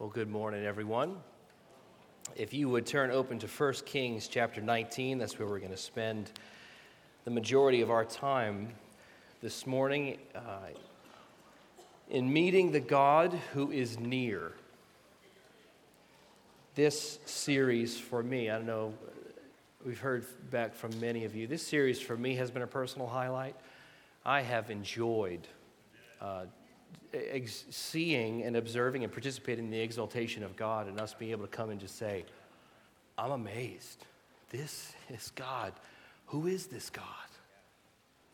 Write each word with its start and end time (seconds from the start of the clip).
Well, 0.00 0.08
good 0.08 0.30
morning, 0.30 0.64
everyone. 0.64 1.18
If 2.34 2.54
you 2.54 2.70
would 2.70 2.86
turn 2.86 3.10
open 3.10 3.38
to 3.40 3.46
1 3.46 3.74
Kings 3.84 4.28
chapter 4.28 4.62
19, 4.62 5.18
that's 5.18 5.38
where 5.38 5.46
we're 5.46 5.58
going 5.58 5.72
to 5.72 5.76
spend 5.76 6.30
the 7.26 7.30
majority 7.30 7.82
of 7.82 7.90
our 7.90 8.06
time 8.06 8.70
this 9.42 9.66
morning 9.66 10.16
uh, 10.34 10.70
in 12.08 12.32
meeting 12.32 12.72
the 12.72 12.80
God 12.80 13.38
who 13.52 13.70
is 13.70 14.00
near. 14.00 14.52
This 16.76 17.18
series 17.26 18.00
for 18.00 18.22
me, 18.22 18.48
I 18.48 18.56
don't 18.56 18.66
know, 18.66 18.94
we've 19.84 20.00
heard 20.00 20.24
back 20.50 20.74
from 20.74 20.98
many 20.98 21.26
of 21.26 21.36
you, 21.36 21.46
this 21.46 21.66
series 21.66 22.00
for 22.00 22.16
me 22.16 22.36
has 22.36 22.50
been 22.50 22.62
a 22.62 22.66
personal 22.66 23.06
highlight. 23.06 23.54
I 24.24 24.40
have 24.40 24.70
enjoyed. 24.70 25.46
Uh, 26.22 26.46
ex- 27.12 27.64
seeing 27.70 28.42
and 28.42 28.56
observing 28.56 29.04
and 29.04 29.12
participating 29.12 29.66
in 29.66 29.70
the 29.70 29.80
exaltation 29.80 30.42
of 30.42 30.56
God 30.56 30.88
and 30.88 31.00
us 31.00 31.14
being 31.14 31.30
able 31.30 31.46
to 31.46 31.50
come 31.50 31.70
and 31.70 31.80
just 31.80 31.96
say, 31.96 32.24
I'm 33.18 33.32
amazed. 33.32 34.04
This 34.50 34.92
is 35.08 35.30
God. 35.34 35.72
Who 36.26 36.46
is 36.46 36.66
this 36.66 36.90
God 36.90 37.04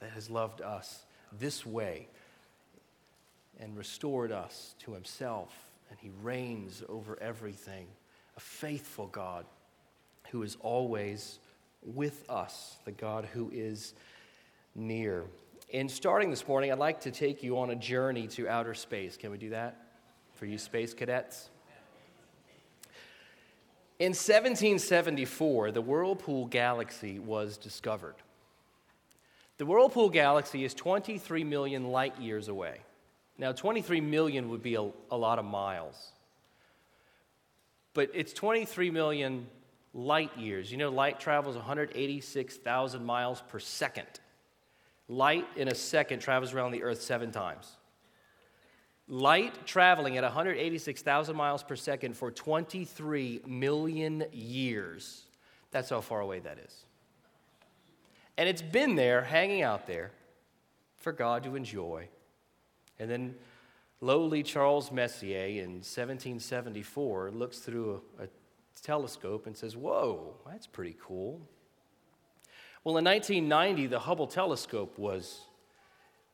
that 0.01 0.11
has 0.11 0.31
loved 0.31 0.61
us 0.61 1.05
this 1.39 1.65
way 1.65 2.09
and 3.59 3.77
restored 3.77 4.33
us 4.33 4.75
to 4.81 4.93
himself? 4.93 5.53
And 5.91 5.99
he 5.99 6.11
reigns 6.23 6.83
over 6.89 7.19
everything. 7.21 7.87
A 8.37 8.41
faithful 8.41 9.07
God 9.07 9.47
who 10.31 10.43
is 10.43 10.57
always 10.61 11.39
with 11.83 12.29
us, 12.29 12.77
the 12.85 12.93
God 12.93 13.27
who 13.33 13.51
is 13.53 13.95
near. 14.75 15.25
In 15.69 15.89
starting 15.89 16.31
this 16.31 16.47
morning, 16.47 16.71
I'd 16.71 16.79
like 16.79 17.01
to 17.01 17.11
take 17.11 17.43
you 17.43 17.59
on 17.59 17.71
a 17.71 17.75
journey 17.75 18.29
to 18.29 18.49
outer 18.49 18.73
space. 18.73 19.17
Can 19.17 19.33
we 19.33 19.39
do 19.39 19.51
that 19.51 19.77
for 20.35 20.47
you 20.47 20.59
space 20.59 20.95
cadets? 20.95 21.51
In 23.99 24.11
1774, 24.11 25.73
the 25.73 25.83
Whirlpool 25.83 26.47
Galaxy 26.47 27.19
was 27.19 27.57
discovered. 27.57 28.15
The 29.59 29.67
Whirlpool 29.67 30.09
Galaxy 30.09 30.65
is 30.65 30.73
23 30.73 31.43
million 31.43 31.91
light 31.91 32.17
years 32.21 32.47
away. 32.47 32.81
Now, 33.37 33.51
23 33.53 34.01
million 34.01 34.51
would 34.51 34.63
be 34.63 34.77
a, 34.77 34.89
a 35.11 35.17
lot 35.17 35.39
of 35.41 35.45
miles, 35.45 36.13
but 37.93 38.11
it's 38.15 38.33
23 38.33 38.91
million 38.91 39.47
light 39.95 40.37
years. 40.39 40.71
You 40.71 40.79
know, 40.79 40.91
light 40.91 41.19
travels 41.19 41.57
186,000 41.57 43.05
miles 43.05 43.43
per 43.49 43.59
second. 43.59 44.07
Light 45.09 45.47
in 45.57 45.69
a 45.69 45.75
second 45.75 46.21
travels 46.21 46.53
around 46.53 46.73
the 46.73 46.83
earth 46.83 47.01
seven 47.01 47.31
times. 47.31 47.77
Light 49.09 49.67
traveling 49.67 50.17
at 50.17 50.25
186,000 50.25 51.37
miles 51.37 51.63
per 51.63 51.77
second 51.77 52.17
for 52.17 52.33
23 52.33 53.43
million 53.47 54.25
years. 54.33 55.23
That's 55.71 55.91
how 55.91 56.01
far 56.01 56.21
away 56.21 56.41
that 56.41 56.59
is. 56.59 56.85
And 58.37 58.49
it's 58.49 58.63
been 58.63 58.97
there, 58.97 59.23
hanging 59.23 59.63
out 59.63 59.87
there, 59.87 60.11
for 60.97 61.13
God 61.13 61.45
to 61.45 61.55
enjoy. 61.55 62.09
And 62.99 63.09
then 63.09 63.37
lowly 64.01 64.43
Charles 64.43 64.91
Messier 64.91 65.47
in 65.63 65.75
1774 65.75 67.31
looks 67.31 67.61
through 67.61 68.03
a, 68.19 68.25
a 68.25 68.29
telescope 68.83 69.47
and 69.47 69.57
says, 69.57 69.77
Whoa, 69.77 70.35
that's 70.47 70.67
pretty 70.67 70.97
cool. 71.01 71.41
Well, 72.87 72.99
in 72.99 73.05
1990, 73.05 73.89
the 73.89 73.99
Hubble 73.99 74.29
telescope 74.29 74.97
was 74.97 75.41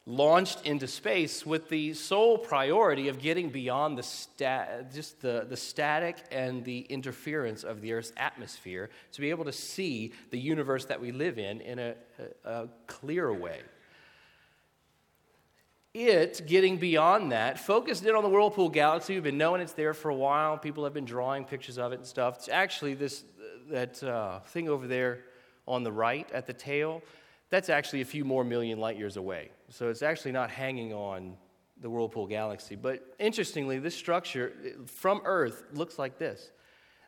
launched 0.05 0.67
into 0.67 0.87
space 0.87 1.47
with 1.47 1.71
the 1.71 1.95
sole 1.95 2.37
priority 2.37 3.09
of 3.09 3.19
getting 3.21 3.49
beyond 3.49 3.97
the 3.97 4.03
just 4.93 5.23
the, 5.23 5.47
the 5.49 5.57
static 5.57 6.19
and 6.31 6.62
the 6.62 6.81
interference 6.81 7.65
of 7.65 7.81
the 7.81 7.95
Earth's 7.95 8.12
atmosphere 8.19 8.91
to 9.12 9.21
be 9.23 9.31
able 9.31 9.47
to 9.47 9.53
see 9.53 10.12
the 10.31 10.39
universe 10.39 10.85
that 10.85 11.01
we 11.01 11.11
live 11.11 11.39
in 11.39 11.62
in 11.62 11.79
a, 11.79 11.95
a, 12.45 12.51
a 12.51 12.69
clear 12.87 13.33
way. 13.33 13.61
It, 15.95 16.43
getting 16.47 16.77
beyond 16.77 17.33
that, 17.33 17.59
focused 17.61 18.05
in 18.05 18.15
on 18.15 18.23
the 18.23 18.29
Whirlpool 18.29 18.69
Galaxy. 18.69 19.15
We've 19.15 19.23
been 19.23 19.39
knowing 19.39 19.62
it's 19.62 19.73
there 19.73 19.95
for 19.95 20.11
a 20.11 20.15
while. 20.15 20.59
People 20.59 20.85
have 20.85 20.93
been 20.93 21.07
drawing 21.07 21.47
pictures 21.47 21.79
of 21.79 21.93
it 21.93 22.01
and 22.01 22.07
stuff. 22.07 22.37
It's 22.37 22.51
actually 22.51 22.93
this 22.93 23.25
that 23.71 24.03
uh, 24.03 24.41
thing 24.41 24.69
over 24.69 24.87
there 24.87 25.21
on 25.72 25.83
the 25.83 25.93
right 25.93 26.31
at 26.33 26.47
the 26.47 26.53
tail, 26.53 27.03
that's 27.50 27.69
actually 27.69 28.03
a 28.03 28.05
few 28.05 28.25
more 28.25 28.44
million 28.44 28.78
light 28.78 28.99
years 28.99 29.16
away. 29.16 29.50
So 29.71 29.88
it's 29.88 30.03
actually 30.03 30.33
not 30.33 30.50
hanging 30.50 30.93
on 30.93 31.37
the 31.81 31.91
Whirlpool 31.91 32.27
galaxy. 32.27 32.77
But 32.77 33.15
interestingly, 33.19 33.78
this 33.78 33.94
structure 33.94 34.53
from 34.87 35.22
Earth 35.25 35.65
looks 35.72 35.99
like 35.99 36.19
this. 36.19 36.53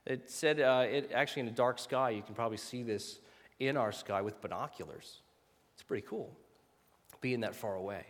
It 0.06 0.30
said, 0.30 0.60
uh, 0.60 0.86
it, 0.88 1.10
actually, 1.14 1.41
in 1.41 1.48
a 1.48 1.53
dark 1.53 1.78
sky, 1.78 2.10
you 2.10 2.22
can 2.22 2.34
probably 2.34 2.56
see 2.56 2.82
this 2.82 3.20
in 3.58 3.76
our 3.76 3.92
sky 3.92 4.20
with 4.22 4.41
binoculars. 4.41 5.20
It's 5.74 5.82
pretty 5.82 6.06
cool 6.06 6.36
being 7.20 7.41
that 7.41 7.54
far 7.54 7.74
away. 7.74 8.04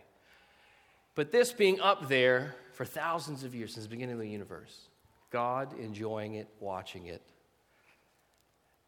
But 1.15 1.31
this 1.31 1.53
being 1.53 1.79
up 1.79 2.09
there 2.09 2.55
for 2.73 2.83
thousands 2.83 3.43
of 3.45 3.55
years 3.55 3.73
since 3.73 3.85
the 3.85 3.89
beginning 3.89 4.15
of 4.15 4.19
the 4.19 4.29
universe, 4.29 4.89
God 5.31 5.77
enjoying 5.79 6.35
it, 6.35 6.49
watching 6.59 7.05
it, 7.05 7.21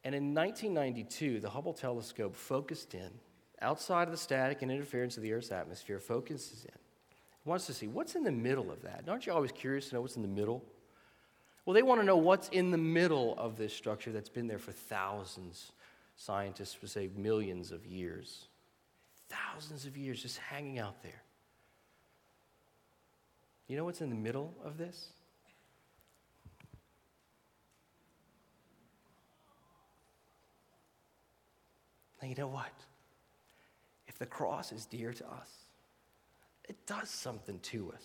and 0.08 0.16
in 0.16 0.34
1992, 0.34 1.42
the 1.42 1.50
Hubble 1.50 1.74
telescope 1.74 2.34
focused 2.34 2.94
in, 2.94 3.10
outside 3.62 4.04
of 4.04 4.12
the 4.12 4.18
static 4.18 4.62
and 4.62 4.72
interference 4.72 5.18
of 5.18 5.24
the 5.24 5.34
Earth's 5.34 5.52
atmosphere, 5.52 6.00
focuses 6.00 6.64
in. 6.64 6.80
Wants 7.44 7.66
to 7.66 7.74
see 7.74 7.88
what's 7.88 8.16
in 8.16 8.24
the 8.24 8.32
middle 8.32 8.72
of 8.72 8.82
that. 8.84 9.04
Aren't 9.10 9.26
you 9.26 9.34
always 9.34 9.52
curious 9.52 9.90
to 9.90 9.96
know 9.96 10.02
what's 10.02 10.16
in 10.16 10.22
the 10.22 10.30
middle? 10.30 10.64
Well, 11.66 11.74
they 11.74 11.84
want 11.84 12.00
to 12.00 12.06
know 12.06 12.16
what's 12.16 12.48
in 12.48 12.72
the 12.72 12.78
middle 12.78 13.36
of 13.38 13.58
this 13.58 13.74
structure 13.74 14.14
that's 14.14 14.30
been 14.30 14.48
there 14.48 14.60
for 14.60 14.72
thousands, 14.72 15.74
scientists 16.16 16.82
would 16.82 16.90
say 16.90 17.10
millions 17.18 17.74
of 17.74 17.86
years. 17.86 18.48
Thousands 19.28 19.86
of 19.86 19.98
years 19.98 20.22
just 20.22 20.38
hanging 20.38 20.80
out 20.80 21.04
there. 21.04 21.22
You 23.68 23.76
know 23.76 23.84
what's 23.84 24.00
in 24.00 24.10
the 24.10 24.16
middle 24.16 24.54
of 24.64 24.78
this? 24.78 25.10
You 32.30 32.36
know 32.36 32.48
what? 32.48 32.72
If 34.08 34.18
the 34.18 34.26
cross 34.26 34.72
is 34.72 34.86
dear 34.86 35.14
to 35.14 35.26
us, 35.26 35.50
it 36.68 36.76
does 36.86 37.10
something 37.10 37.60
to 37.60 37.92
us. 37.94 38.04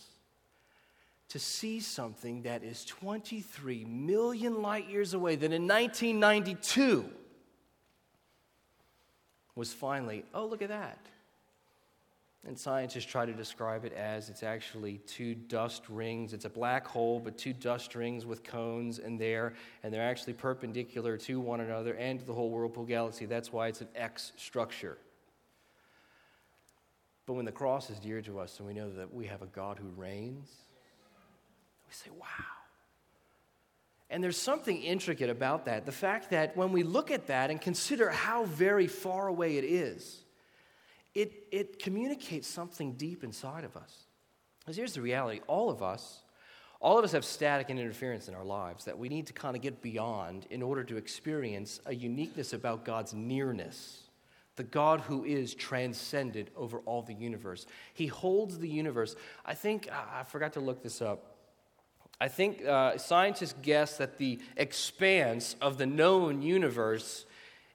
To 1.31 1.39
see 1.39 1.81
something 1.81 2.43
that 2.43 2.63
is 2.63 2.85
23 2.85 3.85
million 3.87 4.61
light 4.61 4.89
years 4.89 5.15
away, 5.15 5.37
that 5.37 5.53
in 5.53 5.67
1992 5.67 7.09
was 9.55 9.73
finally, 9.73 10.25
oh, 10.35 10.47
look 10.47 10.63
at 10.63 10.69
that. 10.69 10.99
And 12.45 12.59
scientists 12.59 13.05
try 13.05 13.25
to 13.25 13.33
describe 13.33 13.85
it 13.85 13.93
as 13.93 14.29
it's 14.29 14.43
actually 14.43 14.99
two 15.07 15.35
dust 15.35 15.89
rings. 15.89 16.33
It's 16.33 16.45
a 16.45 16.51
black 16.51 16.87
hole, 16.87 17.21
but 17.21 17.39
two 17.39 17.53
dust 17.53 17.95
rings 17.95 18.27
with 18.27 18.43
cones 18.43 18.99
in 18.99 19.17
there, 19.17 19.55
and 19.85 19.95
they're 19.95 20.03
actually 20.03 20.33
perpendicular 20.33 21.17
to 21.19 21.39
one 21.39 21.61
another 21.61 21.95
and 21.95 22.19
to 22.19 22.27
the 22.27 22.33
whole 22.33 22.51
Whirlpool 22.51 22.85
galaxy. 22.85 23.27
That's 23.27 23.53
why 23.53 23.69
it's 23.69 23.81
an 23.81 23.89
X 23.95 24.33
structure. 24.37 24.99
But 27.27 27.35
when 27.35 27.45
the 27.45 27.53
cross 27.53 27.91
is 27.91 28.01
dear 28.01 28.21
to 28.23 28.41
us 28.41 28.59
and 28.59 28.67
we 28.67 28.75
know 28.75 28.91
that 28.91 29.15
we 29.15 29.27
have 29.27 29.43
a 29.43 29.47
God 29.47 29.79
who 29.79 29.89
reigns, 29.97 30.51
we 31.87 31.95
say, 31.95 32.11
wow. 32.19 32.27
And 34.11 34.23
there's 34.23 34.37
something 34.37 34.83
intricate 34.83 35.31
about 35.31 35.67
that. 35.67 35.87
The 35.87 35.93
fact 35.93 36.31
that 36.31 36.57
when 36.57 36.73
we 36.73 36.83
look 36.83 37.13
at 37.13 37.29
that 37.29 37.51
and 37.51 37.61
consider 37.61 38.11
how 38.11 38.45
very 38.47 38.89
far 38.89 39.29
away 39.29 39.59
it 39.59 39.65
is, 39.65 40.22
it, 41.15 41.45
it 41.51 41.79
communicates 41.79 42.49
something 42.49 42.95
deep 42.95 43.23
inside 43.25 43.65
of 43.65 43.77
us. 43.77 44.07
Because 44.61 44.77
here's 44.77 44.95
the 44.95 45.03
reality 45.03 45.41
all 45.47 45.71
of 45.71 45.83
us, 45.83 46.23
all 46.81 46.99
of 46.99 47.05
us 47.05 47.13
have 47.13 47.25
static 47.25 47.71
and 47.71 47.79
interference 47.79 48.29
in 48.29 48.35
our 48.35 48.45
lives 48.45 48.85
that 48.87 48.99
we 48.99 49.09
need 49.09 49.27
to 49.29 49.33
kind 49.33 49.55
of 49.55 49.63
get 49.63 49.83
beyond 49.83 50.47
in 50.51 50.63
order 50.63 50.83
to 50.85 50.97
experience 50.97 51.81
a 51.87 51.95
uniqueness 51.95 52.53
about 52.53 52.85
God's 52.85 53.15
nearness. 53.15 54.01
The 54.57 54.65
God 54.65 55.01
who 55.01 55.25
is 55.25 55.55
transcendent 55.55 56.49
over 56.57 56.81
all 56.81 57.03
the 57.03 57.15
universe. 57.15 57.67
He 57.95 58.07
holds 58.07 58.59
the 58.59 58.69
universe. 58.69 59.17
I 59.47 59.55
think, 59.55 59.89
I 59.91 60.25
forgot 60.25 60.55
to 60.55 60.61
look 60.61 60.83
this 60.83 61.01
up. 61.01 61.37
I 62.21 62.29
think 62.29 62.65
uh, 62.65 62.99
scientists 62.99 63.55
guess 63.63 63.97
that 63.97 64.19
the 64.19 64.39
expanse 64.57 65.57
of 65.61 65.79
the 65.79 65.87
known 65.87 66.43
universe 66.43 67.25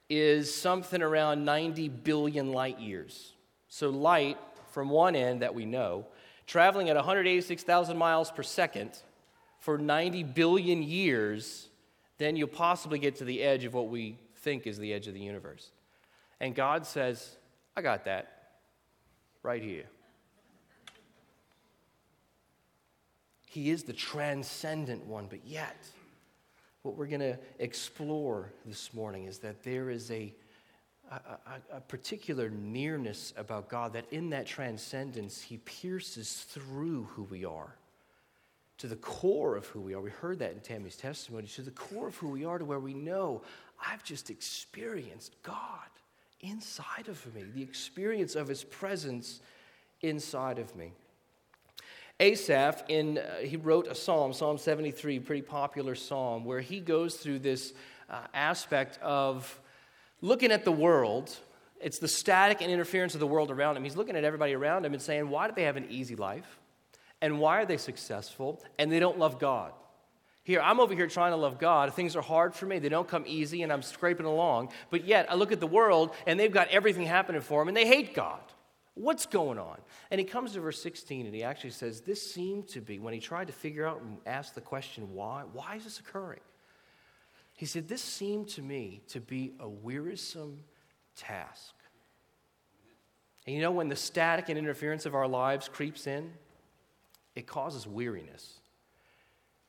is 0.08 0.54
something 0.54 1.02
around 1.02 1.44
90 1.44 1.88
billion 1.88 2.52
light 2.52 2.78
years. 2.78 3.32
So, 3.68 3.90
light 3.90 4.38
from 4.70 4.88
one 4.88 5.14
end 5.14 5.42
that 5.42 5.54
we 5.54 5.66
know, 5.66 6.06
traveling 6.46 6.88
at 6.88 6.96
186,000 6.96 7.96
miles 7.96 8.30
per 8.30 8.42
second 8.42 8.90
for 9.58 9.76
90 9.76 10.22
billion 10.22 10.82
years, 10.82 11.68
then 12.18 12.36
you'll 12.36 12.48
possibly 12.48 12.98
get 12.98 13.16
to 13.16 13.24
the 13.24 13.42
edge 13.42 13.64
of 13.64 13.74
what 13.74 13.88
we 13.88 14.18
think 14.36 14.66
is 14.66 14.78
the 14.78 14.92
edge 14.92 15.08
of 15.08 15.14
the 15.14 15.20
universe. 15.20 15.70
And 16.40 16.54
God 16.54 16.86
says, 16.86 17.36
I 17.76 17.82
got 17.82 18.04
that 18.04 18.52
right 19.42 19.62
here. 19.62 19.84
He 23.46 23.70
is 23.70 23.84
the 23.84 23.92
transcendent 23.92 25.06
one, 25.06 25.26
but 25.28 25.44
yet, 25.44 25.76
what 26.82 26.96
we're 26.96 27.06
going 27.06 27.20
to 27.20 27.38
explore 27.58 28.52
this 28.64 28.94
morning 28.94 29.24
is 29.24 29.38
that 29.38 29.62
there 29.62 29.90
is 29.90 30.10
a, 30.10 30.32
a, 31.10 31.76
a, 31.76 31.80
particular 31.80 32.50
nearness 32.50 33.32
about 33.36 33.68
God, 33.68 33.92
that 33.94 34.06
in 34.12 34.30
that 34.30 34.46
transcendence, 34.46 35.40
He 35.40 35.58
pierces 35.58 36.46
through 36.48 37.04
who 37.04 37.24
we 37.24 37.44
are 37.44 37.74
to 38.78 38.86
the 38.86 38.96
core 38.96 39.56
of 39.56 39.66
who 39.66 39.80
we 39.80 39.94
are. 39.94 40.00
We 40.00 40.10
heard 40.10 40.38
that 40.38 40.52
in 40.52 40.60
Tammy's 40.60 40.96
testimony, 40.96 41.48
to 41.48 41.62
the 41.62 41.72
core 41.72 42.08
of 42.08 42.16
who 42.16 42.28
we 42.28 42.44
are, 42.44 42.58
to 42.58 42.64
where 42.64 42.78
we 42.78 42.94
know 42.94 43.42
I've 43.84 44.04
just 44.04 44.30
experienced 44.30 45.34
God 45.42 45.88
inside 46.40 47.08
of 47.08 47.34
me, 47.34 47.44
the 47.54 47.62
experience 47.62 48.36
of 48.36 48.46
His 48.48 48.62
presence 48.64 49.40
inside 50.00 50.58
of 50.58 50.74
me. 50.76 50.92
Asaph, 52.20 52.82
in, 52.88 53.18
uh, 53.18 53.36
he 53.36 53.56
wrote 53.56 53.86
a 53.86 53.94
psalm, 53.94 54.32
Psalm 54.32 54.58
73, 54.58 55.20
pretty 55.20 55.42
popular 55.42 55.94
psalm, 55.94 56.44
where 56.44 56.60
he 56.60 56.80
goes 56.80 57.16
through 57.16 57.38
this 57.38 57.72
uh, 58.10 58.22
aspect 58.34 58.98
of 59.00 59.60
looking 60.20 60.50
at 60.50 60.64
the 60.64 60.72
world. 60.72 61.36
It's 61.80 62.00
the 62.00 62.08
static 62.08 62.60
and 62.60 62.72
interference 62.72 63.14
of 63.14 63.20
the 63.20 63.26
world 63.26 63.52
around 63.52 63.76
him. 63.76 63.84
He's 63.84 63.96
looking 63.96 64.16
at 64.16 64.24
everybody 64.24 64.52
around 64.52 64.84
him 64.84 64.94
and 64.94 65.02
saying, 65.02 65.30
Why 65.30 65.46
do 65.46 65.54
they 65.54 65.62
have 65.62 65.76
an 65.76 65.86
easy 65.90 66.16
life? 66.16 66.58
And 67.20 67.38
why 67.38 67.60
are 67.60 67.66
they 67.66 67.76
successful? 67.76 68.62
And 68.80 68.90
they 68.90 68.98
don't 68.98 69.18
love 69.18 69.38
God. 69.38 69.72
Here, 70.42 70.60
I'm 70.60 70.80
over 70.80 70.94
here 70.94 71.06
trying 71.06 71.32
to 71.32 71.36
love 71.36 71.58
God. 71.60 71.94
Things 71.94 72.16
are 72.16 72.22
hard 72.22 72.54
for 72.54 72.66
me. 72.66 72.78
They 72.78 72.88
don't 72.88 73.06
come 73.06 73.24
easy, 73.26 73.62
and 73.62 73.72
I'm 73.72 73.82
scraping 73.82 74.26
along. 74.26 74.70
But 74.90 75.04
yet, 75.04 75.30
I 75.30 75.34
look 75.34 75.52
at 75.52 75.60
the 75.60 75.66
world, 75.66 76.10
and 76.26 76.40
they've 76.40 76.50
got 76.50 76.68
everything 76.68 77.04
happening 77.04 77.42
for 77.42 77.60
them, 77.60 77.68
and 77.68 77.76
they 77.76 77.86
hate 77.86 78.14
God. 78.14 78.40
What's 78.98 79.26
going 79.26 79.60
on? 79.60 79.78
And 80.10 80.18
he 80.18 80.24
comes 80.24 80.54
to 80.54 80.60
verse 80.60 80.82
16 80.82 81.24
and 81.24 81.34
he 81.34 81.44
actually 81.44 81.70
says, 81.70 82.00
This 82.00 82.20
seemed 82.20 82.66
to 82.68 82.80
be, 82.80 82.98
when 82.98 83.14
he 83.14 83.20
tried 83.20 83.46
to 83.46 83.52
figure 83.52 83.86
out 83.86 84.00
and 84.00 84.18
ask 84.26 84.54
the 84.54 84.60
question, 84.60 85.14
why? 85.14 85.44
Why 85.52 85.76
is 85.76 85.84
this 85.84 86.00
occurring? 86.00 86.40
He 87.54 87.64
said, 87.64 87.86
This 87.86 88.02
seemed 88.02 88.48
to 88.50 88.62
me 88.62 89.02
to 89.08 89.20
be 89.20 89.52
a 89.60 89.68
wearisome 89.68 90.64
task. 91.16 91.74
And 93.46 93.54
you 93.54 93.62
know, 93.62 93.70
when 93.70 93.88
the 93.88 93.96
static 93.96 94.48
and 94.48 94.58
interference 94.58 95.06
of 95.06 95.14
our 95.14 95.28
lives 95.28 95.68
creeps 95.68 96.08
in, 96.08 96.32
it 97.36 97.46
causes 97.46 97.86
weariness. 97.86 98.58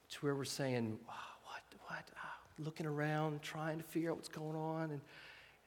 To 0.09 0.17
where 0.21 0.33
we're 0.33 0.43
saying, 0.43 0.97
oh, 1.07 1.13
What, 1.43 1.61
what? 1.87 2.03
Oh, 2.15 2.63
looking 2.65 2.87
around, 2.87 3.43
trying 3.43 3.77
to 3.77 3.83
figure 3.83 4.09
out 4.09 4.15
what's 4.15 4.27
going 4.27 4.55
on. 4.55 4.89
And, 4.89 5.01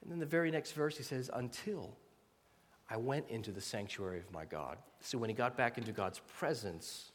and 0.01 0.11
then 0.11 0.19
the 0.19 0.25
very 0.25 0.51
next 0.51 0.73
verse, 0.73 0.97
he 0.97 1.03
says, 1.03 1.29
Until 1.33 1.95
I 2.89 2.97
went 2.97 3.29
into 3.29 3.51
the 3.51 3.61
sanctuary 3.61 4.19
of 4.19 4.31
my 4.31 4.45
God. 4.45 4.77
So 5.01 5.17
when 5.17 5.29
he 5.29 5.35
got 5.35 5.57
back 5.57 5.77
into 5.77 5.91
God's 5.91 6.21
presence, 6.37 7.11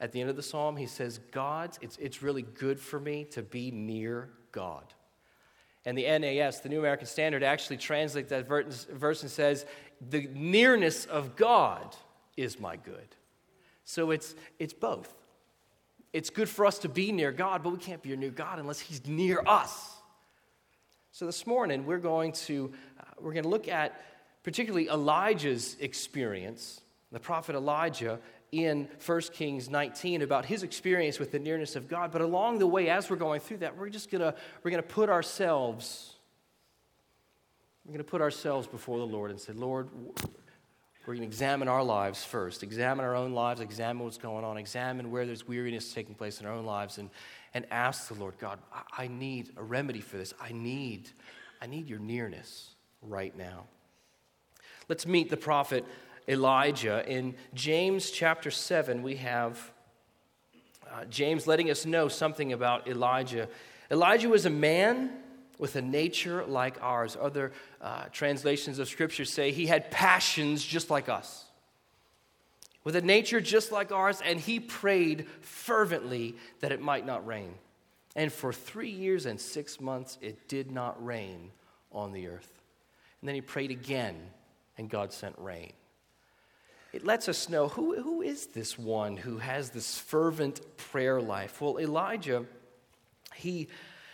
at 0.00 0.12
the 0.12 0.20
end 0.20 0.30
of 0.30 0.36
the 0.36 0.42
psalm, 0.42 0.76
he 0.76 0.86
says, 0.86 1.18
God, 1.32 1.76
it's, 1.80 1.96
it's 1.98 2.22
really 2.22 2.42
good 2.42 2.78
for 2.78 3.00
me 3.00 3.24
to 3.32 3.42
be 3.42 3.70
near 3.70 4.30
God. 4.52 4.84
And 5.84 5.96
the 5.96 6.04
NAS, 6.18 6.60
the 6.60 6.68
New 6.68 6.78
American 6.78 7.06
Standard, 7.06 7.42
actually 7.42 7.78
translates 7.78 8.30
that 8.30 8.46
verse 8.46 9.22
and 9.22 9.30
says, 9.30 9.64
The 10.10 10.28
nearness 10.34 11.06
of 11.06 11.34
God 11.34 11.96
is 12.36 12.60
my 12.60 12.76
good. 12.76 13.16
So 13.84 14.10
it's, 14.10 14.34
it's 14.58 14.74
both. 14.74 15.12
It's 16.12 16.30
good 16.30 16.48
for 16.48 16.66
us 16.66 16.78
to 16.80 16.88
be 16.88 17.10
near 17.10 17.32
God, 17.32 17.62
but 17.62 17.70
we 17.70 17.78
can't 17.78 18.02
be 18.02 18.14
near 18.16 18.30
God 18.30 18.58
unless 18.58 18.80
He's 18.80 19.06
near 19.06 19.42
us. 19.46 19.94
So 21.10 21.26
this 21.26 21.46
morning, 21.46 21.86
we're 21.86 21.98
going 21.98 22.32
to, 22.32 22.70
uh, 23.00 23.04
we're 23.18 23.32
going 23.32 23.44
to 23.44 23.48
look 23.48 23.66
at 23.66 24.00
particularly 24.48 24.88
Elijah's 24.88 25.76
experience, 25.78 26.80
the 27.12 27.20
prophet 27.20 27.54
Elijah 27.54 28.18
in 28.50 28.88
1 29.04 29.20
Kings 29.34 29.68
19 29.68 30.22
about 30.22 30.46
his 30.46 30.62
experience 30.62 31.18
with 31.18 31.30
the 31.32 31.38
nearness 31.38 31.76
of 31.76 31.86
God. 31.86 32.10
But 32.10 32.22
along 32.22 32.58
the 32.58 32.66
way, 32.66 32.88
as 32.88 33.10
we're 33.10 33.16
going 33.16 33.40
through 33.40 33.58
that, 33.58 33.76
we're 33.76 33.90
just 33.90 34.10
gonna 34.10 34.34
we're 34.62 34.70
gonna 34.70 34.82
put 34.82 35.10
ourselves, 35.10 36.14
we're 37.84 37.92
gonna 37.92 38.04
put 38.04 38.22
ourselves 38.22 38.66
before 38.66 38.96
the 38.96 39.06
Lord 39.06 39.30
and 39.30 39.38
say, 39.38 39.52
Lord, 39.52 39.90
we're 41.06 41.16
to 41.16 41.22
examine 41.22 41.68
our 41.68 41.84
lives 41.84 42.24
first, 42.24 42.62
examine 42.62 43.04
our 43.04 43.14
own 43.14 43.34
lives, 43.34 43.60
examine 43.60 44.02
what's 44.02 44.16
going 44.16 44.46
on, 44.46 44.56
examine 44.56 45.10
where 45.10 45.26
there's 45.26 45.46
weariness 45.46 45.92
taking 45.92 46.14
place 46.14 46.40
in 46.40 46.46
our 46.46 46.54
own 46.54 46.64
lives, 46.64 46.96
and, 46.96 47.10
and 47.52 47.66
ask 47.70 48.08
the 48.08 48.14
Lord, 48.14 48.38
God, 48.38 48.60
I, 48.72 49.04
I 49.04 49.08
need 49.08 49.50
a 49.58 49.62
remedy 49.62 50.00
for 50.00 50.16
this. 50.16 50.32
I 50.40 50.52
need, 50.52 51.10
I 51.60 51.66
need 51.66 51.86
your 51.86 51.98
nearness 51.98 52.76
right 53.02 53.36
now. 53.36 53.66
Let's 54.88 55.06
meet 55.06 55.28
the 55.28 55.36
prophet 55.36 55.84
Elijah. 56.26 57.04
In 57.06 57.34
James 57.52 58.10
chapter 58.10 58.50
7, 58.50 59.02
we 59.02 59.16
have 59.16 59.72
uh, 60.90 61.04
James 61.06 61.46
letting 61.46 61.70
us 61.70 61.84
know 61.84 62.08
something 62.08 62.54
about 62.54 62.88
Elijah. 62.88 63.48
Elijah 63.90 64.30
was 64.30 64.46
a 64.46 64.50
man 64.50 65.10
with 65.58 65.76
a 65.76 65.82
nature 65.82 66.44
like 66.46 66.82
ours. 66.82 67.18
Other 67.20 67.52
uh, 67.82 68.04
translations 68.12 68.78
of 68.78 68.88
Scripture 68.88 69.26
say 69.26 69.50
he 69.50 69.66
had 69.66 69.90
passions 69.90 70.64
just 70.64 70.88
like 70.88 71.10
us, 71.10 71.44
with 72.82 72.96
a 72.96 73.02
nature 73.02 73.42
just 73.42 73.72
like 73.72 73.92
ours, 73.92 74.22
and 74.24 74.40
he 74.40 74.58
prayed 74.58 75.26
fervently 75.42 76.34
that 76.60 76.72
it 76.72 76.80
might 76.80 77.04
not 77.04 77.26
rain. 77.26 77.52
And 78.16 78.32
for 78.32 78.54
three 78.54 78.90
years 78.90 79.26
and 79.26 79.38
six 79.38 79.80
months, 79.80 80.16
it 80.22 80.48
did 80.48 80.70
not 80.70 81.04
rain 81.04 81.50
on 81.92 82.12
the 82.12 82.28
earth. 82.28 82.62
And 83.20 83.28
then 83.28 83.34
he 83.34 83.42
prayed 83.42 83.70
again, 83.70 84.16
and 84.78 84.88
God 84.88 85.12
sent 85.12 85.34
rain. 85.38 85.72
It 86.92 87.04
lets 87.04 87.28
us 87.28 87.48
know 87.48 87.68
who, 87.68 88.00
who 88.00 88.22
is 88.22 88.46
this 88.46 88.78
one 88.78 89.18
who 89.18 89.38
has 89.38 89.70
this 89.70 89.98
fervent 89.98 90.60
prayer 90.78 91.20
life? 91.20 91.60
Well, 91.60 91.78
Elijah, 91.78 92.46
he 93.34 93.68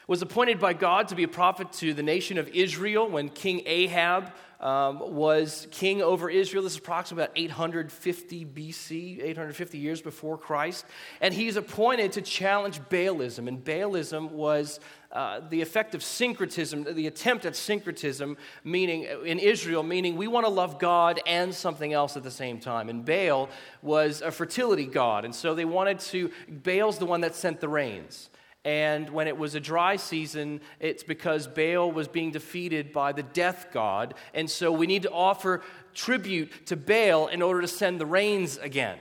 was 0.08 0.22
appointed 0.22 0.58
by 0.58 0.72
God 0.72 1.08
to 1.08 1.14
be 1.14 1.22
a 1.22 1.28
prophet 1.28 1.72
to 1.74 1.94
the 1.94 2.02
nation 2.02 2.36
of 2.36 2.48
Israel 2.48 3.08
when 3.08 3.28
King 3.28 3.62
Ahab 3.64 4.32
um, 4.64 5.14
was 5.14 5.68
king 5.70 6.02
over 6.02 6.30
Israel. 6.30 6.64
This 6.64 6.72
is 6.72 6.78
approximately 6.78 7.24
about 7.24 7.36
850 7.36 8.46
BC, 8.46 9.22
850 9.22 9.78
years 9.78 10.00
before 10.00 10.38
Christ. 10.38 10.86
And 11.20 11.34
he's 11.34 11.56
appointed 11.56 12.12
to 12.12 12.22
challenge 12.22 12.80
Baalism. 12.88 13.46
And 13.46 13.62
Baalism 13.62 14.30
was 14.30 14.80
uh, 15.12 15.40
the 15.50 15.60
effect 15.60 15.94
of 15.94 16.02
syncretism, 16.02 16.84
the 16.94 17.06
attempt 17.06 17.44
at 17.44 17.54
syncretism, 17.54 18.38
meaning 18.64 19.06
in 19.24 19.38
Israel, 19.38 19.82
meaning 19.82 20.16
we 20.16 20.26
want 20.26 20.46
to 20.46 20.50
love 20.50 20.78
God 20.78 21.20
and 21.26 21.54
something 21.54 21.92
else 21.92 22.16
at 22.16 22.22
the 22.22 22.30
same 22.30 22.58
time. 22.58 22.88
And 22.88 23.04
Baal 23.04 23.50
was 23.82 24.22
a 24.22 24.32
fertility 24.32 24.86
god. 24.86 25.26
And 25.26 25.34
so 25.34 25.54
they 25.54 25.66
wanted 25.66 26.00
to, 26.00 26.30
Baal's 26.48 26.98
the 26.98 27.06
one 27.06 27.20
that 27.20 27.34
sent 27.34 27.60
the 27.60 27.68
rains. 27.68 28.30
And 28.64 29.10
when 29.10 29.28
it 29.28 29.36
was 29.36 29.54
a 29.54 29.60
dry 29.60 29.96
season, 29.96 30.60
it's 30.80 31.02
because 31.02 31.46
Baal 31.46 31.92
was 31.92 32.08
being 32.08 32.30
defeated 32.30 32.92
by 32.92 33.12
the 33.12 33.22
death 33.22 33.66
god. 33.72 34.14
And 34.32 34.48
so 34.48 34.72
we 34.72 34.86
need 34.86 35.02
to 35.02 35.10
offer 35.10 35.62
tribute 35.92 36.66
to 36.66 36.76
Baal 36.76 37.26
in 37.26 37.42
order 37.42 37.60
to 37.60 37.68
send 37.68 38.00
the 38.00 38.06
rains 38.06 38.56
again. 38.56 38.98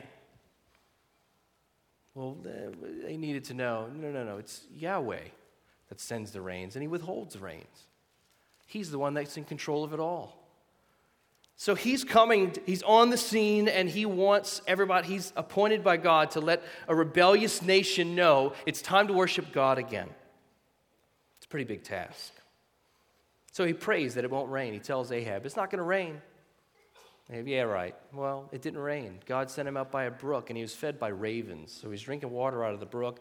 Well, 2.14 2.38
eh, 2.46 2.70
they 3.06 3.18
needed 3.18 3.46
to 3.46 3.54
know 3.54 3.88
no, 3.96 4.12
no, 4.12 4.24
no, 4.24 4.38
it's 4.38 4.66
Yahweh 4.76 5.30
that 5.90 6.00
sends 6.00 6.32
the 6.32 6.42
rains, 6.42 6.76
and 6.76 6.84
he 6.84 6.88
withholds 6.88 7.34
the 7.34 7.40
rains. 7.40 7.88
He's 8.66 8.92
the 8.92 9.00
one 9.00 9.14
that's 9.14 9.38
in 9.38 9.46
control 9.46 9.84
of 9.84 9.94
it 9.94 10.00
all. 10.00 10.43
So 11.56 11.76
he's 11.76 12.04
coming, 12.04 12.56
he's 12.66 12.84
on 12.84 13.10
the 13.10 13.18
scene, 13.18 13.68
and 13.68 13.88
he 13.88 14.06
wants 14.06 14.62
everybody, 14.68 15.08
he's 15.08 15.32
appointed 15.36 15.84
by 15.84 15.98
God 15.98 16.32
to 16.32 16.42
let 16.42 16.64
a 16.88 16.96
rebellious 16.96 17.62
nation 17.62 18.16
know 18.16 18.54
it's 18.66 18.82
time 18.82 19.08
to 19.08 19.14
worship 19.14 19.52
God 19.52 19.78
again. 19.78 20.10
It's 21.38 21.46
a 21.46 21.50
pretty 21.50 21.66
big 21.66 21.84
task. 21.84 22.34
So 23.52 23.66
he 23.66 23.74
prays 23.74 24.16
that 24.16 24.24
it 24.24 24.32
won't 24.32 24.50
rain. 24.50 24.74
He 24.74 24.80
tells 24.80 25.12
Ahab, 25.12 25.46
It's 25.46 25.56
not 25.56 25.70
going 25.70 25.78
to 25.78 25.84
rain. 25.84 26.22
Ahab, 27.30 27.48
yeah, 27.48 27.62
right. 27.62 27.96
Well, 28.12 28.50
it 28.52 28.62
didn't 28.62 28.80
rain. 28.80 29.20
God 29.26 29.50
sent 29.50 29.68
him 29.68 29.78
out 29.78 29.92
by 29.92 30.06
a 30.06 30.12
brook, 30.12 30.50
and 30.50 30.58
he 30.58 30.64
was 30.64 30.74
fed 30.74 31.00
by 31.00 31.10
ravens. 31.10 31.72
So 31.72 31.92
he's 31.92 32.02
drinking 32.02 32.32
water 32.32 32.64
out 32.66 32.74
of 32.74 32.80
the 32.80 32.86
brook. 32.86 33.20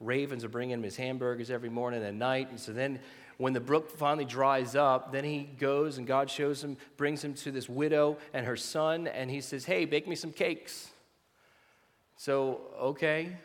Ravens 0.00 0.42
are 0.42 0.48
bringing 0.48 0.74
him 0.74 0.82
his 0.82 0.96
hamburgers 0.96 1.50
every 1.50 1.68
morning 1.68 2.02
and 2.02 2.18
night. 2.18 2.50
And 2.50 2.58
so 2.58 2.72
then 2.72 2.98
when 3.38 3.52
the 3.52 3.60
brook 3.60 3.90
finally 3.90 4.24
dries 4.24 4.76
up, 4.76 5.12
then 5.12 5.24
he 5.24 5.44
goes 5.58 5.98
and 5.98 6.06
God 6.06 6.30
shows 6.30 6.62
him, 6.62 6.76
brings 6.96 7.22
him 7.22 7.34
to 7.34 7.50
this 7.50 7.68
widow 7.68 8.18
and 8.32 8.46
her 8.46 8.56
son, 8.56 9.06
and 9.08 9.30
he 9.30 9.40
says, 9.40 9.64
Hey, 9.64 9.84
bake 9.84 10.06
me 10.06 10.14
some 10.14 10.32
cakes. 10.32 10.90
So, 12.16 12.60
okay, 12.78 13.36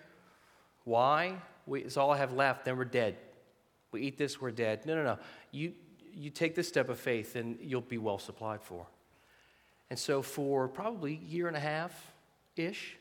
why? 0.83 1.35
We, 1.65 1.81
it's 1.81 1.97
all 1.97 2.11
I 2.11 2.17
have 2.17 2.33
left, 2.33 2.65
then 2.65 2.77
we're 2.77 2.85
dead. 2.85 3.17
We 3.91 4.01
eat 4.01 4.17
this, 4.17 4.39
we're 4.39 4.51
dead. 4.51 4.85
No, 4.85 4.95
no, 4.95 5.03
no. 5.03 5.17
You, 5.51 5.73
you 6.13 6.29
take 6.29 6.55
this 6.55 6.67
step 6.67 6.89
of 6.89 6.99
faith 6.99 7.35
and 7.35 7.57
you'll 7.61 7.81
be 7.81 7.97
well 7.97 8.19
supplied 8.19 8.61
for. 8.61 8.85
And 9.89 9.97
so, 9.97 10.21
for 10.21 10.67
probably 10.67 11.13
a 11.13 11.27
year 11.27 11.47
and 11.47 11.57
a 11.57 11.59
half 11.59 12.11
ish, 12.55 12.95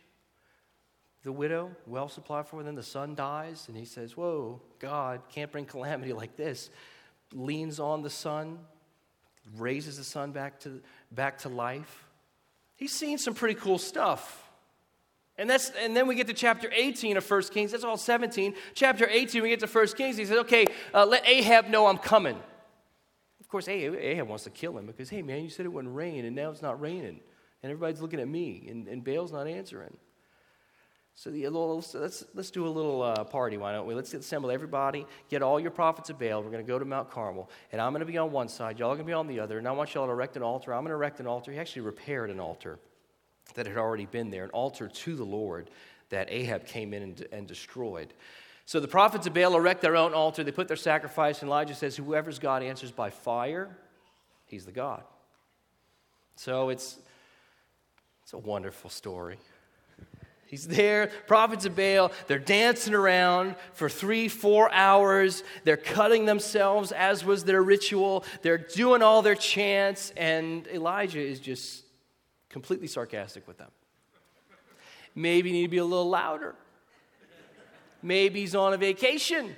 the 1.22 1.32
widow, 1.32 1.70
well 1.86 2.08
supplied 2.08 2.46
for, 2.46 2.62
then 2.62 2.74
the 2.74 2.82
son 2.82 3.14
dies, 3.14 3.66
and 3.68 3.76
he 3.76 3.84
says, 3.84 4.16
Whoa, 4.16 4.60
God 4.78 5.22
can't 5.28 5.50
bring 5.50 5.64
calamity 5.64 6.12
like 6.12 6.36
this. 6.36 6.70
Leans 7.34 7.80
on 7.80 8.02
the 8.02 8.10
son, 8.10 8.58
raises 9.56 9.98
the 9.98 10.04
son 10.04 10.32
back 10.32 10.60
to, 10.60 10.80
back 11.10 11.38
to 11.38 11.48
life. 11.48 12.04
He's 12.76 12.92
seen 12.92 13.18
some 13.18 13.34
pretty 13.34 13.54
cool 13.54 13.78
stuff. 13.78 14.44
And, 15.36 15.48
that's, 15.48 15.70
and 15.80 15.96
then 15.96 16.08
we 16.08 16.16
get 16.16 16.26
to 16.28 16.34
chapter 16.34 16.70
18 16.74 17.16
of 17.16 17.28
1 17.28 17.42
Kings. 17.44 17.70
That's 17.70 17.84
all 17.84 17.96
17. 17.96 18.54
Chapter 18.74 19.08
18, 19.08 19.42
we 19.42 19.50
get 19.50 19.60
to 19.60 19.66
1 19.66 19.86
Kings. 19.88 20.16
He 20.16 20.24
says, 20.24 20.38
okay, 20.38 20.66
uh, 20.92 21.06
let 21.06 21.26
Ahab 21.26 21.68
know 21.68 21.86
I'm 21.86 21.98
coming. 21.98 22.36
Of 23.40 23.48
course, 23.48 23.68
Ahab, 23.68 23.94
Ahab, 23.94 24.28
wants 24.28 24.44
to 24.44 24.50
kill 24.50 24.76
him 24.76 24.86
because, 24.86 25.08
hey, 25.08 25.22
man, 25.22 25.42
you 25.42 25.50
said 25.50 25.64
it 25.64 25.68
wouldn't 25.68 25.94
rain, 25.94 26.24
and 26.24 26.34
now 26.34 26.50
it's 26.50 26.62
not 26.62 26.80
raining. 26.80 27.20
And 27.62 27.72
everybody's 27.72 28.00
looking 28.00 28.20
at 28.20 28.28
me, 28.28 28.66
and, 28.68 28.88
and 28.88 29.02
Baal's 29.02 29.32
not 29.32 29.46
answering. 29.46 29.96
So 31.18 31.30
the, 31.30 31.48
let's, 31.48 32.24
let's 32.32 32.52
do 32.52 32.64
a 32.64 32.68
little 32.68 33.02
uh, 33.02 33.24
party, 33.24 33.56
why 33.56 33.72
don't 33.72 33.88
we? 33.88 33.94
Let's 33.96 34.14
assemble 34.14 34.52
everybody, 34.52 35.04
get 35.28 35.42
all 35.42 35.58
your 35.58 35.72
prophets 35.72 36.10
of 36.10 36.18
Baal. 36.20 36.44
We're 36.44 36.52
going 36.52 36.64
to 36.64 36.68
go 36.68 36.78
to 36.78 36.84
Mount 36.84 37.10
Carmel, 37.10 37.50
and 37.72 37.80
I'm 37.80 37.90
going 37.90 38.06
to 38.06 38.06
be 38.06 38.16
on 38.18 38.30
one 38.30 38.46
side, 38.46 38.78
y'all 38.78 38.92
are 38.92 38.94
going 38.94 39.04
to 39.04 39.10
be 39.10 39.14
on 39.14 39.26
the 39.26 39.40
other, 39.40 39.58
and 39.58 39.66
I 39.66 39.72
want 39.72 39.92
y'all 39.94 40.06
to 40.06 40.12
erect 40.12 40.36
an 40.36 40.44
altar. 40.44 40.72
I'm 40.72 40.82
going 40.82 40.90
to 40.90 40.94
erect 40.94 41.18
an 41.18 41.26
altar. 41.26 41.50
He 41.50 41.58
actually 41.58 41.82
repaired 41.82 42.30
an 42.30 42.38
altar 42.38 42.78
that 43.54 43.66
had 43.66 43.76
already 43.76 44.06
been 44.06 44.30
there, 44.30 44.44
an 44.44 44.50
altar 44.50 44.86
to 44.86 45.16
the 45.16 45.24
Lord 45.24 45.70
that 46.10 46.30
Ahab 46.30 46.66
came 46.66 46.94
in 46.94 47.02
and, 47.02 47.26
and 47.32 47.48
destroyed. 47.48 48.14
So 48.64 48.78
the 48.78 48.86
prophets 48.86 49.26
of 49.26 49.34
Baal 49.34 49.56
erect 49.56 49.82
their 49.82 49.96
own 49.96 50.14
altar. 50.14 50.44
They 50.44 50.52
put 50.52 50.68
their 50.68 50.76
sacrifice, 50.76 51.42
and 51.42 51.48
Elijah 51.48 51.74
says, 51.74 51.96
Whoever's 51.96 52.38
God 52.38 52.62
answers 52.62 52.92
by 52.92 53.10
fire, 53.10 53.76
he's 54.46 54.66
the 54.66 54.70
God. 54.70 55.02
So 56.36 56.68
it's, 56.68 56.96
it's 58.22 58.34
a 58.34 58.38
wonderful 58.38 58.88
story. 58.88 59.38
He's 60.48 60.66
there, 60.66 61.08
prophets 61.26 61.66
of 61.66 61.76
Baal, 61.76 62.10
they're 62.26 62.38
dancing 62.38 62.94
around 62.94 63.54
for 63.74 63.90
three, 63.90 64.28
four 64.28 64.72
hours. 64.72 65.44
They're 65.64 65.76
cutting 65.76 66.24
themselves, 66.24 66.90
as 66.90 67.22
was 67.22 67.44
their 67.44 67.62
ritual. 67.62 68.24
They're 68.40 68.56
doing 68.56 69.02
all 69.02 69.20
their 69.20 69.34
chants, 69.34 70.10
and 70.16 70.66
Elijah 70.68 71.20
is 71.20 71.38
just 71.38 71.84
completely 72.48 72.86
sarcastic 72.86 73.46
with 73.46 73.58
them. 73.58 73.68
Maybe 75.14 75.50
you 75.50 75.54
need 75.56 75.64
to 75.64 75.68
be 75.68 75.78
a 75.78 75.84
little 75.84 76.08
louder. 76.08 76.54
Maybe 78.02 78.40
he's 78.40 78.54
on 78.54 78.72
a 78.72 78.78
vacation. 78.78 79.54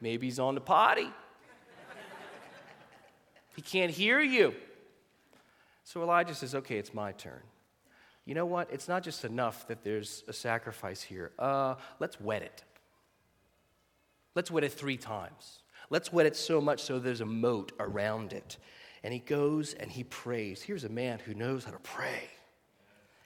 Maybe 0.00 0.28
he's 0.28 0.38
on 0.38 0.54
the 0.54 0.62
potty. 0.62 1.10
He 3.54 3.60
can't 3.60 3.90
hear 3.90 4.18
you. 4.20 4.54
So 5.84 6.02
Elijah 6.02 6.34
says, 6.34 6.54
Okay, 6.54 6.78
it's 6.78 6.94
my 6.94 7.12
turn 7.12 7.42
you 8.26 8.34
know 8.34 8.44
what? 8.44 8.68
It's 8.72 8.88
not 8.88 9.04
just 9.04 9.24
enough 9.24 9.68
that 9.68 9.84
there's 9.84 10.24
a 10.26 10.32
sacrifice 10.32 11.00
here. 11.00 11.30
Uh, 11.38 11.76
let's 12.00 12.20
wet 12.20 12.42
it. 12.42 12.64
Let's 14.34 14.50
wet 14.50 14.64
it 14.64 14.72
three 14.72 14.96
times. 14.96 15.60
Let's 15.90 16.12
wet 16.12 16.26
it 16.26 16.34
so 16.34 16.60
much 16.60 16.82
so 16.82 16.98
there's 16.98 17.20
a 17.20 17.26
moat 17.26 17.70
around 17.78 18.32
it. 18.32 18.58
And 19.04 19.14
he 19.14 19.20
goes 19.20 19.74
and 19.74 19.88
he 19.88 20.02
prays. 20.02 20.60
Here's 20.60 20.82
a 20.82 20.88
man 20.88 21.20
who 21.20 21.34
knows 21.34 21.64
how 21.64 21.70
to 21.70 21.78
pray. 21.78 22.24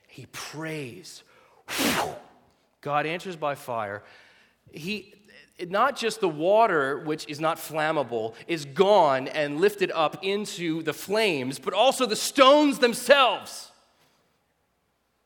He 0.07 0.27
prays. 0.27 1.23
God 2.83 3.07
answers 3.07 3.37
by 3.37 3.55
fire. 3.55 4.03
He, 4.71 5.15
not 5.69 5.97
just 5.97 6.21
the 6.21 6.29
water, 6.29 6.99
which 6.99 7.27
is 7.27 7.41
not 7.41 7.57
flammable, 7.57 8.35
is 8.47 8.67
gone 8.67 9.29
and 9.29 9.61
lifted 9.61 9.91
up 9.93 10.23
into 10.23 10.83
the 10.83 10.93
flames, 10.93 11.59
but 11.59 11.73
also 11.73 12.05
the 12.05 12.17
stones 12.17 12.81
themselves. 12.81 13.70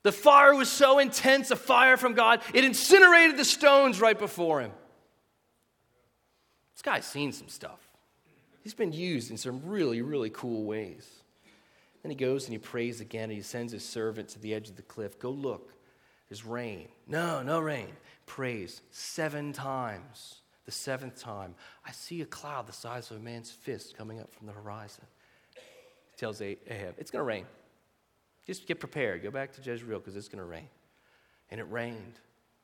The 0.05 0.13
fire 0.13 0.55
was 0.55 0.69
so 0.69 0.99
intense, 0.99 1.51
a 1.51 1.57
fire 1.57 1.97
from 1.97 2.13
God, 2.13 2.43
it 2.53 2.63
incinerated 2.63 3.37
the 3.37 3.45
stones 3.45 4.01
right 4.01 4.19
before 4.19 4.61
him. 4.61 4.71
This 6.75 6.83
guy's 6.83 7.07
seen 7.07 7.33
some 7.33 7.49
stuff. 7.49 7.81
He's 8.63 8.75
been 8.75 8.93
used 8.93 9.31
in 9.31 9.39
some 9.39 9.63
really, 9.65 10.03
really 10.03 10.31
cool 10.31 10.65
ways. 10.65 11.09
Then 12.03 12.11
he 12.11 12.17
goes 12.17 12.45
and 12.45 12.53
he 12.53 12.59
prays 12.59 13.01
again 13.01 13.25
and 13.25 13.33
he 13.33 13.41
sends 13.41 13.73
his 13.73 13.85
servant 13.85 14.29
to 14.31 14.39
the 14.39 14.55
edge 14.55 14.69
of 14.69 14.77
the 14.77 14.83
cliff. 14.83 15.19
Go 15.19 15.31
look. 15.31 15.73
There's 16.29 16.45
rain. 16.45 16.89
No, 17.07 17.43
no 17.43 17.61
rain. 17.61 17.89
Prays 18.27 18.83
seven 18.91 19.53
times. 19.53 20.41
The 20.67 20.73
seventh 20.73 21.21
time, 21.21 21.55
I 21.87 21.93
see 21.93 22.23
a 22.23 22.27
cloud 22.27 22.67
the 22.67 22.73
size 22.73 23.11
of 23.11 23.19
a 23.19 23.21
man's 23.21 23.51
fist 23.51 23.97
coming 23.97 24.19
up 24.21 24.33
from 24.33 24.47
the 24.47 24.53
horizon. 24.53 25.05
He 25.55 26.17
tells 26.17 26.41
Ahab, 26.41 26.95
It's 26.99 27.11
going 27.11 27.21
to 27.21 27.25
rain. 27.25 27.45
Just 28.47 28.67
get 28.67 28.81
prepared. 28.81 29.23
Go 29.23 29.31
back 29.31 29.53
to 29.53 29.63
Jezreel 29.63 29.99
because 29.99 30.17
it's 30.17 30.29
going 30.29 30.39
to 30.39 30.45
rain. 30.45 30.69
And 31.51 31.61
it 31.61 31.67
rained. 31.71 32.15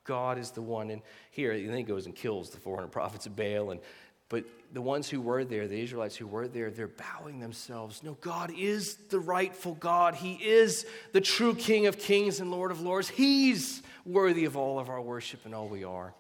God 0.05 0.39
is 0.39 0.51
the 0.51 0.63
one. 0.63 0.91
And 0.91 1.03
here, 1.31 1.53
and 1.53 1.69
then 1.69 1.77
he 1.77 1.83
goes 1.83 2.07
and 2.07 2.15
kills 2.15 2.51
the 2.51 2.59
400 2.59 2.89
prophets 2.89 3.27
of 3.27 3.37
Baal. 3.37 3.71
And, 3.71 3.81
but 4.29 4.45
the 4.73 4.83
ones 4.83 5.09
who 5.09 5.21
were 5.21 5.45
there, 5.45 5.67
the 5.69 5.81
Israelites 5.81 6.17
who 6.17 6.27
were 6.27 6.49
there, 6.49 6.71
they're 6.71 6.89
bowing 6.89 7.41
themselves. 7.41 8.03
No, 8.03 8.15
God 8.21 8.53
is 8.57 8.97
the 9.09 9.19
rightful 9.19 9.75
God. 9.75 10.15
He 10.15 10.35
is 10.35 10.87
the 11.13 11.21
true 11.21 11.55
King 11.55 11.87
of 11.87 11.99
kings 11.99 12.41
and 12.41 12.51
Lord 12.51 12.71
of 12.71 12.81
lords. 12.81 13.09
He's 13.09 13.83
worthy 14.05 14.45
of 14.45 14.57
all 14.57 14.79
of 14.79 14.89
our 14.89 15.01
worship 15.01 15.41
and 15.45 15.55
all 15.55 15.69
we 15.69 15.85
are. 15.85 16.15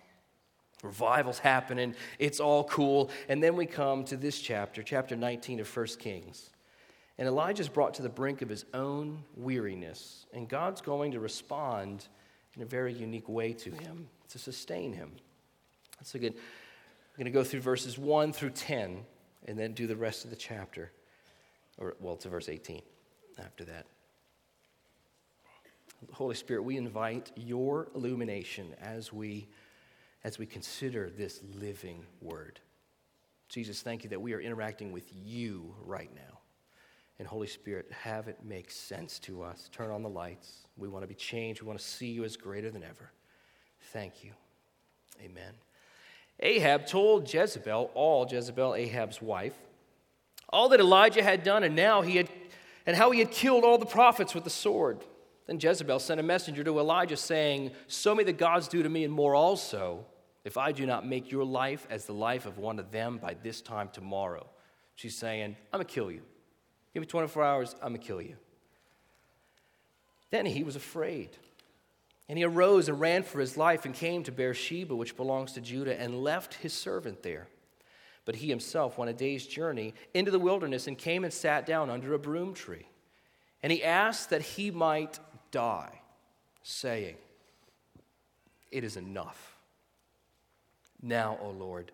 Revival's 0.82 1.38
happening. 1.38 1.94
It's 2.18 2.40
all 2.40 2.64
cool. 2.64 3.10
And 3.28 3.42
then 3.42 3.56
we 3.56 3.66
come 3.66 4.04
to 4.04 4.16
this 4.16 4.40
chapter, 4.40 4.82
chapter 4.82 5.16
19 5.16 5.60
of 5.60 5.76
1 5.76 5.86
Kings. 5.98 6.50
And 7.20 7.28
Elijah's 7.28 7.68
brought 7.68 7.92
to 7.94 8.02
the 8.02 8.08
brink 8.08 8.40
of 8.40 8.48
his 8.48 8.64
own 8.72 9.22
weariness, 9.36 10.24
and 10.32 10.48
God's 10.48 10.80
going 10.80 11.12
to 11.12 11.20
respond 11.20 12.08
in 12.56 12.62
a 12.62 12.64
very 12.64 12.94
unique 12.94 13.28
way 13.28 13.52
to 13.52 13.70
him 13.70 14.08
to 14.30 14.38
sustain 14.38 14.94
him. 14.94 15.12
So 16.02 16.16
again, 16.16 16.32
I'm 16.32 17.18
going 17.18 17.26
to 17.26 17.30
go 17.30 17.44
through 17.44 17.60
verses 17.60 17.98
1 17.98 18.32
through 18.32 18.50
10 18.50 19.04
and 19.46 19.58
then 19.58 19.74
do 19.74 19.86
the 19.86 19.96
rest 19.96 20.24
of 20.24 20.30
the 20.30 20.36
chapter. 20.36 20.92
Or, 21.76 21.94
well, 22.00 22.16
to 22.16 22.30
verse 22.30 22.48
18 22.48 22.80
after 23.38 23.64
that. 23.64 23.84
Holy 26.12 26.34
Spirit, 26.34 26.62
we 26.62 26.78
invite 26.78 27.32
your 27.36 27.88
illumination 27.94 28.74
as 28.80 29.12
we, 29.12 29.46
as 30.24 30.38
we 30.38 30.46
consider 30.46 31.10
this 31.10 31.42
living 31.54 32.06
word. 32.22 32.60
Jesus, 33.50 33.82
thank 33.82 34.04
you 34.04 34.10
that 34.10 34.22
we 34.22 34.32
are 34.32 34.40
interacting 34.40 34.90
with 34.90 35.04
you 35.12 35.74
right 35.84 36.10
now. 36.14 36.39
And 37.20 37.28
Holy 37.28 37.46
Spirit, 37.46 37.86
have 37.92 38.28
it 38.28 38.38
make 38.42 38.70
sense 38.70 39.18
to 39.18 39.42
us. 39.42 39.68
Turn 39.72 39.90
on 39.90 40.02
the 40.02 40.08
lights. 40.08 40.64
We 40.78 40.88
want 40.88 41.02
to 41.02 41.06
be 41.06 41.14
changed. 41.14 41.60
We 41.60 41.66
want 41.66 41.78
to 41.78 41.84
see 41.84 42.06
you 42.06 42.24
as 42.24 42.34
greater 42.34 42.70
than 42.70 42.82
ever. 42.82 43.12
Thank 43.92 44.24
you. 44.24 44.32
Amen. 45.22 45.52
Ahab 46.40 46.86
told 46.86 47.32
Jezebel, 47.32 47.90
all 47.92 48.26
Jezebel, 48.26 48.74
Ahab's 48.74 49.20
wife, 49.20 49.52
all 50.48 50.70
that 50.70 50.80
Elijah 50.80 51.22
had 51.22 51.42
done, 51.42 51.62
and 51.62 51.76
now 51.76 52.00
he 52.00 52.16
had, 52.16 52.30
and 52.86 52.96
how 52.96 53.10
he 53.10 53.18
had 53.18 53.30
killed 53.30 53.64
all 53.64 53.76
the 53.76 53.84
prophets 53.84 54.34
with 54.34 54.44
the 54.44 54.48
sword. 54.48 55.04
Then 55.46 55.60
Jezebel 55.60 55.98
sent 55.98 56.20
a 56.20 56.22
messenger 56.22 56.64
to 56.64 56.78
Elijah, 56.78 57.18
saying, 57.18 57.72
So 57.86 58.14
may 58.14 58.24
the 58.24 58.32
gods 58.32 58.66
do 58.66 58.82
to 58.82 58.88
me 58.88 59.04
and 59.04 59.12
more 59.12 59.34
also, 59.34 60.06
if 60.46 60.56
I 60.56 60.72
do 60.72 60.86
not 60.86 61.06
make 61.06 61.30
your 61.30 61.44
life 61.44 61.86
as 61.90 62.06
the 62.06 62.14
life 62.14 62.46
of 62.46 62.56
one 62.56 62.78
of 62.78 62.90
them 62.90 63.18
by 63.18 63.36
this 63.42 63.60
time 63.60 63.90
tomorrow. 63.92 64.48
She's 64.94 65.18
saying, 65.18 65.54
I'm 65.70 65.80
going 65.80 65.86
to 65.86 65.92
kill 65.92 66.10
you. 66.10 66.22
Give 66.92 67.00
me 67.00 67.06
24 67.06 67.44
hours, 67.44 67.74
I'm 67.82 67.90
going 67.90 68.00
to 68.00 68.06
kill 68.06 68.22
you. 68.22 68.36
Then 70.30 70.46
he 70.46 70.62
was 70.62 70.76
afraid. 70.76 71.30
And 72.28 72.38
he 72.38 72.44
arose 72.44 72.88
and 72.88 73.00
ran 73.00 73.24
for 73.24 73.40
his 73.40 73.56
life 73.56 73.84
and 73.84 73.94
came 73.94 74.22
to 74.22 74.32
Beersheba, 74.32 74.94
which 74.94 75.16
belongs 75.16 75.52
to 75.52 75.60
Judah, 75.60 76.00
and 76.00 76.22
left 76.22 76.54
his 76.54 76.72
servant 76.72 77.22
there. 77.22 77.48
But 78.24 78.36
he 78.36 78.48
himself 78.48 78.98
went 78.98 79.10
a 79.10 79.14
day's 79.14 79.46
journey 79.46 79.94
into 80.14 80.30
the 80.30 80.38
wilderness 80.38 80.86
and 80.86 80.96
came 80.96 81.24
and 81.24 81.32
sat 81.32 81.66
down 81.66 81.90
under 81.90 82.14
a 82.14 82.18
broom 82.18 82.54
tree. 82.54 82.86
And 83.62 83.72
he 83.72 83.82
asked 83.82 84.30
that 84.30 84.42
he 84.42 84.70
might 84.70 85.18
die, 85.50 86.00
saying, 86.62 87.16
It 88.70 88.84
is 88.84 88.96
enough. 88.96 89.56
Now, 91.02 91.38
O 91.42 91.50
Lord, 91.50 91.90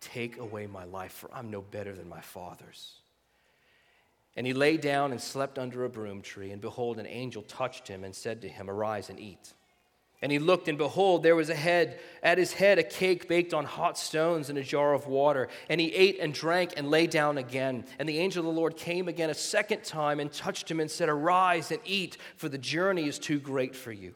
take 0.00 0.38
away 0.38 0.66
my 0.66 0.84
life, 0.84 1.12
for 1.12 1.30
I'm 1.32 1.50
no 1.50 1.62
better 1.62 1.94
than 1.94 2.08
my 2.08 2.20
father's. 2.20 3.00
And 4.36 4.46
he 4.46 4.52
lay 4.52 4.76
down 4.76 5.10
and 5.10 5.20
slept 5.20 5.58
under 5.58 5.84
a 5.84 5.88
broom 5.88 6.22
tree. 6.22 6.52
And 6.52 6.60
behold, 6.60 6.98
an 6.98 7.06
angel 7.06 7.42
touched 7.42 7.88
him 7.88 8.04
and 8.04 8.14
said 8.14 8.42
to 8.42 8.48
him, 8.48 8.70
Arise 8.70 9.10
and 9.10 9.18
eat. 9.18 9.54
And 10.22 10.30
he 10.30 10.38
looked, 10.38 10.68
and 10.68 10.76
behold, 10.76 11.22
there 11.22 11.34
was 11.34 11.48
a 11.48 11.54
head, 11.54 11.98
at 12.22 12.36
his 12.36 12.52
head 12.52 12.78
a 12.78 12.82
cake 12.82 13.26
baked 13.26 13.54
on 13.54 13.64
hot 13.64 13.96
stones 13.96 14.50
and 14.50 14.58
a 14.58 14.62
jar 14.62 14.92
of 14.92 15.06
water. 15.06 15.48
And 15.70 15.80
he 15.80 15.94
ate 15.94 16.18
and 16.20 16.34
drank 16.34 16.74
and 16.76 16.90
lay 16.90 17.06
down 17.06 17.38
again. 17.38 17.86
And 17.98 18.06
the 18.06 18.18
angel 18.18 18.46
of 18.46 18.54
the 18.54 18.60
Lord 18.60 18.76
came 18.76 19.08
again 19.08 19.30
a 19.30 19.34
second 19.34 19.82
time 19.82 20.20
and 20.20 20.30
touched 20.30 20.70
him 20.70 20.78
and 20.78 20.90
said, 20.90 21.08
Arise 21.08 21.70
and 21.70 21.80
eat, 21.86 22.18
for 22.36 22.50
the 22.50 22.58
journey 22.58 23.08
is 23.08 23.18
too 23.18 23.40
great 23.40 23.74
for 23.74 23.92
you. 23.92 24.14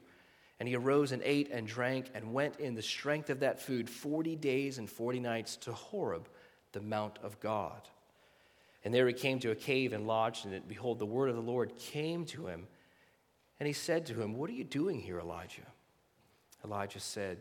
And 0.61 0.69
he 0.69 0.77
arose 0.77 1.13
and 1.13 1.23
ate 1.25 1.51
and 1.51 1.67
drank 1.67 2.11
and 2.15 2.35
went 2.35 2.61
in 2.61 2.75
the 2.75 2.83
strength 2.83 3.31
of 3.31 3.41
that 3.41 3.61
food 3.61 3.89
40 3.89 4.37
days 4.37 4.77
and 4.77 4.89
40 4.89 5.21
nights 5.21 5.57
to 5.57 5.73
Horeb, 5.73 6.29
the 6.73 6.83
Mount 6.83 7.19
of 7.23 7.41
God. 7.41 7.81
And 8.85 8.93
there 8.93 9.07
he 9.07 9.15
came 9.15 9.39
to 9.41 9.51
a 9.51 9.55
cave 9.55 9.93
and 9.93 10.07
lodged 10.07 10.45
in 10.45 10.53
it. 10.53 10.69
Behold, 10.69 10.99
the 10.99 11.07
word 11.07 11.31
of 11.31 11.37
the 11.37 11.43
Lord 11.43 11.77
came 11.79 12.27
to 12.27 12.47
him. 12.47 12.67
And 13.59 13.67
he 13.67 13.73
said 13.73 14.07
to 14.07 14.21
him, 14.21 14.35
What 14.35 14.51
are 14.51 14.55
you 14.55 14.65
doing 14.65 15.01
here, 15.01 15.19
Elijah? 15.19 15.67
Elijah 16.65 17.01
said, 17.01 17.39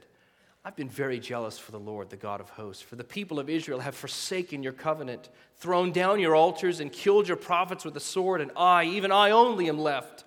I've 0.66 0.76
been 0.78 0.90
very 0.90 1.20
jealous 1.20 1.60
for 1.60 1.72
the 1.74 1.80
Lord, 1.80 2.10
the 2.10 2.16
God 2.16 2.40
of 2.40 2.50
hosts, 2.50 2.82
for 2.82 2.96
the 2.96 3.04
people 3.04 3.38
of 3.38 3.50
Israel 3.50 3.82
have 3.82 3.96
forsaken 3.96 4.64
your 4.64 4.72
covenant, 4.72 5.30
thrown 5.58 5.92
down 5.92 6.22
your 6.22 6.36
altars, 6.36 6.80
and 6.80 6.90
killed 6.92 7.28
your 7.28 7.36
prophets 7.36 7.84
with 7.84 7.94
the 7.94 8.00
sword, 8.00 8.40
and 8.40 8.52
I, 8.56 8.86
even 8.86 9.12
I 9.12 9.32
only, 9.32 9.68
am 9.68 9.78
left, 9.78 10.24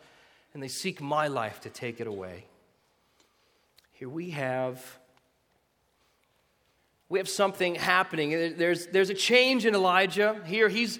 and 0.52 0.62
they 0.62 0.68
seek 0.68 1.00
my 1.00 1.28
life 1.28 1.62
to 1.62 1.70
take 1.70 2.00
it 2.00 2.06
away. 2.06 2.44
Here 3.92 4.10
we 4.10 4.30
have 4.30 4.98
we 7.08 7.18
have 7.18 7.28
something 7.28 7.74
happening. 7.74 8.30
There's, 8.56 8.86
there's 8.86 9.10
a 9.10 9.14
change 9.14 9.66
in 9.66 9.74
Elijah. 9.74 10.40
Here 10.44 10.68
he's 10.68 10.98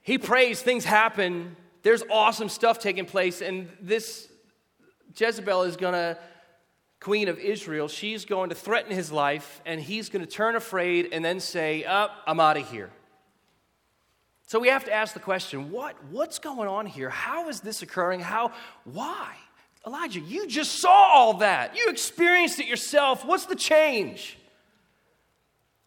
he 0.00 0.16
prays, 0.16 0.62
things 0.62 0.84
happen. 0.84 1.56
There's 1.82 2.02
awesome 2.10 2.48
stuff 2.48 2.78
taking 2.78 3.04
place, 3.04 3.42
and 3.42 3.68
this 3.80 4.28
Jezebel 5.14 5.62
is 5.64 5.76
gonna 5.76 6.18
queen 7.00 7.28
of 7.28 7.38
Israel, 7.38 7.88
she's 7.88 8.24
going 8.24 8.48
to 8.48 8.54
threaten 8.54 8.92
his 8.92 9.12
life, 9.12 9.60
and 9.64 9.80
he's 9.80 10.08
going 10.08 10.24
to 10.24 10.30
turn 10.30 10.56
afraid 10.56 11.08
and 11.12 11.24
then 11.24 11.40
say, 11.40 11.84
oh, 11.88 12.08
I'm 12.26 12.40
out 12.40 12.56
of 12.56 12.68
here. 12.70 12.90
So 14.46 14.58
we 14.58 14.68
have 14.68 14.84
to 14.84 14.92
ask 14.92 15.12
the 15.14 15.20
question 15.20 15.70
what, 15.70 15.94
what's 16.10 16.38
going 16.38 16.68
on 16.68 16.86
here? 16.86 17.10
How 17.10 17.48
is 17.48 17.60
this 17.60 17.82
occurring? 17.82 18.20
How, 18.20 18.52
why? 18.84 19.36
Elijah, 19.86 20.20
you 20.20 20.46
just 20.46 20.76
saw 20.76 21.10
all 21.12 21.34
that. 21.34 21.76
You 21.76 21.88
experienced 21.88 22.58
it 22.58 22.66
yourself. 22.66 23.24
What's 23.24 23.44
the 23.46 23.56
change? 23.56 24.37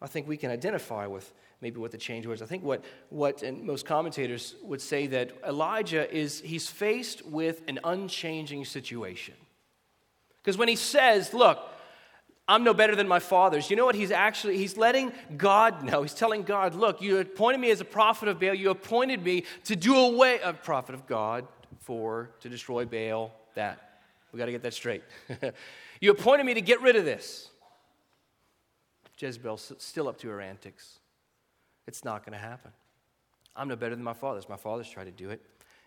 I 0.02 0.08
think 0.08 0.26
we 0.26 0.36
can 0.36 0.50
identify 0.50 1.06
with 1.06 1.32
maybe 1.60 1.78
what 1.78 1.92
the 1.92 1.98
change 1.98 2.26
was. 2.26 2.42
I 2.42 2.46
think 2.46 2.64
what, 2.64 2.84
what 3.08 3.44
and 3.44 3.62
most 3.62 3.86
commentators 3.86 4.56
would 4.62 4.80
say 4.80 5.06
that 5.06 5.30
Elijah 5.46 6.12
is 6.12 6.40
he's 6.40 6.68
faced 6.68 7.24
with 7.24 7.62
an 7.68 7.78
unchanging 7.84 8.64
situation. 8.64 9.34
Because 10.42 10.58
when 10.58 10.66
he 10.66 10.74
says, 10.74 11.32
Look, 11.32 11.58
I'm 12.48 12.64
no 12.64 12.74
better 12.74 12.96
than 12.96 13.06
my 13.06 13.20
fathers, 13.20 13.70
you 13.70 13.76
know 13.76 13.86
what 13.86 13.94
he's 13.94 14.10
actually, 14.10 14.58
he's 14.58 14.76
letting 14.76 15.12
God 15.36 15.84
know. 15.84 16.02
He's 16.02 16.14
telling 16.14 16.42
God, 16.42 16.74
Look, 16.74 17.00
you 17.00 17.18
appointed 17.18 17.60
me 17.60 17.70
as 17.70 17.80
a 17.80 17.84
prophet 17.84 18.28
of 18.28 18.40
Baal. 18.40 18.54
You 18.54 18.70
appointed 18.70 19.22
me 19.22 19.44
to 19.64 19.76
do 19.76 19.96
away, 19.96 20.40
a 20.42 20.52
prophet 20.52 20.96
of 20.96 21.06
God, 21.06 21.46
for, 21.78 22.30
to 22.40 22.48
destroy 22.48 22.84
Baal, 22.84 23.32
that. 23.54 24.00
We 24.32 24.38
got 24.38 24.46
to 24.46 24.52
get 24.52 24.62
that 24.62 24.74
straight. 24.74 25.04
you 26.00 26.10
appointed 26.10 26.44
me 26.44 26.54
to 26.54 26.60
get 26.60 26.80
rid 26.80 26.96
of 26.96 27.04
this. 27.04 27.50
Jezebel's 29.22 29.72
still 29.78 30.08
up 30.08 30.18
to 30.18 30.28
her 30.28 30.40
antics. 30.40 30.98
It's 31.86 32.04
not 32.04 32.24
going 32.24 32.32
to 32.32 32.44
happen. 32.44 32.72
I'm 33.54 33.68
no 33.68 33.76
better 33.76 33.94
than 33.94 34.04
my 34.04 34.14
fathers. 34.14 34.48
My 34.48 34.56
fathers 34.56 34.88
tried 34.88 35.04
to 35.04 35.10
do 35.10 35.30
it. 35.30 35.40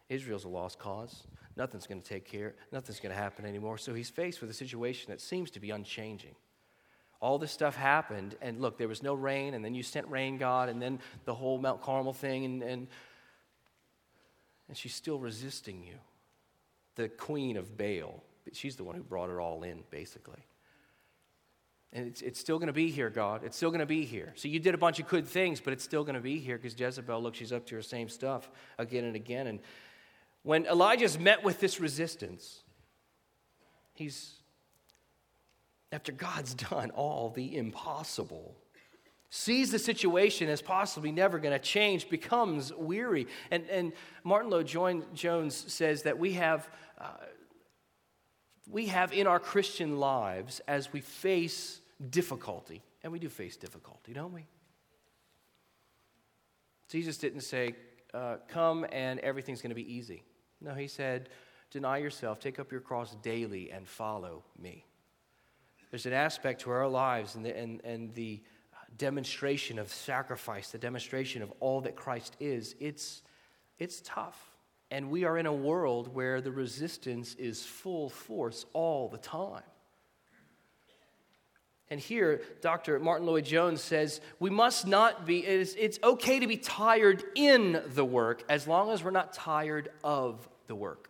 Israel's 0.09 0.43
a 0.43 0.49
lost 0.49 0.79
cause. 0.79 1.23
Nothing's 1.57 1.87
going 1.87 2.01
to 2.01 2.07
take 2.07 2.25
care, 2.25 2.55
nothing's 2.71 2.99
going 2.99 3.15
to 3.15 3.19
happen 3.21 3.45
anymore. 3.45 3.77
So 3.77 3.93
he's 3.93 4.09
faced 4.09 4.41
with 4.41 4.49
a 4.49 4.53
situation 4.53 5.11
that 5.11 5.21
seems 5.21 5.51
to 5.51 5.59
be 5.59 5.71
unchanging. 5.71 6.35
All 7.21 7.39
this 7.39 7.51
stuff 7.51 7.75
happened, 7.75 8.35
and 8.41 8.61
look, 8.61 8.77
there 8.77 8.89
was 8.89 9.01
no 9.01 9.13
rain, 9.13 9.53
and 9.53 9.63
then 9.63 9.73
you 9.73 9.81
sent 9.81 10.07
rain, 10.09 10.37
God, 10.37 10.67
and 10.67 10.81
then 10.81 10.99
the 11.23 11.33
whole 11.33 11.57
Mount 11.57 11.81
Carmel 11.81 12.13
thing, 12.13 12.43
and, 12.43 12.61
and, 12.61 12.87
and 14.67 14.77
she's 14.77 14.93
still 14.93 15.17
resisting 15.17 15.81
you. 15.81 15.95
The 16.95 17.07
queen 17.07 17.55
of 17.55 17.77
Baal, 17.77 18.21
she's 18.51 18.75
the 18.75 18.83
one 18.83 18.95
who 18.95 19.01
brought 19.01 19.29
it 19.29 19.37
all 19.37 19.63
in, 19.63 19.83
basically. 19.89 20.45
And 21.93 22.07
it's, 22.07 22.21
it's 22.21 22.39
still 22.39 22.57
going 22.57 22.67
to 22.67 22.73
be 22.73 22.89
here, 22.89 23.09
God. 23.09 23.43
It's 23.43 23.55
still 23.55 23.69
going 23.69 23.79
to 23.79 23.85
be 23.85 24.03
here. 24.03 24.33
So 24.35 24.47
you 24.47 24.59
did 24.59 24.75
a 24.75 24.77
bunch 24.77 24.99
of 24.99 25.07
good 25.07 25.27
things, 25.27 25.61
but 25.61 25.71
it's 25.71 25.83
still 25.83 26.03
going 26.03 26.15
to 26.15 26.21
be 26.21 26.39
here 26.39 26.57
because 26.57 26.77
Jezebel, 26.77 27.21
look, 27.21 27.35
she's 27.35 27.53
up 27.53 27.65
to 27.67 27.75
her 27.75 27.81
same 27.81 28.09
stuff 28.09 28.49
again 28.77 29.05
and 29.05 29.15
again. 29.15 29.47
And 29.47 29.59
when 30.43 30.65
Elijah's 30.65 31.17
met 31.17 31.43
with 31.43 31.59
this 31.59 31.79
resistance, 31.79 32.63
he's, 33.93 34.33
after 35.91 36.11
God's 36.11 36.53
done 36.69 36.91
all 36.91 37.29
the 37.29 37.57
impossible, 37.57 38.55
sees 39.29 39.71
the 39.71 39.79
situation 39.79 40.47
as 40.47 40.61
possibly 40.61 41.11
never 41.11 41.39
going 41.39 41.51
to 41.51 41.59
change, 41.59 42.09
becomes 42.09 42.71
weary. 42.73 43.27
And, 43.51 43.67
and 43.69 43.91
Martyn 44.23 44.49
Lloyd-Jones 44.49 45.65
says 45.67 46.03
that 46.03 46.17
we 46.17 46.33
have, 46.33 46.69
uh, 46.99 47.07
we 48.69 48.87
have 48.87 49.13
in 49.13 49.27
our 49.27 49.39
Christian 49.39 49.99
lives, 49.99 50.61
as 50.67 50.91
we 50.91 51.01
face 51.01 51.81
difficulty, 52.09 52.81
and 53.03 53.11
we 53.11 53.19
do 53.19 53.29
face 53.29 53.55
difficulty, 53.55 54.13
don't 54.13 54.33
we? 54.33 54.45
Jesus 56.89 57.17
didn't 57.17 57.41
say, 57.41 57.75
uh, 58.13 58.37
Come 58.47 58.85
and 58.91 59.19
everything's 59.19 59.61
going 59.61 59.69
to 59.69 59.75
be 59.75 59.93
easy. 59.93 60.23
No, 60.61 60.73
he 60.73 60.87
said, 60.87 61.29
Deny 61.71 61.97
yourself, 61.97 62.39
take 62.39 62.59
up 62.59 62.71
your 62.71 62.81
cross 62.81 63.15
daily, 63.21 63.71
and 63.71 63.87
follow 63.87 64.43
me. 64.59 64.85
There's 65.91 66.05
an 66.05 66.13
aspect 66.13 66.61
to 66.61 66.71
our 66.71 66.87
lives 66.87 67.35
and 67.35 67.45
the, 67.45 67.57
and, 67.57 67.81
and 67.83 68.13
the 68.13 68.41
demonstration 68.97 69.79
of 69.79 69.91
sacrifice, 69.91 70.71
the 70.71 70.77
demonstration 70.77 71.41
of 71.41 71.51
all 71.59 71.81
that 71.81 71.95
Christ 71.95 72.35
is. 72.39 72.75
It's, 72.79 73.21
it's 73.77 74.01
tough. 74.03 74.54
And 74.91 75.09
we 75.09 75.23
are 75.23 75.37
in 75.37 75.45
a 75.45 75.53
world 75.53 76.13
where 76.13 76.41
the 76.41 76.51
resistance 76.51 77.35
is 77.35 77.63
full 77.63 78.09
force 78.09 78.65
all 78.73 79.09
the 79.09 79.17
time. 79.17 79.63
And 81.89 81.99
here, 81.99 82.41
Dr. 82.61 82.99
Martyn 82.99 83.27
Lloyd-Jones 83.27 83.81
says 83.81 84.19
we 84.39 84.49
must 84.49 84.87
not 84.87 85.25
be, 85.25 85.39
it's, 85.39 85.75
it's 85.75 85.99
okay 86.03 86.39
to 86.39 86.47
be 86.47 86.57
tired 86.57 87.23
in 87.35 87.81
the 87.87 88.05
work 88.05 88.43
as 88.49 88.67
long 88.67 88.89
as 88.91 89.03
we're 89.03 89.11
not 89.11 89.33
tired 89.33 89.89
of 90.03 90.47
the 90.67 90.75
work. 90.75 91.09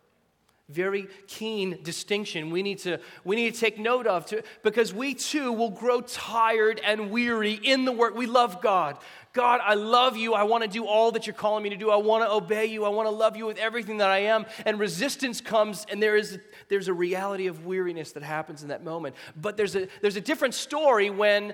Very 0.69 1.08
keen 1.28 1.84
distinction 1.84 2.49
we 2.49 2.63
need 2.63 2.80
to, 2.80 2.99
we 3.23 3.36
need 3.36 3.54
to 3.54 3.60
take 3.60 3.78
note 3.78 4.08
of 4.08 4.25
to, 4.28 4.41
because 4.63 4.95
we 4.95 5.13
too 5.13 5.51
will 5.51 5.69
grow 5.69 6.01
tired 6.01 6.82
and 6.84 7.12
weary 7.12 7.54
in 7.54 7.86
the 7.86 7.91
work. 7.91 8.15
We 8.15 8.25
love 8.25 8.62
God. 8.62 8.97
God, 9.34 9.62
I 9.63 9.75
love 9.75 10.17
you. 10.17 10.34
I 10.34 10.41
want 10.43 10.63
to 10.63 10.67
do 10.67 10.88
all 10.88 11.12
that 11.12 11.28
you're 11.28 11.36
calling 11.36 11.62
me 11.62 11.69
to 11.69 11.75
do. 11.75 11.91
I 11.91 11.97
want 11.97 12.23
to 12.23 12.32
obey 12.32 12.65
you. 12.65 12.84
I 12.84 12.89
want 12.89 13.06
to 13.06 13.12
love 13.12 13.38
you 13.38 13.45
with 13.45 13.60
everything 13.60 13.97
that 13.97 14.10
I 14.10 14.19
am. 14.19 14.47
And 14.65 14.80
resistance 14.80 15.39
comes, 15.39 15.86
and 15.91 16.01
there 16.01 16.15
is, 16.15 16.39
there's 16.67 16.88
a 16.88 16.93
reality 16.93 17.45
of 17.45 17.65
weariness 17.65 18.13
that 18.13 18.23
happens 18.23 18.63
in 18.63 18.69
that 18.69 18.84
moment. 18.84 19.15
But 19.39 19.58
there's 19.58 19.75
a, 19.75 19.88
there's 20.01 20.15
a 20.15 20.21
different 20.21 20.56
story 20.56 21.12
when, 21.12 21.54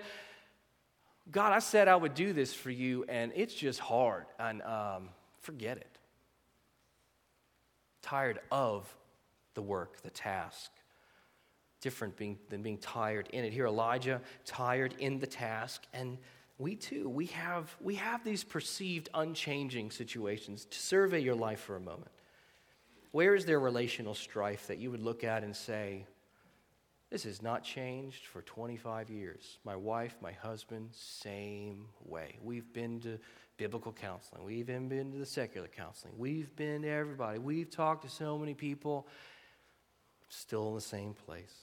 God, 1.29 1.51
I 1.51 1.59
said 1.59 1.89
I 1.89 1.97
would 1.97 2.13
do 2.13 2.31
this 2.31 2.53
for 2.53 2.69
you, 2.69 3.03
and 3.09 3.33
it's 3.35 3.53
just 3.53 3.79
hard. 3.81 4.25
And 4.39 4.61
um, 4.61 5.09
forget 5.39 5.75
it. 5.75 5.97
Tired 8.03 8.39
of 8.51 8.87
the 9.53 9.61
work, 9.61 10.01
the 10.01 10.09
task 10.09 10.71
different 11.81 12.15
being, 12.15 12.37
than 12.49 12.61
being 12.61 12.77
tired 12.77 13.27
in 13.33 13.43
it. 13.43 13.51
Here, 13.51 13.65
Elijah, 13.65 14.21
tired 14.45 14.93
in 14.99 15.19
the 15.19 15.27
task, 15.27 15.83
and 15.93 16.17
we 16.57 16.75
too, 16.75 17.09
we 17.09 17.25
have, 17.27 17.75
we 17.81 17.95
have 17.95 18.23
these 18.23 18.43
perceived 18.43 19.09
unchanging 19.13 19.89
situations. 19.89 20.65
To 20.65 20.79
survey 20.79 21.19
your 21.19 21.35
life 21.35 21.59
for 21.59 21.75
a 21.75 21.79
moment. 21.79 22.11
Where 23.11 23.35
is 23.35 23.45
there 23.45 23.59
relational 23.59 24.13
strife 24.13 24.67
that 24.67 24.77
you 24.77 24.91
would 24.91 25.01
look 25.01 25.23
at 25.23 25.43
and 25.43 25.55
say, 25.55 26.05
this 27.09 27.23
has 27.23 27.41
not 27.41 27.63
changed 27.63 28.27
for 28.27 28.41
25 28.43 29.09
years? 29.09 29.57
My 29.65 29.75
wife, 29.75 30.15
my 30.21 30.31
husband, 30.31 30.89
same 30.93 31.87
way. 32.05 32.37
We've 32.41 32.71
been 32.71 33.01
to 33.01 33.17
biblical 33.57 33.91
counseling, 33.91 34.43
we've 34.43 34.69
even 34.69 34.87
been 34.87 35.11
to 35.11 35.17
the 35.17 35.25
secular 35.25 35.67
counseling, 35.67 36.13
we've 36.17 36.55
been 36.55 36.83
to 36.83 36.87
everybody, 36.87 37.37
we've 37.37 37.69
talked 37.69 38.03
to 38.03 38.09
so 38.09 38.37
many 38.37 38.55
people, 38.55 39.07
still 40.31 40.69
in 40.69 40.75
the 40.75 40.81
same 40.81 41.13
place. 41.13 41.53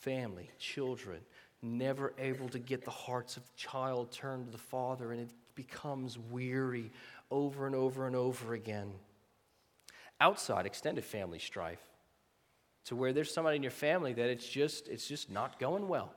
Family, 0.00 0.50
children, 0.58 1.20
never 1.62 2.12
able 2.18 2.48
to 2.50 2.58
get 2.58 2.84
the 2.84 2.90
hearts 2.90 3.36
of 3.36 3.54
child 3.56 4.12
turned 4.12 4.46
to 4.46 4.52
the 4.52 4.58
Father, 4.58 5.12
and 5.12 5.20
it 5.20 5.30
becomes 5.54 6.18
weary 6.18 6.90
over 7.30 7.66
and 7.66 7.74
over 7.74 8.06
and 8.06 8.14
over 8.14 8.54
again. 8.54 8.92
Outside 10.20 10.66
extended 10.66 11.04
family 11.04 11.38
strife, 11.38 11.80
to 12.86 12.96
where 12.96 13.12
there's 13.12 13.32
somebody 13.32 13.56
in 13.56 13.62
your 13.62 13.70
family 13.70 14.12
that 14.12 14.28
it's 14.28 14.46
just 14.46 14.88
it's 14.88 15.06
just 15.06 15.30
not 15.30 15.58
going 15.58 15.88
well. 15.88 16.12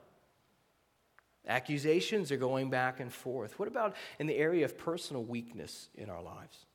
Accusations 1.48 2.32
are 2.32 2.38
going 2.38 2.70
back 2.70 3.00
and 3.00 3.12
forth. 3.12 3.60
What 3.60 3.68
about 3.68 3.96
in 4.18 4.28
the 4.28 4.36
area 4.36 4.64
of 4.64 4.78
personal 4.78 5.24
weakness 5.24 5.90
in 5.96 6.10
our 6.10 6.22
lives? 6.22 6.66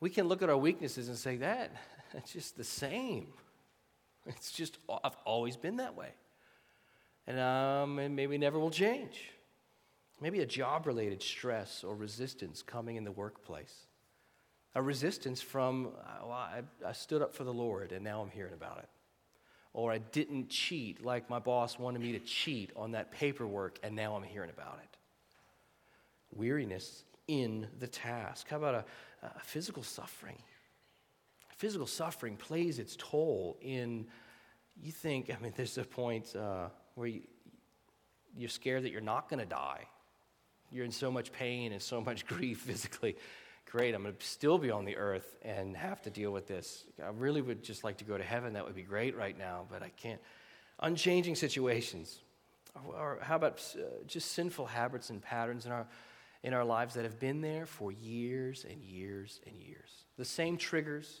We 0.00 0.10
can 0.10 0.26
look 0.26 0.42
at 0.42 0.50
our 0.50 0.56
weaknesses 0.56 1.08
and 1.08 1.16
say 1.16 1.36
that 1.36 1.72
it's 2.14 2.32
just 2.32 2.56
the 2.56 2.64
same. 2.64 3.28
It's 4.36 4.52
just 4.52 4.78
I've 5.04 5.16
always 5.24 5.56
been 5.56 5.76
that 5.76 5.96
way 5.96 6.10
and, 7.30 7.38
um, 7.38 7.98
and 7.98 8.16
maybe 8.16 8.38
never 8.38 8.58
will 8.58 8.70
change. 8.70 9.30
Maybe 10.20 10.40
a 10.40 10.46
job 10.46 10.86
related 10.86 11.22
stress 11.22 11.84
or 11.84 11.94
resistance 11.94 12.62
coming 12.62 12.96
in 12.96 13.04
the 13.04 13.12
workplace. 13.12 13.86
A 14.74 14.82
resistance 14.82 15.40
from, 15.40 15.88
uh, 16.04 16.26
well, 16.26 16.32
I, 16.32 16.62
I 16.86 16.92
stood 16.92 17.22
up 17.22 17.34
for 17.34 17.44
the 17.44 17.52
Lord 17.52 17.92
and 17.92 18.04
now 18.04 18.20
I'm 18.20 18.30
hearing 18.30 18.52
about 18.52 18.78
it. 18.78 18.88
Or 19.72 19.92
I 19.92 19.98
didn't 19.98 20.48
cheat 20.48 21.04
like 21.04 21.30
my 21.30 21.38
boss 21.38 21.78
wanted 21.78 22.02
me 22.02 22.12
to 22.12 22.18
cheat 22.18 22.70
on 22.74 22.92
that 22.92 23.12
paperwork 23.12 23.78
and 23.82 23.94
now 23.94 24.16
I'm 24.16 24.24
hearing 24.24 24.50
about 24.50 24.80
it. 24.82 24.96
Weariness 26.32 27.04
in 27.28 27.68
the 27.78 27.86
task. 27.86 28.48
How 28.48 28.56
about 28.56 28.74
a, 28.74 28.84
a 29.26 29.40
physical 29.40 29.84
suffering? 29.84 30.38
Physical 31.60 31.86
suffering 31.86 32.38
plays 32.38 32.78
its 32.78 32.96
toll 32.96 33.58
in, 33.60 34.06
you 34.82 34.90
think, 34.90 35.30
I 35.30 35.38
mean, 35.42 35.52
there's 35.54 35.76
a 35.76 35.84
point. 35.84 36.34
Uh, 36.34 36.68
where 36.94 37.06
you, 37.06 37.20
you're 38.34 38.48
scared 38.48 38.84
that 38.84 38.92
you're 38.92 39.02
not 39.02 39.28
going 39.28 39.40
to 39.40 39.44
die. 39.44 39.84
You're 40.70 40.86
in 40.86 40.90
so 40.90 41.10
much 41.10 41.32
pain 41.32 41.72
and 41.72 41.82
so 41.82 42.00
much 42.00 42.26
grief 42.34 42.60
physically. 42.60 43.14
Great, 43.70 43.94
I'm 43.94 44.04
going 44.04 44.16
to 44.16 44.26
still 44.26 44.56
be 44.56 44.70
on 44.70 44.86
the 44.86 44.96
earth 44.96 45.36
and 45.42 45.76
have 45.76 46.00
to 46.04 46.10
deal 46.10 46.30
with 46.30 46.48
this. 46.48 46.86
I 46.98 47.10
really 47.10 47.42
would 47.42 47.62
just 47.62 47.84
like 47.84 47.98
to 47.98 48.04
go 48.04 48.16
to 48.16 48.24
heaven. 48.24 48.54
That 48.54 48.64
would 48.64 48.74
be 48.74 48.82
great 48.82 49.14
right 49.14 49.36
now, 49.36 49.66
but 49.70 49.82
I 49.82 49.90
can't. 49.90 50.18
unchanging 50.80 51.34
situations. 51.34 52.20
Or, 52.88 53.18
how 53.20 53.36
about 53.36 53.62
uh, 53.76 53.82
just 54.06 54.32
sinful 54.32 54.64
habits 54.64 55.10
and 55.10 55.20
patterns 55.20 55.66
in 55.66 55.72
our, 55.72 55.86
in 56.42 56.54
our 56.54 56.64
lives 56.64 56.94
that 56.94 57.04
have 57.04 57.20
been 57.20 57.42
there 57.42 57.66
for 57.66 57.92
years 57.92 58.64
and 58.64 58.82
years 58.82 59.42
and 59.46 59.60
years? 59.60 59.90
The 60.16 60.24
same 60.24 60.56
triggers, 60.56 61.20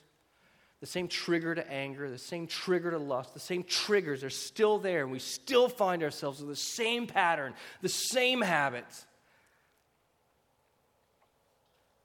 the 0.80 0.86
same 0.86 1.08
trigger 1.08 1.54
to 1.54 1.70
anger, 1.70 2.08
the 2.08 2.18
same 2.18 2.46
trigger 2.46 2.90
to 2.90 2.98
lust, 2.98 3.34
the 3.34 3.40
same 3.40 3.62
triggers 3.64 4.24
are 4.24 4.30
still 4.30 4.78
there, 4.78 5.02
and 5.02 5.12
we 5.12 5.18
still 5.18 5.68
find 5.68 6.02
ourselves 6.02 6.40
with 6.40 6.48
the 6.48 6.56
same 6.56 7.06
pattern, 7.06 7.54
the 7.82 7.88
same 7.88 8.40
habits. 8.40 9.06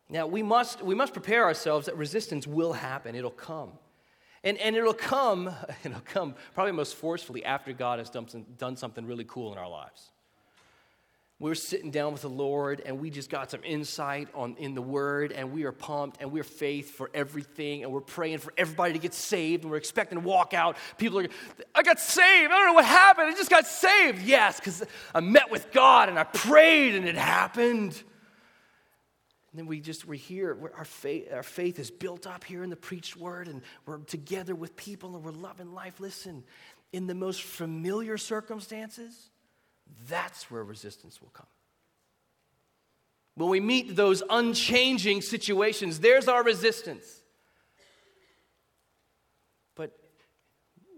Now, 0.10 0.28
we 0.28 0.44
must, 0.44 0.82
we 0.84 0.94
must 0.94 1.14
prepare 1.14 1.46
ourselves 1.46 1.86
that 1.86 1.98
resistance 1.98 2.46
will 2.46 2.74
happen, 2.74 3.16
it'll 3.16 3.32
come. 3.32 3.72
And, 4.44 4.58
and 4.60 4.76
it'll 4.76 4.94
come, 4.94 5.50
it'll 5.84 6.02
come 6.02 6.36
probably 6.54 6.74
most 6.74 6.96
forcefully 6.96 7.46
after 7.46 7.72
God 7.72 8.00
has 8.00 8.10
done, 8.10 8.28
done 8.58 8.76
something 8.76 9.06
really 9.06 9.26
cool 9.26 9.54
in 9.54 9.58
our 9.58 9.70
lives. 9.70 10.12
We're 11.38 11.56
sitting 11.56 11.92
down 11.92 12.14
with 12.14 12.22
the 12.22 12.30
Lord 12.30 12.82
and 12.86 12.98
we 12.98 13.10
just 13.10 13.30
got 13.30 13.52
some 13.52 13.60
insight 13.66 14.30
on 14.34 14.56
in 14.58 14.74
the 14.74 14.82
Word 14.82 15.34
and 15.34 15.52
we 15.52 15.66
are 15.66 15.74
pumped 15.74 16.22
and 16.22 16.32
we're 16.32 16.44
faith 16.44 16.92
for 16.92 17.12
everything 17.14 17.84
and 17.84 17.92
we're 17.92 18.00
praying 18.00 18.38
for 18.38 18.54
everybody 18.58 18.94
to 18.94 19.00
get 19.00 19.14
saved 19.14 19.64
and 19.64 19.72
we're 19.72 19.78
expecting 19.78 20.22
to 20.22 20.26
walk 20.26 20.54
out. 20.54 20.78
People 20.98 21.20
are, 21.20 21.28
I 21.74 21.84
got 21.84 22.00
saved. 22.00 22.54
I 22.54 22.58
don't 22.58 22.68
know 22.68 22.74
what 22.74 22.86
happened. 22.86 23.28
I 23.28 23.32
just 23.34 23.50
got 23.50 23.68
saved. 23.68 24.22
Yes, 24.22 24.62
because 24.62 24.82
I 25.14 25.20
met 25.20 25.52
with 25.52 25.74
God 25.74 26.08
and 26.08 26.18
I 26.18 26.24
prayed 26.24 26.96
and 26.96 27.06
it 27.06 27.16
happened. 27.16 28.02
And 29.52 29.60
then 29.60 29.68
we 29.68 29.82
just, 29.82 30.06
we're 30.06 30.16
here, 30.16 30.58
our, 30.78 30.86
faith, 30.86 31.28
our 31.34 31.44
faith 31.44 31.80
is 31.80 31.92
built 31.92 32.28
up 32.28 32.46
here 32.46 32.64
in 32.64 32.70
the 32.70 32.76
preached 32.76 33.16
word, 33.16 33.48
and 33.48 33.62
we're 33.86 34.00
together 34.00 34.54
with 34.54 34.76
people 34.76 35.16
and 35.16 35.24
we're 35.24 35.32
loving 35.32 35.74
life. 35.74 36.02
Listen, 36.02 36.44
in 36.92 37.08
the 37.08 37.16
most 37.16 37.42
familiar 37.42 38.18
circumstances, 38.18 39.30
that's 40.08 40.50
where 40.52 40.64
resistance 40.64 41.22
will 41.22 41.30
come. 41.30 41.48
When 43.36 43.50
we 43.50 43.60
meet 43.60 43.96
those 43.96 44.24
unchanging 44.30 45.22
situations, 45.22 46.00
there's 46.00 46.28
our 46.28 46.44
resistance. 46.44 47.22
But 49.76 49.92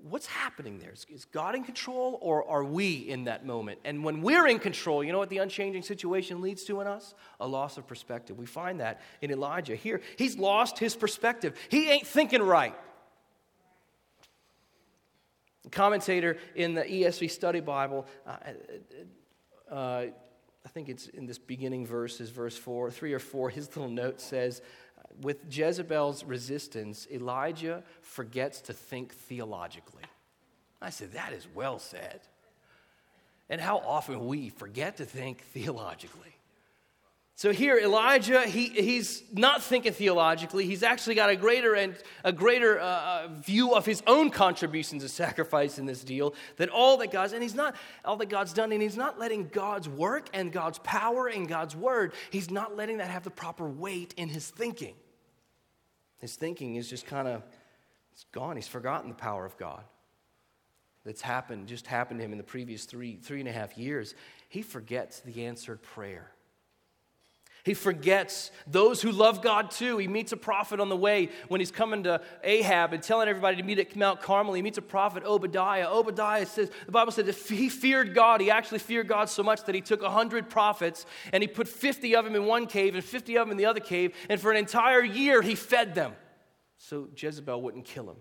what's 0.04 0.28
happening 0.28 0.78
there? 0.78 0.94
Is, 1.10 1.26
God 1.26 1.56
in 1.56 1.64
control 1.64 2.20
or 2.22 2.48
are 2.48 2.64
we 2.64 2.94
in 2.94 3.24
that 3.24 3.46
moment? 3.46 3.80
And 3.86 4.04
when 4.04 4.22
we're 4.22 4.46
in 4.46 4.60
control, 4.60 5.04
you 5.04 5.12
know 5.12 5.18
what 5.18 5.30
the 5.30 5.40
unchanging 5.40 5.82
situation 5.82 6.42
leads 6.42 6.64
to 6.66 6.80
in 6.80 6.88
us? 6.88 7.16
A 7.40 7.48
loss 7.48 7.78
of 7.78 7.88
perspective. 7.88 8.38
We 8.38 8.46
find 8.46 8.82
that 8.82 9.02
in 9.22 9.32
Elijah. 9.32 9.76
Here, 9.76 10.02
he's 10.16 10.38
lost 10.38 10.78
his 10.78 10.96
perspective. 10.96 11.58
He 11.70 11.90
ain't 11.90 12.06
thinking 12.06 12.44
right. 12.44 12.76
Commentator 15.72 16.38
in 16.56 16.74
the 16.74 16.84
ESV 16.84 17.30
Study 17.30 17.60
Bible, 17.60 18.06
uh, 18.26 18.38
uh, 19.70 19.74
uh, 19.74 20.06
I 20.66 20.70
think 20.70 20.90
it's 20.90 21.08
in 21.08 21.26
this 21.26 21.38
beginning 21.38 21.86
verse, 21.86 22.20
is 22.20 22.30
verse 22.30 22.58
4, 22.58 22.92
3 22.92 23.14
or 23.14 23.20
4, 23.20 23.50
his 23.50 23.68
little 23.76 23.92
note 23.92 24.20
says, 24.20 24.62
with 25.22 25.46
Jezebel's 25.50 26.24
resistance, 26.24 27.08
Elijah 27.12 27.84
forgets 28.02 28.62
to 28.62 28.74
think 28.74 29.14
theologically. 29.14 30.04
I 30.82 30.90
said, 30.90 31.14
that 31.14 31.34
is 31.34 31.48
well 31.54 31.80
said. 31.80 32.22
And 33.50 33.62
how 33.62 33.78
often 33.80 34.28
we 34.28 34.50
forget 34.50 34.98
to 34.98 35.06
think 35.06 35.42
theologically. 35.42 36.37
So 37.38 37.54
here, 37.54 37.78
Elijah, 37.78 38.48
he, 38.48 38.70
he's 38.70 39.22
not 39.32 39.62
thinking 39.62 39.94
theologically. 39.94 40.66
He's 40.66 40.82
actually 40.82 41.14
got 41.14 41.30
a 41.30 41.36
greater 41.36 41.76
and 41.76 41.96
a 42.24 42.34
greater 42.34 42.80
uh, 42.80 42.84
uh 42.84 43.28
view 43.28 43.76
of 43.76 43.86
his 43.86 44.02
own 44.08 44.32
contributions 44.32 45.04
of 45.04 45.12
sacrifice 45.12 45.78
in 45.78 45.86
this 45.86 46.04
deal 46.04 46.34
than 46.56 46.70
all 46.70 46.98
that 46.98 47.12
God's. 47.12 47.34
And 47.34 47.44
he's 47.44 47.54
not 47.54 47.76
all 48.04 48.16
that 48.16 48.30
God's 48.30 48.54
done, 48.54 48.72
and 48.72 48.82
he's 48.82 48.98
not 48.98 49.20
letting 49.20 49.50
God's 49.50 49.88
work 49.88 50.30
and 50.34 50.52
God's 50.52 50.80
power 50.80 51.28
and 51.28 51.48
God's 51.48 51.76
word. 51.76 52.14
He's 52.32 52.50
not 52.50 52.76
letting 52.76 52.98
that 52.98 53.12
have 53.12 53.24
the 53.24 53.30
proper 53.30 53.70
weight 53.70 54.16
in 54.18 54.30
his 54.30 54.50
thinking. 54.50 54.96
His 56.18 56.36
thinking 56.36 56.78
is 56.78 56.90
just 56.90 57.06
kind 57.06 57.28
of 57.28 57.44
it's 58.14 58.26
gone. 58.32 58.56
He's 58.56 58.68
forgotten 58.68 59.10
the 59.10 59.16
power 59.16 59.46
of 59.46 59.56
God 59.58 59.84
that's 61.06 61.22
happened, 61.22 61.68
just 61.68 61.86
happened 61.86 62.20
to 62.20 62.26
him 62.26 62.32
in 62.32 62.40
the 62.40 62.44
previous 62.44 62.86
three, 62.86 63.18
three 63.18 63.42
and 63.42 63.48
a 63.48 63.52
half 63.52 63.78
years. 63.78 64.16
He 64.50 64.64
forgets 64.64 65.20
the 65.20 65.46
answered 65.46 65.84
prayer. 65.84 66.32
He 67.68 67.74
forgets 67.74 68.50
those 68.66 69.02
who 69.02 69.12
love 69.12 69.42
God 69.42 69.72
too. 69.72 69.98
He 69.98 70.08
meets 70.08 70.32
a 70.32 70.38
prophet 70.38 70.80
on 70.80 70.88
the 70.88 70.96
way 70.96 71.28
when 71.50 71.60
he's 71.60 71.70
coming 71.70 72.04
to 72.04 72.22
Ahab 72.42 72.94
and 72.94 73.04
telling 73.04 73.28
everybody 73.28 73.58
to 73.58 73.64
meet 73.64 73.78
at 73.78 73.94
Mount 73.94 74.22
Carmel. 74.22 74.54
He 74.54 74.62
meets 74.62 74.78
a 74.78 74.82
prophet, 74.82 75.26
Obadiah. 75.26 75.90
Obadiah 75.90 76.46
says, 76.46 76.72
the 76.86 76.94
Bible 76.94 77.12
says 77.12 77.28
if 77.28 77.50
he 77.50 77.68
feared 77.68 78.16
God, 78.16 78.40
he 78.40 78.50
actually 78.50 78.80
feared 78.80 79.10
God 79.10 79.28
so 79.28 79.44
much 79.44 79.66
that 79.66 79.76
he 79.76 79.82
took 79.82 80.02
100 80.02 80.50
prophets 80.50 81.06
and 81.34 81.44
he 81.44 81.48
put 81.48 81.68
50 81.68 82.16
of 82.16 82.24
them 82.24 82.36
in 82.36 82.46
one 82.46 82.68
cave 82.68 82.96
and 82.96 83.04
50 83.04 83.38
of 83.38 83.48
them 83.48 83.52
in 83.52 83.58
the 83.58 83.66
other 83.66 83.82
cave. 83.82 84.16
And 84.30 84.40
for 84.40 84.50
an 84.50 84.58
entire 84.58 85.04
year, 85.04 85.42
he 85.42 85.54
fed 85.56 85.94
them 85.94 86.14
so 86.78 87.10
Jezebel 87.18 87.62
wouldn't 87.62 87.84
kill 87.84 88.10
him. 88.10 88.18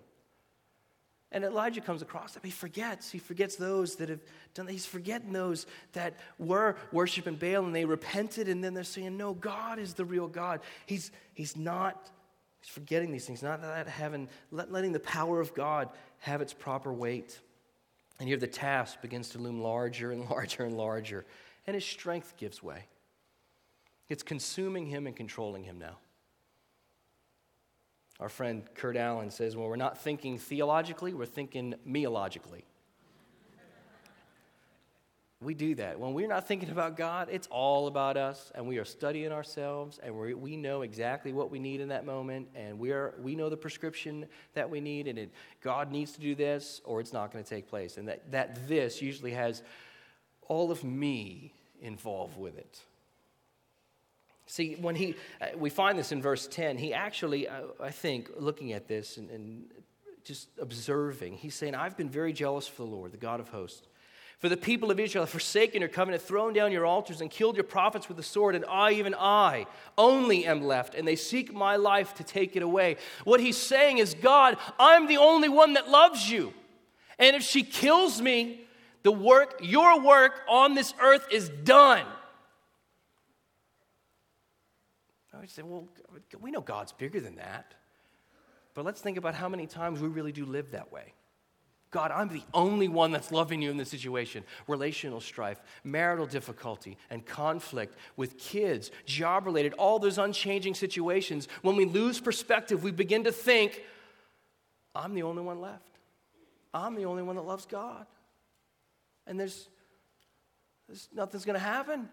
And 1.37 1.44
Elijah 1.44 1.83
comes 1.83 2.01
across 2.01 2.33
them. 2.33 2.40
He 2.42 2.51
forgets. 2.51 3.11
He 3.11 3.18
forgets 3.18 3.57
those 3.57 3.96
that 3.96 4.09
have 4.09 4.20
done 4.55 4.64
that. 4.64 4.72
He's 4.72 4.87
forgetting 4.87 5.35
those 5.35 5.66
that 5.92 6.14
were 6.38 6.77
worshiping 6.92 7.35
Baal 7.35 7.66
and 7.66 7.77
they 7.77 7.85
repented 7.85 8.49
and 8.49 8.64
then 8.64 8.72
they're 8.72 8.85
saying, 8.85 9.18
No, 9.18 9.35
God 9.35 9.79
is 9.79 9.92
the 9.92 10.07
real 10.07 10.29
God. 10.29 10.61
He's, 10.87 11.11
he's 11.35 11.55
not, 11.55 12.09
he's 12.62 12.70
forgetting 12.70 13.12
these 13.12 13.27
things, 13.27 13.42
not 13.42 13.61
that 13.61 13.87
having, 13.87 14.31
let, 14.51 14.72
letting 14.72 14.92
the 14.92 15.01
power 15.01 15.38
of 15.38 15.53
God 15.53 15.90
have 16.20 16.40
its 16.40 16.55
proper 16.55 16.90
weight. 16.90 17.38
And 18.18 18.27
here 18.27 18.38
the 18.38 18.46
task 18.46 19.03
begins 19.03 19.29
to 19.31 19.38
loom 19.38 19.61
larger 19.61 20.12
and 20.12 20.27
larger 20.31 20.64
and 20.64 20.75
larger. 20.75 21.27
And 21.66 21.75
his 21.75 21.85
strength 21.85 22.38
gives 22.38 22.62
way. 22.62 22.87
It's 24.09 24.22
consuming 24.22 24.87
him 24.87 25.07
and 25.07 25.14
controlling 25.14 25.64
him 25.64 25.79
now. 25.79 25.99
Our 28.18 28.29
friend 28.29 28.62
Kurt 28.74 28.96
Allen 28.96 29.31
says, 29.31 29.57
when 29.57 29.66
we're 29.66 29.76
not 29.76 29.98
thinking 29.98 30.38
theologically, 30.38 31.12
we're 31.12 31.26
thinking 31.26 31.74
meologically. 31.87 32.62
we 35.42 35.52
do 35.52 35.74
that. 35.74 36.00
When 36.00 36.14
we're 36.14 36.26
not 36.26 36.48
thinking 36.48 36.70
about 36.70 36.96
God, 36.96 37.29
it's 37.31 37.46
all 37.48 37.88
about 37.88 38.16
us, 38.16 38.50
and 38.55 38.66
we 38.66 38.79
are 38.79 38.87
studying 38.87 39.33
ourselves, 39.33 40.00
and 40.02 40.18
we 40.18 40.33
we 40.33 40.57
know 40.57 40.81
exactly 40.81 41.35
what 41.35 41.50
we 41.50 41.59
need 41.59 41.83
in 41.83 41.88
that 41.88 42.07
moment, 42.07 42.48
and 42.55 42.79
we, 42.79 42.90
are, 42.90 43.14
we 43.20 43.37
know 43.37 43.50
the 43.50 43.57
prescription 43.57 44.26
that 44.55 44.68
we 44.68 44.81
need, 44.81 45.09
and 45.09 45.18
it, 45.18 45.31
God 45.61 45.92
needs 45.92 46.12
to 46.12 46.20
do 46.20 46.35
this, 46.35 46.81
or 46.85 47.00
it's 47.00 47.12
not 47.12 47.33
going 47.33 47.44
to 47.44 47.48
take 47.48 47.68
place. 47.68 47.98
And 47.98 48.09
that, 48.09 48.31
that 48.31 48.66
this 48.66 49.02
usually 49.02 49.33
has 49.33 49.62
all 50.48 50.70
of 50.70 50.83
me 50.85 51.52
involved 51.83 52.38
with 52.38 52.57
it. 52.57 52.81
See, 54.46 54.74
when 54.74 54.94
he, 54.94 55.16
uh, 55.40 55.46
we 55.56 55.70
find 55.70 55.98
this 55.98 56.12
in 56.12 56.22
verse 56.22 56.46
10, 56.46 56.78
he 56.78 56.94
actually, 56.94 57.48
uh, 57.48 57.62
I 57.82 57.90
think, 57.90 58.30
looking 58.38 58.72
at 58.72 58.87
this 58.87 59.16
and, 59.16 59.28
and 59.30 59.64
just 60.24 60.48
observing, 60.61 61.35
he's 61.35 61.54
saying, 61.54 61.74
I've 61.74 61.96
been 61.96 62.09
very 62.09 62.32
jealous 62.32 62.66
for 62.66 62.82
the 62.82 62.88
Lord, 62.88 63.12
the 63.12 63.18
God 63.18 63.40
of 63.40 63.48
hosts. 63.48 63.87
For 64.38 64.48
the 64.50 64.56
people 64.56 64.90
of 64.90 65.00
Israel 65.00 65.24
have 65.24 65.30
forsaken 65.30 65.80
your 65.80 65.88
covenant, 65.88 66.22
thrown 66.22 66.52
down 66.52 66.70
your 66.70 66.85
altars, 66.85 67.22
and 67.22 67.30
killed 67.30 67.56
your 67.56 67.64
prophets 67.64 68.06
with 68.06 68.18
the 68.18 68.22
sword, 68.22 68.54
and 68.54 68.66
I, 68.66 68.92
even 68.92 69.14
I, 69.14 69.66
only 69.96 70.46
am 70.46 70.62
left, 70.62 70.94
and 70.94 71.09
they 71.09 71.16
seek 71.16 71.54
my 71.54 71.76
life 71.76 72.14
to 72.14 72.24
take 72.24 72.54
it 72.54 72.62
away. 72.62 72.98
What 73.24 73.40
he's 73.40 73.56
saying 73.56 73.98
is, 73.98 74.14
God, 74.14 74.59
I'm 74.78 75.06
the 75.06 75.16
only 75.16 75.48
one 75.48 75.72
that 75.72 75.88
loves 75.88 76.30
you. 76.30 76.52
And 77.18 77.35
if 77.35 77.42
she 77.42 77.62
kills 77.62 78.20
me, 78.20 78.61
the 79.04 79.12
work, 79.12 79.59
your 79.62 80.00
work 80.00 80.42
on 80.48 80.74
this 80.74 80.92
earth 81.00 81.26
is 81.30 81.48
done. 81.48 82.04
I 85.37 85.40
would 85.40 85.51
say, 85.51 85.62
well, 85.62 85.87
we 86.40 86.51
know 86.51 86.61
God's 86.61 86.92
bigger 86.92 87.20
than 87.20 87.37
that. 87.37 87.75
But 88.75 88.85
let's 88.85 89.01
think 89.01 89.18
about 89.18 89.35
how 89.35 89.49
many 89.49 89.66
times 89.66 90.01
we 90.01 90.09
really 90.09 90.33
do 90.33 90.44
live 90.44 90.70
that 90.70 90.92
way. 90.92 91.12
God, 91.90 92.11
I'm 92.11 92.29
the 92.29 92.42
only 92.53 92.88
one 92.88 93.11
that's 93.11 93.31
loving 93.31 93.62
you 93.62 93.70
in 93.70 93.77
this 93.77 93.88
situation. 93.88 94.44
Relational 94.66 95.20
strife, 95.20 95.61
marital 95.85 96.27
difficulty, 96.27 96.99
and 97.11 97.25
conflict 97.25 97.96
with 98.16 98.38
kids, 98.38 98.90
job 99.05 99.46
related, 99.46 99.72
all 99.75 99.99
those 99.99 100.18
unchanging 100.18 100.75
situations. 100.75 101.49
When 101.62 101.77
we 101.77 101.85
lose 101.85 102.20
perspective, 102.20 102.83
we 102.83 102.90
begin 102.90 103.25
to 103.25 103.33
think, 103.33 103.83
I'm 104.94 105.14
the 105.14 105.22
only 105.22 105.42
one 105.42 105.61
left. 105.61 105.99
I'm 106.75 106.96
the 106.96 107.05
only 107.05 107.22
one 107.22 107.37
that 107.37 107.42
loves 107.42 107.66
God. 107.66 108.07
And 109.27 109.38
there's, 109.38 109.68
there's 110.87 111.09
nothing's 111.14 111.44
going 111.44 111.59
to 111.59 111.64
happen. 111.64 112.09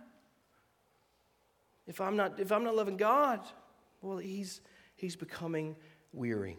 If 1.87 1.99
I'm 1.99 2.15
not, 2.15 2.39
if 2.39 2.51
I'm 2.51 2.63
not 2.63 2.75
loving 2.75 2.97
God, 2.97 3.39
well, 4.01 4.17
he's, 4.17 4.61
he's 4.95 5.15
becoming 5.15 5.75
weary. 6.11 6.57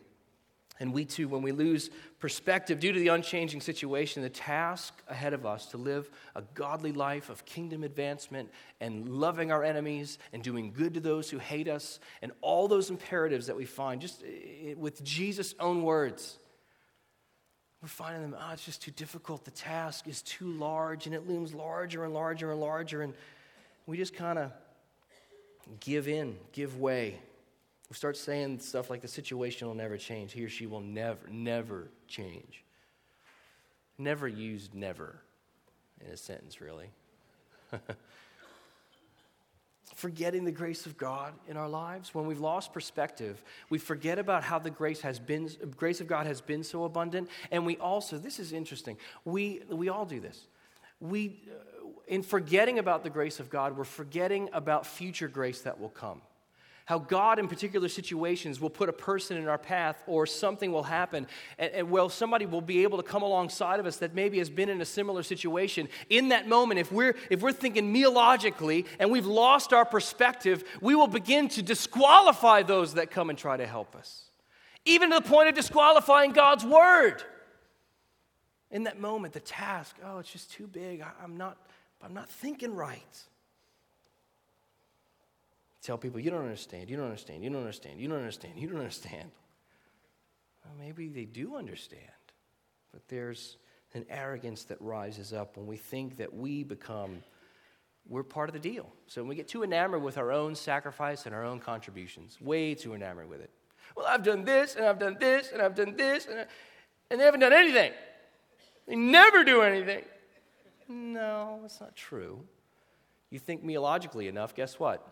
And 0.80 0.92
we 0.92 1.04
too, 1.04 1.28
when 1.28 1.42
we 1.42 1.52
lose 1.52 1.88
perspective 2.18 2.80
due 2.80 2.92
to 2.92 2.98
the 2.98 3.08
unchanging 3.08 3.60
situation, 3.60 4.22
the 4.22 4.28
task 4.28 4.92
ahead 5.08 5.32
of 5.32 5.46
us 5.46 5.66
to 5.66 5.76
live 5.76 6.10
a 6.34 6.42
godly 6.54 6.90
life 6.90 7.30
of 7.30 7.44
kingdom 7.44 7.84
advancement 7.84 8.50
and 8.80 9.08
loving 9.08 9.52
our 9.52 9.62
enemies 9.62 10.18
and 10.32 10.42
doing 10.42 10.72
good 10.72 10.94
to 10.94 11.00
those 11.00 11.30
who 11.30 11.38
hate 11.38 11.68
us 11.68 12.00
and 12.22 12.32
all 12.40 12.66
those 12.66 12.90
imperatives 12.90 13.46
that 13.46 13.56
we 13.56 13.64
find 13.64 14.00
just 14.00 14.24
eh, 14.24 14.74
with 14.76 15.02
Jesus' 15.04 15.54
own 15.60 15.84
words. 15.84 16.38
we're 17.80 17.86
finding 17.88 18.22
them, 18.22 18.36
oh, 18.36 18.52
it's 18.52 18.64
just 18.64 18.82
too 18.82 18.90
difficult. 18.90 19.44
The 19.44 19.52
task 19.52 20.08
is 20.08 20.22
too 20.22 20.50
large, 20.50 21.06
and 21.06 21.14
it 21.14 21.28
looms 21.28 21.54
larger 21.54 22.02
and 22.02 22.12
larger 22.12 22.50
and 22.50 22.60
larger. 22.60 23.02
And 23.02 23.14
we 23.86 23.96
just 23.96 24.14
kind 24.14 24.40
of 24.40 24.50
give 25.80 26.08
in, 26.08 26.36
give 26.52 26.80
way. 26.80 27.18
We 27.90 27.96
start 27.96 28.16
saying 28.16 28.60
stuff 28.60 28.90
like 28.90 29.02
the 29.02 29.08
situation 29.08 29.68
will 29.68 29.74
never 29.74 29.96
change. 29.96 30.32
He 30.32 30.44
or 30.44 30.48
she 30.48 30.66
will 30.66 30.80
never, 30.80 31.28
never 31.30 31.90
change. 32.08 32.64
Never 33.98 34.26
used 34.26 34.74
never 34.74 35.20
in 36.04 36.10
a 36.10 36.16
sentence, 36.16 36.60
really. 36.60 36.90
forgetting 39.94 40.44
the 40.44 40.52
grace 40.52 40.86
of 40.86 40.96
God 40.96 41.32
in 41.48 41.56
our 41.56 41.68
lives, 41.68 42.14
when 42.14 42.26
we've 42.26 42.40
lost 42.40 42.72
perspective, 42.72 43.42
we 43.70 43.78
forget 43.78 44.18
about 44.18 44.42
how 44.42 44.58
the 44.58 44.70
grace 44.70 45.00
has 45.00 45.18
been 45.18 45.48
grace 45.76 46.00
of 46.00 46.06
God 46.06 46.26
has 46.26 46.40
been 46.40 46.64
so 46.64 46.84
abundant, 46.84 47.28
and 47.50 47.64
we 47.64 47.76
also 47.78 48.18
this 48.18 48.38
is 48.38 48.52
interesting. 48.52 48.96
We 49.24 49.62
we 49.70 49.88
all 49.88 50.04
do 50.04 50.20
this. 50.20 50.46
We 51.00 51.40
in 52.06 52.22
forgetting 52.22 52.78
about 52.78 53.02
the 53.02 53.10
grace 53.10 53.40
of 53.40 53.50
God, 53.50 53.76
we're 53.76 53.84
forgetting 53.84 54.48
about 54.52 54.86
future 54.86 55.28
grace 55.28 55.62
that 55.62 55.80
will 55.80 55.88
come. 55.88 56.20
How 56.86 56.98
God, 56.98 57.38
in 57.38 57.48
particular 57.48 57.88
situations, 57.88 58.60
will 58.60 58.68
put 58.68 58.90
a 58.90 58.92
person 58.92 59.38
in 59.38 59.48
our 59.48 59.56
path 59.56 60.02
or 60.06 60.26
something 60.26 60.70
will 60.70 60.82
happen. 60.82 61.26
And, 61.58 61.72
and, 61.72 61.90
well, 61.90 62.10
somebody 62.10 62.44
will 62.44 62.60
be 62.60 62.82
able 62.82 62.98
to 62.98 63.02
come 63.02 63.22
alongside 63.22 63.80
of 63.80 63.86
us 63.86 63.96
that 63.98 64.14
maybe 64.14 64.36
has 64.36 64.50
been 64.50 64.68
in 64.68 64.82
a 64.82 64.84
similar 64.84 65.22
situation. 65.22 65.88
In 66.10 66.28
that 66.28 66.46
moment, 66.46 66.78
if 66.78 66.92
we're, 66.92 67.16
if 67.30 67.40
we're 67.40 67.52
thinking 67.52 67.94
meologically 67.94 68.84
and 68.98 69.10
we've 69.10 69.24
lost 69.24 69.72
our 69.72 69.86
perspective, 69.86 70.62
we 70.82 70.94
will 70.94 71.06
begin 71.06 71.48
to 71.50 71.62
disqualify 71.62 72.62
those 72.62 72.94
that 72.94 73.10
come 73.10 73.30
and 73.30 73.38
try 73.38 73.56
to 73.56 73.66
help 73.66 73.96
us, 73.96 74.24
even 74.84 75.08
to 75.08 75.20
the 75.20 75.22
point 75.22 75.48
of 75.48 75.54
disqualifying 75.54 76.32
God's 76.32 76.66
word. 76.66 77.22
In 78.70 78.82
that 78.82 79.00
moment, 79.00 79.32
the 79.32 79.40
task, 79.40 79.96
oh, 80.04 80.18
it's 80.18 80.30
just 80.30 80.50
too 80.50 80.66
big. 80.66 81.00
I, 81.00 81.12
I'm, 81.22 81.38
not, 81.38 81.56
I'm 82.02 82.14
not 82.14 82.28
thinking 82.28 82.74
right 82.74 83.24
tell 85.84 85.98
people, 85.98 86.18
you 86.18 86.30
don't 86.30 86.44
understand, 86.44 86.88
you 86.88 86.96
don't 86.96 87.04
understand, 87.04 87.44
you 87.44 87.50
don't 87.50 87.60
understand, 87.60 88.00
you 88.00 88.08
don't 88.08 88.18
understand, 88.18 88.54
you 88.56 88.66
don't 88.66 88.78
understand. 88.78 89.30
Well, 90.64 90.74
maybe 90.78 91.08
they 91.08 91.26
do 91.26 91.56
understand, 91.56 92.00
but 92.90 93.06
there's 93.08 93.58
an 93.92 94.06
arrogance 94.08 94.64
that 94.64 94.80
rises 94.80 95.34
up 95.34 95.58
when 95.58 95.66
we 95.66 95.76
think 95.76 96.16
that 96.16 96.32
we 96.32 96.64
become, 96.64 97.22
we're 98.08 98.22
part 98.22 98.48
of 98.48 98.54
the 98.54 98.58
deal. 98.58 98.90
So 99.06 99.20
when 99.20 99.28
we 99.28 99.34
get 99.34 99.46
too 99.46 99.62
enamored 99.62 100.02
with 100.02 100.16
our 100.16 100.32
own 100.32 100.54
sacrifice 100.54 101.26
and 101.26 101.34
our 101.34 101.44
own 101.44 101.60
contributions, 101.60 102.40
way 102.40 102.74
too 102.74 102.94
enamored 102.94 103.28
with 103.28 103.42
it. 103.42 103.50
Well, 103.94 104.06
I've 104.08 104.22
done 104.22 104.42
this, 104.42 104.76
and 104.76 104.86
I've 104.86 104.98
done 104.98 105.18
this, 105.20 105.52
and 105.52 105.60
I've 105.60 105.74
done 105.74 105.96
this, 105.96 106.26
and, 106.26 106.40
I, 106.40 106.46
and 107.10 107.20
they 107.20 107.24
haven't 107.24 107.40
done 107.40 107.52
anything. 107.52 107.92
They 108.88 108.96
never 108.96 109.44
do 109.44 109.60
anything. 109.60 110.02
No, 110.88 111.58
that's 111.62 111.80
not 111.80 111.96
true. 111.96 112.44
You 113.30 113.38
think 113.38 113.64
meologically 113.64 114.28
enough, 114.28 114.54
guess 114.54 114.78
what? 114.78 115.06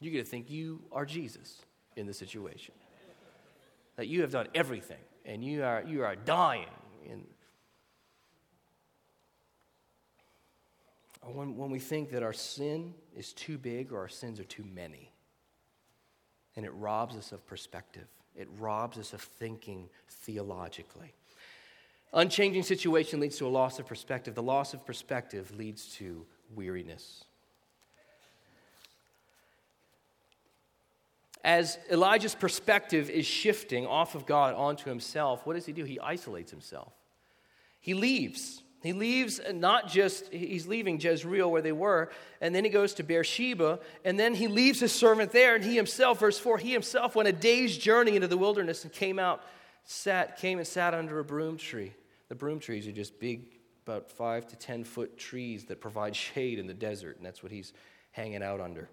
You're 0.00 0.12
going 0.12 0.24
to 0.24 0.30
think 0.30 0.50
you 0.50 0.82
are 0.92 1.04
Jesus 1.06 1.62
in 1.96 2.06
the 2.06 2.14
situation. 2.14 2.74
That 3.96 4.08
you 4.08 4.20
have 4.20 4.30
done 4.30 4.48
everything 4.54 5.00
and 5.24 5.42
you 5.42 5.64
are, 5.64 5.82
you 5.86 6.04
are 6.04 6.14
dying. 6.14 6.68
And 7.10 7.24
when, 11.22 11.56
when 11.56 11.70
we 11.70 11.78
think 11.78 12.10
that 12.10 12.22
our 12.22 12.32
sin 12.32 12.94
is 13.16 13.32
too 13.32 13.58
big 13.58 13.92
or 13.92 14.00
our 14.00 14.08
sins 14.08 14.38
are 14.38 14.44
too 14.44 14.64
many, 14.64 15.12
and 16.54 16.64
it 16.64 16.72
robs 16.74 17.16
us 17.16 17.32
of 17.32 17.44
perspective, 17.46 18.06
it 18.34 18.48
robs 18.58 18.98
us 18.98 19.12
of 19.12 19.20
thinking 19.20 19.88
theologically. 20.08 21.14
Unchanging 22.16 22.64
situation 22.64 23.20
leads 23.20 23.36
to 23.38 23.46
a 23.46 23.48
loss 23.48 23.78
of 23.78 23.86
perspective. 23.86 24.34
The 24.34 24.42
loss 24.42 24.74
of 24.74 24.84
perspective 24.84 25.56
leads 25.56 25.86
to 25.96 26.26
weariness. 26.54 27.24
as 31.46 31.78
Elijah's 31.92 32.34
perspective 32.34 33.08
is 33.08 33.24
shifting 33.24 33.86
off 33.86 34.16
of 34.16 34.26
God 34.26 34.54
onto 34.56 34.90
himself, 34.90 35.46
what 35.46 35.54
does 35.54 35.64
he 35.64 35.72
do? 35.72 35.84
He 35.84 36.00
isolates 36.00 36.50
himself. 36.50 36.92
He 37.80 37.94
leaves. 37.94 38.64
He 38.82 38.92
leaves 38.92 39.40
not 39.54 39.88
just, 39.88 40.32
he's 40.32 40.66
leaving 40.66 41.00
Jezreel 41.00 41.48
where 41.48 41.62
they 41.62 41.70
were, 41.70 42.10
and 42.40 42.52
then 42.52 42.64
he 42.64 42.70
goes 42.70 42.94
to 42.94 43.04
Beersheba, 43.04 43.78
and 44.04 44.18
then 44.18 44.34
he 44.34 44.48
leaves 44.48 44.80
his 44.80 44.90
servant 44.90 45.30
there, 45.30 45.54
and 45.54 45.64
he 45.64 45.76
himself, 45.76 46.18
verse 46.18 46.36
4, 46.36 46.58
he 46.58 46.72
himself 46.72 47.14
went 47.14 47.28
a 47.28 47.32
day's 47.32 47.78
journey 47.78 48.16
into 48.16 48.26
the 48.26 48.36
wilderness 48.36 48.82
and 48.82 48.92
came 48.92 49.20
out, 49.20 49.40
sat, 49.84 50.38
came 50.38 50.58
and 50.58 50.66
sat 50.66 50.94
under 50.94 51.20
a 51.20 51.24
broom 51.24 51.56
tree. 51.56 51.94
The 52.28 52.34
broom 52.34 52.58
trees 52.58 52.86
are 52.86 52.92
just 52.92 53.18
big, 53.18 53.58
about 53.86 54.10
five 54.10 54.46
to 54.48 54.56
10 54.56 54.84
foot 54.84 55.16
trees 55.16 55.64
that 55.66 55.80
provide 55.80 56.16
shade 56.28 56.58
in 56.58 56.66
the 56.66 56.74
desert, 56.74 57.16
and 57.16 57.26
that's 57.26 57.42
what 57.42 57.52
he's 57.52 57.72
hanging 58.12 58.42
out 58.42 58.60
under. 58.60 58.88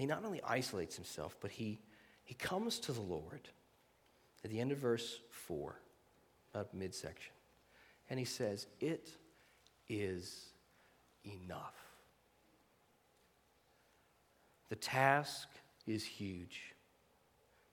he 0.00 0.06
not 0.06 0.24
only 0.24 0.40
isolates 0.42 0.96
himself, 0.96 1.36
but 1.42 1.50
he, 1.50 1.78
he 2.24 2.32
comes 2.32 2.78
to 2.78 2.90
the 2.90 3.02
Lord 3.02 3.50
at 4.42 4.50
the 4.50 4.58
end 4.58 4.72
of 4.72 4.78
verse 4.78 5.20
4, 5.28 5.78
about 6.54 6.72
midsection, 6.72 7.34
and 8.08 8.18
he 8.18 8.24
says, 8.24 8.66
It 8.80 9.10
is 9.90 10.46
enough. 11.26 11.74
The 14.70 14.76
task 14.76 15.48
is 15.86 16.02
huge. 16.02 16.74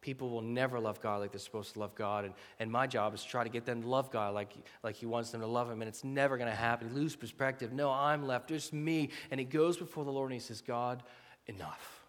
People 0.08 0.30
will 0.30 0.41
never 0.41 0.80
love 0.80 1.02
God 1.02 1.17
like 1.20 1.34
they're 1.34 1.39
supposed 1.39 1.74
to 1.74 1.80
love 1.80 1.93
God. 1.93 2.24
And, 2.24 2.34
and 2.62 2.72
my 2.72 2.88
job 2.88 3.13
is 3.13 3.24
to 3.24 3.28
try 3.28 3.43
to 3.43 3.50
get 3.50 3.65
them 3.65 3.82
to 3.82 3.89
love 3.89 4.10
God 4.10 4.34
like, 4.34 4.54
like 4.82 4.96
He 4.96 5.06
wants 5.06 5.32
them 5.32 5.41
to 5.41 5.48
love 5.48 5.70
Him. 5.70 5.82
And 5.82 5.89
it's 5.89 6.06
never 6.06 6.38
going 6.38 6.50
to 6.50 6.56
happen. 6.56 6.96
Lose 6.96 7.13
perspective. 7.13 7.74
No, 7.74 7.91
I'm 7.91 8.26
left. 8.26 8.48
Just 8.48 8.72
me. 8.72 9.10
And 9.32 9.38
he 9.38 9.46
goes 9.46 9.76
before 9.76 10.06
the 10.06 10.12
Lord 10.13 10.32
and 10.32 10.39
he 10.39 10.46
says, 10.48 10.62
God, 10.62 11.04
enough 11.48 12.06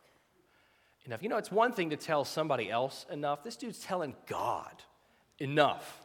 enough. 1.07 1.23
You 1.23 1.29
know, 1.31 1.39
it's 1.39 1.51
one 1.51 1.73
thing 1.73 1.91
to 1.91 1.97
tell 1.97 2.25
somebody 2.25 2.71
else 2.71 3.07
enough. 3.11 3.43
This 3.43 3.57
dude's 3.57 3.81
telling 3.81 4.15
God 4.27 4.83
enough. 5.39 6.03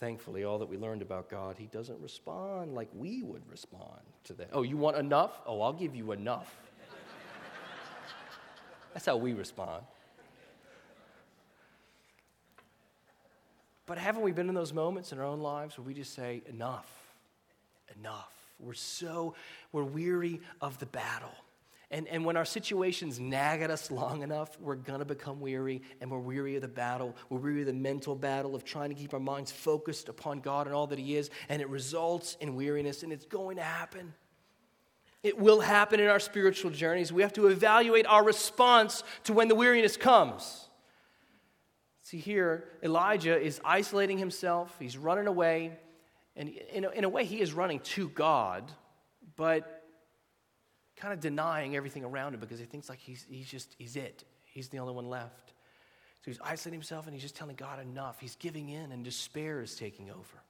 Thankfully, 0.00 0.44
all 0.44 0.58
that 0.58 0.68
we 0.68 0.78
learned 0.78 1.02
about 1.02 1.28
God, 1.28 1.56
he 1.58 1.66
doesn't 1.66 2.00
respond 2.00 2.74
like 2.74 2.88
we 2.94 3.22
would 3.22 3.48
respond 3.50 4.00
to 4.24 4.32
that. 4.34 4.48
Oh, 4.52 4.62
you 4.62 4.76
want 4.76 4.96
enough? 4.96 5.40
Oh, 5.46 5.60
I'll 5.60 5.72
give 5.72 5.94
you 5.94 6.12
enough. 6.12 6.54
That's 8.96 9.04
how 9.04 9.18
we 9.18 9.34
respond. 9.34 9.84
But 13.84 13.98
haven't 13.98 14.22
we 14.22 14.32
been 14.32 14.48
in 14.48 14.54
those 14.54 14.72
moments 14.72 15.12
in 15.12 15.18
our 15.18 15.24
own 15.26 15.40
lives 15.40 15.76
where 15.76 15.86
we 15.86 15.92
just 15.92 16.14
say, 16.14 16.42
enough, 16.46 16.90
enough? 17.98 18.32
We're 18.58 18.72
so, 18.72 19.34
we're 19.70 19.84
weary 19.84 20.40
of 20.62 20.78
the 20.78 20.86
battle. 20.86 21.34
And, 21.90 22.08
and 22.08 22.24
when 22.24 22.38
our 22.38 22.46
situations 22.46 23.20
nag 23.20 23.60
at 23.60 23.70
us 23.70 23.90
long 23.90 24.22
enough, 24.22 24.58
we're 24.58 24.76
going 24.76 25.00
to 25.00 25.04
become 25.04 25.42
weary, 25.42 25.82
and 26.00 26.10
we're 26.10 26.18
weary 26.18 26.56
of 26.56 26.62
the 26.62 26.68
battle. 26.68 27.14
We're 27.28 27.40
weary 27.40 27.60
of 27.60 27.66
the 27.66 27.74
mental 27.74 28.14
battle 28.16 28.54
of 28.54 28.64
trying 28.64 28.88
to 28.88 28.94
keep 28.94 29.12
our 29.12 29.20
minds 29.20 29.52
focused 29.52 30.08
upon 30.08 30.40
God 30.40 30.68
and 30.68 30.74
all 30.74 30.86
that 30.86 30.98
He 30.98 31.16
is, 31.16 31.28
and 31.50 31.60
it 31.60 31.68
results 31.68 32.38
in 32.40 32.56
weariness, 32.56 33.02
and 33.02 33.12
it's 33.12 33.26
going 33.26 33.58
to 33.58 33.62
happen. 33.62 34.14
It 35.26 35.36
will 35.36 35.58
happen 35.58 35.98
in 35.98 36.06
our 36.06 36.20
spiritual 36.20 36.70
journeys. 36.70 37.12
We 37.12 37.22
have 37.22 37.32
to 37.32 37.48
evaluate 37.48 38.06
our 38.06 38.22
response 38.22 39.02
to 39.24 39.32
when 39.32 39.48
the 39.48 39.56
weariness 39.56 39.96
comes. 39.96 40.68
See, 42.04 42.18
here, 42.18 42.68
Elijah 42.80 43.36
is 43.36 43.60
isolating 43.64 44.18
himself, 44.18 44.76
he's 44.78 44.96
running 44.96 45.26
away, 45.26 45.72
and 46.36 46.50
in 46.50 46.84
a, 46.84 46.90
in 46.90 47.02
a 47.02 47.08
way, 47.08 47.24
he 47.24 47.40
is 47.40 47.52
running 47.52 47.80
to 47.80 48.08
God, 48.10 48.70
but 49.34 49.82
kind 50.96 51.12
of 51.12 51.18
denying 51.18 51.74
everything 51.74 52.04
around 52.04 52.34
him 52.34 52.38
because 52.38 52.60
he 52.60 52.64
thinks 52.64 52.88
like 52.88 53.00
he's, 53.00 53.26
he's 53.28 53.48
just, 53.48 53.74
he's 53.78 53.96
it. 53.96 54.22
He's 54.44 54.68
the 54.68 54.78
only 54.78 54.94
one 54.94 55.10
left. 55.10 55.48
So 56.20 56.30
he's 56.30 56.38
isolating 56.40 56.78
himself 56.78 57.06
and 57.06 57.14
he's 57.14 57.22
just 57.24 57.34
telling 57.34 57.56
God 57.56 57.80
enough. 57.80 58.20
He's 58.20 58.36
giving 58.36 58.68
in 58.68 58.92
and 58.92 59.02
despair 59.02 59.60
is 59.60 59.74
taking 59.74 60.08
over. 60.08 60.42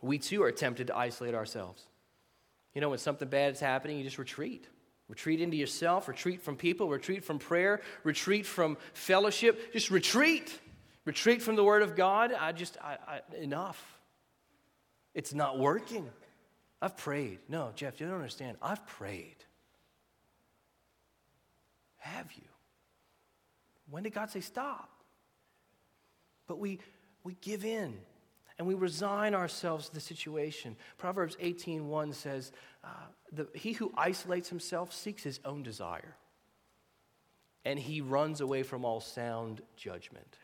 We 0.00 0.16
too 0.16 0.42
are 0.44 0.50
tempted 0.50 0.86
to 0.86 0.96
isolate 0.96 1.34
ourselves. 1.34 1.84
You 2.74 2.80
know, 2.80 2.90
when 2.90 2.98
something 2.98 3.28
bad 3.28 3.52
is 3.52 3.60
happening, 3.60 3.98
you 3.98 4.04
just 4.04 4.18
retreat. 4.18 4.66
Retreat 5.08 5.40
into 5.40 5.56
yourself, 5.56 6.08
retreat 6.08 6.40
from 6.40 6.56
people, 6.56 6.88
retreat 6.88 7.24
from 7.24 7.38
prayer, 7.38 7.82
retreat 8.02 8.46
from 8.46 8.78
fellowship. 8.94 9.72
Just 9.72 9.90
retreat. 9.90 10.58
Retreat 11.04 11.42
from 11.42 11.56
the 11.56 11.64
Word 11.64 11.82
of 11.82 11.96
God. 11.96 12.32
I 12.32 12.52
just, 12.52 12.78
I, 12.80 12.96
I, 13.06 13.36
enough. 13.36 13.98
It's 15.14 15.34
not 15.34 15.58
working. 15.58 16.08
I've 16.80 16.96
prayed. 16.96 17.40
No, 17.48 17.72
Jeff, 17.74 18.00
you 18.00 18.06
don't 18.06 18.14
understand. 18.16 18.56
I've 18.62 18.86
prayed. 18.86 19.36
Have 21.98 22.32
you? 22.32 22.48
When 23.90 24.02
did 24.02 24.14
God 24.14 24.30
say 24.30 24.40
stop? 24.40 24.88
But 26.46 26.58
we, 26.58 26.78
we 27.22 27.36
give 27.40 27.64
in 27.64 27.98
and 28.58 28.66
we 28.66 28.74
resign 28.74 29.34
ourselves 29.34 29.88
to 29.88 29.94
the 29.94 30.00
situation. 30.00 30.76
Proverbs 30.98 31.36
18:1 31.40 32.12
says, 32.12 32.52
uh, 32.84 32.88
the, 33.30 33.48
"He 33.54 33.72
who 33.72 33.92
isolates 33.96 34.48
himself 34.48 34.92
seeks 34.92 35.22
his 35.22 35.40
own 35.44 35.62
desire." 35.62 36.16
and 37.64 37.78
he 37.78 38.00
runs 38.00 38.40
away 38.40 38.62
from 38.62 38.84
all 38.84 39.00
sound 39.00 39.62
judgment. 39.76 40.38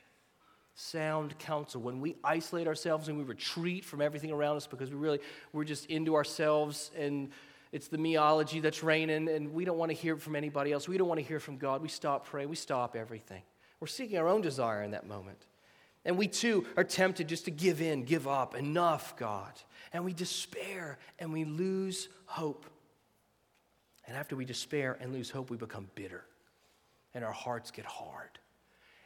Sound 0.74 1.36
counsel. 1.38 1.80
When 1.80 2.00
we 2.00 2.16
isolate 2.22 2.68
ourselves 2.68 3.08
and 3.08 3.18
we 3.18 3.24
retreat 3.24 3.84
from 3.84 4.00
everything 4.00 4.30
around 4.30 4.56
us 4.56 4.66
because 4.66 4.90
we 4.90 4.96
really, 4.96 5.18
we're 5.52 5.64
just 5.64 5.86
into 5.86 6.14
ourselves 6.14 6.90
and 6.96 7.30
it's 7.72 7.88
the 7.88 7.98
meology 7.98 8.62
that's 8.62 8.82
reigning 8.82 9.28
and 9.28 9.52
we 9.52 9.64
don't 9.64 9.76
want 9.76 9.90
to 9.90 9.96
hear 9.96 10.16
from 10.16 10.36
anybody 10.36 10.72
else. 10.72 10.88
We 10.88 10.96
don't 10.96 11.08
want 11.08 11.20
to 11.20 11.26
hear 11.26 11.40
from 11.40 11.58
God. 11.58 11.82
We 11.82 11.88
stop 11.88 12.26
praying. 12.26 12.48
We 12.48 12.56
stop 12.56 12.94
everything. 12.94 13.42
We're 13.80 13.88
seeking 13.88 14.18
our 14.18 14.28
own 14.28 14.40
desire 14.40 14.82
in 14.82 14.92
that 14.92 15.06
moment. 15.06 15.46
And 16.04 16.16
we 16.16 16.28
too 16.28 16.66
are 16.76 16.84
tempted 16.84 17.28
just 17.28 17.44
to 17.46 17.50
give 17.50 17.80
in, 17.80 18.04
give 18.04 18.26
up. 18.26 18.54
Enough, 18.54 19.16
God. 19.16 19.52
And 19.92 20.04
we 20.04 20.12
despair 20.12 20.98
and 21.18 21.32
we 21.32 21.44
lose 21.44 22.08
hope. 22.26 22.66
And 24.06 24.16
after 24.16 24.36
we 24.36 24.44
despair 24.44 24.96
and 25.00 25.12
lose 25.12 25.30
hope, 25.30 25.50
we 25.50 25.56
become 25.56 25.90
bitter 25.94 26.24
and 27.14 27.24
our 27.24 27.32
hearts 27.32 27.70
get 27.70 27.84
hard. 27.84 28.38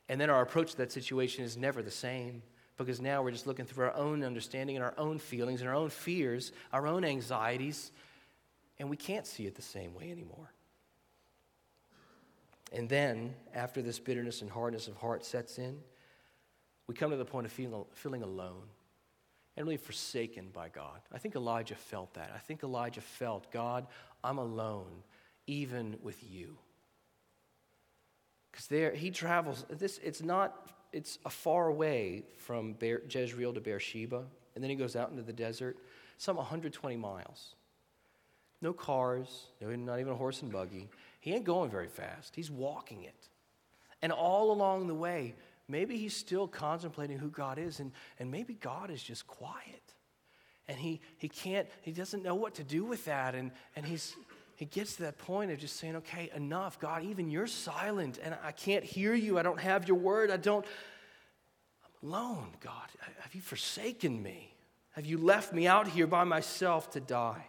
And 0.09 0.21
then 0.21 0.31
our 0.31 0.43
approach 0.43 0.73
to 0.73 0.77
that 0.79 0.93
situation 0.93 1.45
is 1.45 1.57
never 1.57 1.83
the 1.83 1.91
same 1.91 2.43
because 2.77 3.01
now 3.01 3.23
we're 3.23 3.31
just 3.31 3.47
looking 3.47 3.65
through 3.65 3.87
our 3.87 3.95
own 3.95 4.23
understanding 4.25 4.77
and 4.77 4.85
our 4.85 4.95
own 4.99 5.19
feelings 5.19 5.61
and 5.61 5.69
our 5.69 5.75
own 5.75 5.91
fears, 5.91 6.53
our 6.73 6.87
own 6.87 7.05
anxieties, 7.05 7.93
and 8.79 8.91
we 8.91 8.97
can't 8.97 9.27
see 9.27 9.47
it 9.47 9.55
the 9.55 9.63
same 9.63 9.95
way 9.95 10.11
anymore. 10.11 10.53
And 12.73 12.89
then, 12.89 13.35
after 13.55 13.83
this 13.83 13.99
bitterness 13.99 14.41
and 14.43 14.51
hardness 14.51 14.89
of 14.89 14.97
heart 14.97 15.25
sets 15.25 15.59
in, 15.59 15.79
we 16.87 16.95
come 16.95 17.11
to 17.11 17.17
the 17.17 17.25
point 17.25 17.47
of 17.47 17.53
feeling, 17.53 17.85
feeling 17.93 18.23
alone 18.23 18.69
and 19.57 19.67
really 19.67 19.77
forsaken 19.77 20.49
by 20.53 20.69
God. 20.69 21.01
I 21.13 21.19
think 21.19 21.37
Elijah 21.37 21.75
felt 21.75 22.15
that. 22.15 22.33
I 22.35 22.39
think 22.39 22.63
Elijah 22.63 23.01
felt, 23.01 23.51
God, 23.53 23.87
I'm 24.25 24.39
alone, 24.39 25.03
even 25.47 25.97
with 26.03 26.23
you. 26.23 26.57
Because 28.51 28.67
there 28.67 28.93
he 28.93 29.11
travels. 29.11 29.65
This 29.71 29.99
it's 30.03 30.23
not. 30.23 30.71
It's 30.93 31.19
a 31.25 31.31
far 31.31 31.69
away 31.69 32.25
from 32.37 32.75
Beer, 32.75 33.03
Jezreel 33.09 33.55
to 33.55 33.61
Beersheba, 33.61 34.25
and 34.55 34.63
then 34.63 34.69
he 34.69 34.77
goes 34.77 34.95
out 34.95 35.11
into 35.11 35.23
the 35.23 35.33
desert, 35.33 35.79
some 36.19 36.37
120 36.37 36.97
miles. 36.97 37.55
No 38.61 38.75
cars, 38.75 39.47
no, 39.61 39.75
not 39.75 40.01
even 40.01 40.13
a 40.13 40.17
horse 40.17 40.43
and 40.43 40.53
buggy. 40.53 40.91
He 41.21 41.33
ain't 41.33 41.45
going 41.45 41.71
very 41.71 41.89
fast. 41.89 42.37
He's 42.37 42.51
walking 42.51 43.05
it, 43.05 43.29
and 44.03 44.13
all 44.13 44.53
along 44.53 44.87
the 44.87 44.95
way, 44.95 45.35
maybe 45.69 45.97
he's 45.97 46.17
still 46.17 46.49
contemplating 46.49 47.19
who 47.19 47.29
God 47.29 47.59
is, 47.59 47.81
and, 47.81 47.93
and 48.19 48.31
maybe 48.31 48.55
God 48.55 48.91
is 48.91 49.03
just 49.03 49.27
quiet. 49.27 49.95
And 50.69 50.79
he, 50.79 51.01
he 51.19 51.29
can't, 51.29 51.69
he 51.83 51.93
doesn't 51.93 52.23
know 52.23 52.35
what 52.35 52.55
to 52.55 52.65
do 52.65 52.85
with 52.85 53.05
that. 53.07 53.35
And, 53.35 53.51
and 53.75 53.85
he's, 53.85 54.15
he 54.57 54.65
gets 54.65 54.97
to 54.97 55.03
that 55.03 55.19
point 55.19 55.51
of 55.51 55.59
just 55.59 55.77
saying, 55.77 55.97
okay, 55.97 56.31
enough. 56.35 56.79
God, 56.79 57.03
even 57.03 57.31
you're 57.31 57.47
silent 57.47 58.19
and 58.23 58.37
I 58.45 58.53
can't 58.53 58.85
hear 58.85 59.15
you. 59.15 59.39
I 59.39 59.43
don't 59.43 59.61
have 59.61 59.89
your 59.89 59.97
word. 59.97 60.31
I 60.31 60.37
don't. 60.37 60.65
I'm 61.85 62.09
alone, 62.09 62.49
God. 62.61 62.89
Have 63.21 63.35
you 63.35 63.41
forsaken 63.41 64.23
me? 64.23 64.55
Have 64.93 65.05
you 65.05 65.19
left 65.19 65.53
me 65.53 65.67
out 65.67 65.89
here 65.89 66.07
by 66.07 66.25
myself 66.25 66.91
to 66.93 67.01
die? 67.01 67.47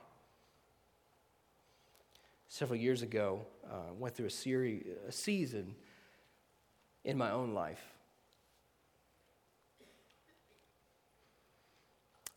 Several 2.47 2.79
years 2.79 3.01
ago, 3.01 3.45
uh, 3.69 3.93
went 3.97 4.15
through 4.15 4.27
a, 4.27 4.31
series, 4.31 4.85
a 5.07 5.11
season 5.11 5.75
in 7.03 7.17
my 7.17 7.31
own 7.31 7.53
life 7.53 7.92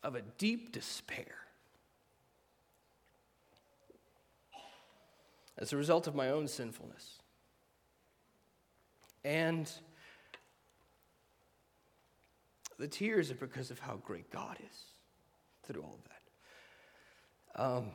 of 0.06 0.14
a 0.14 0.22
deep 0.38 0.70
despair 0.70 1.34
as 5.58 5.72
a 5.72 5.76
result 5.76 6.06
of 6.06 6.14
my 6.14 6.30
own 6.30 6.46
sinfulness. 6.46 7.18
And 9.24 9.68
the 12.78 12.86
tears 12.86 13.32
are 13.32 13.34
because 13.34 13.72
of 13.72 13.80
how 13.80 13.96
great 13.96 14.30
God 14.30 14.56
is 14.70 14.84
through 15.64 15.82
all 15.82 15.98
of 15.98 16.08
that. 17.56 17.64
Um, 17.64 17.86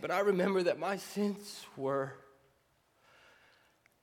but 0.00 0.10
I 0.10 0.20
remember 0.20 0.64
that 0.64 0.80
my 0.80 0.96
sins 0.96 1.64
were 1.76 2.14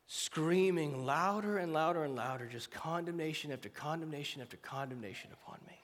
screaming 0.07 1.05
louder 1.05 1.57
and 1.57 1.73
louder 1.73 2.05
and 2.05 2.15
louder, 2.15 2.45
just 2.45 2.71
condemnation 2.71 3.51
after 3.51 3.67
condemnation 3.67 4.41
after 4.41 4.55
condemnation 4.55 5.31
upon 5.33 5.59
me 5.67 5.75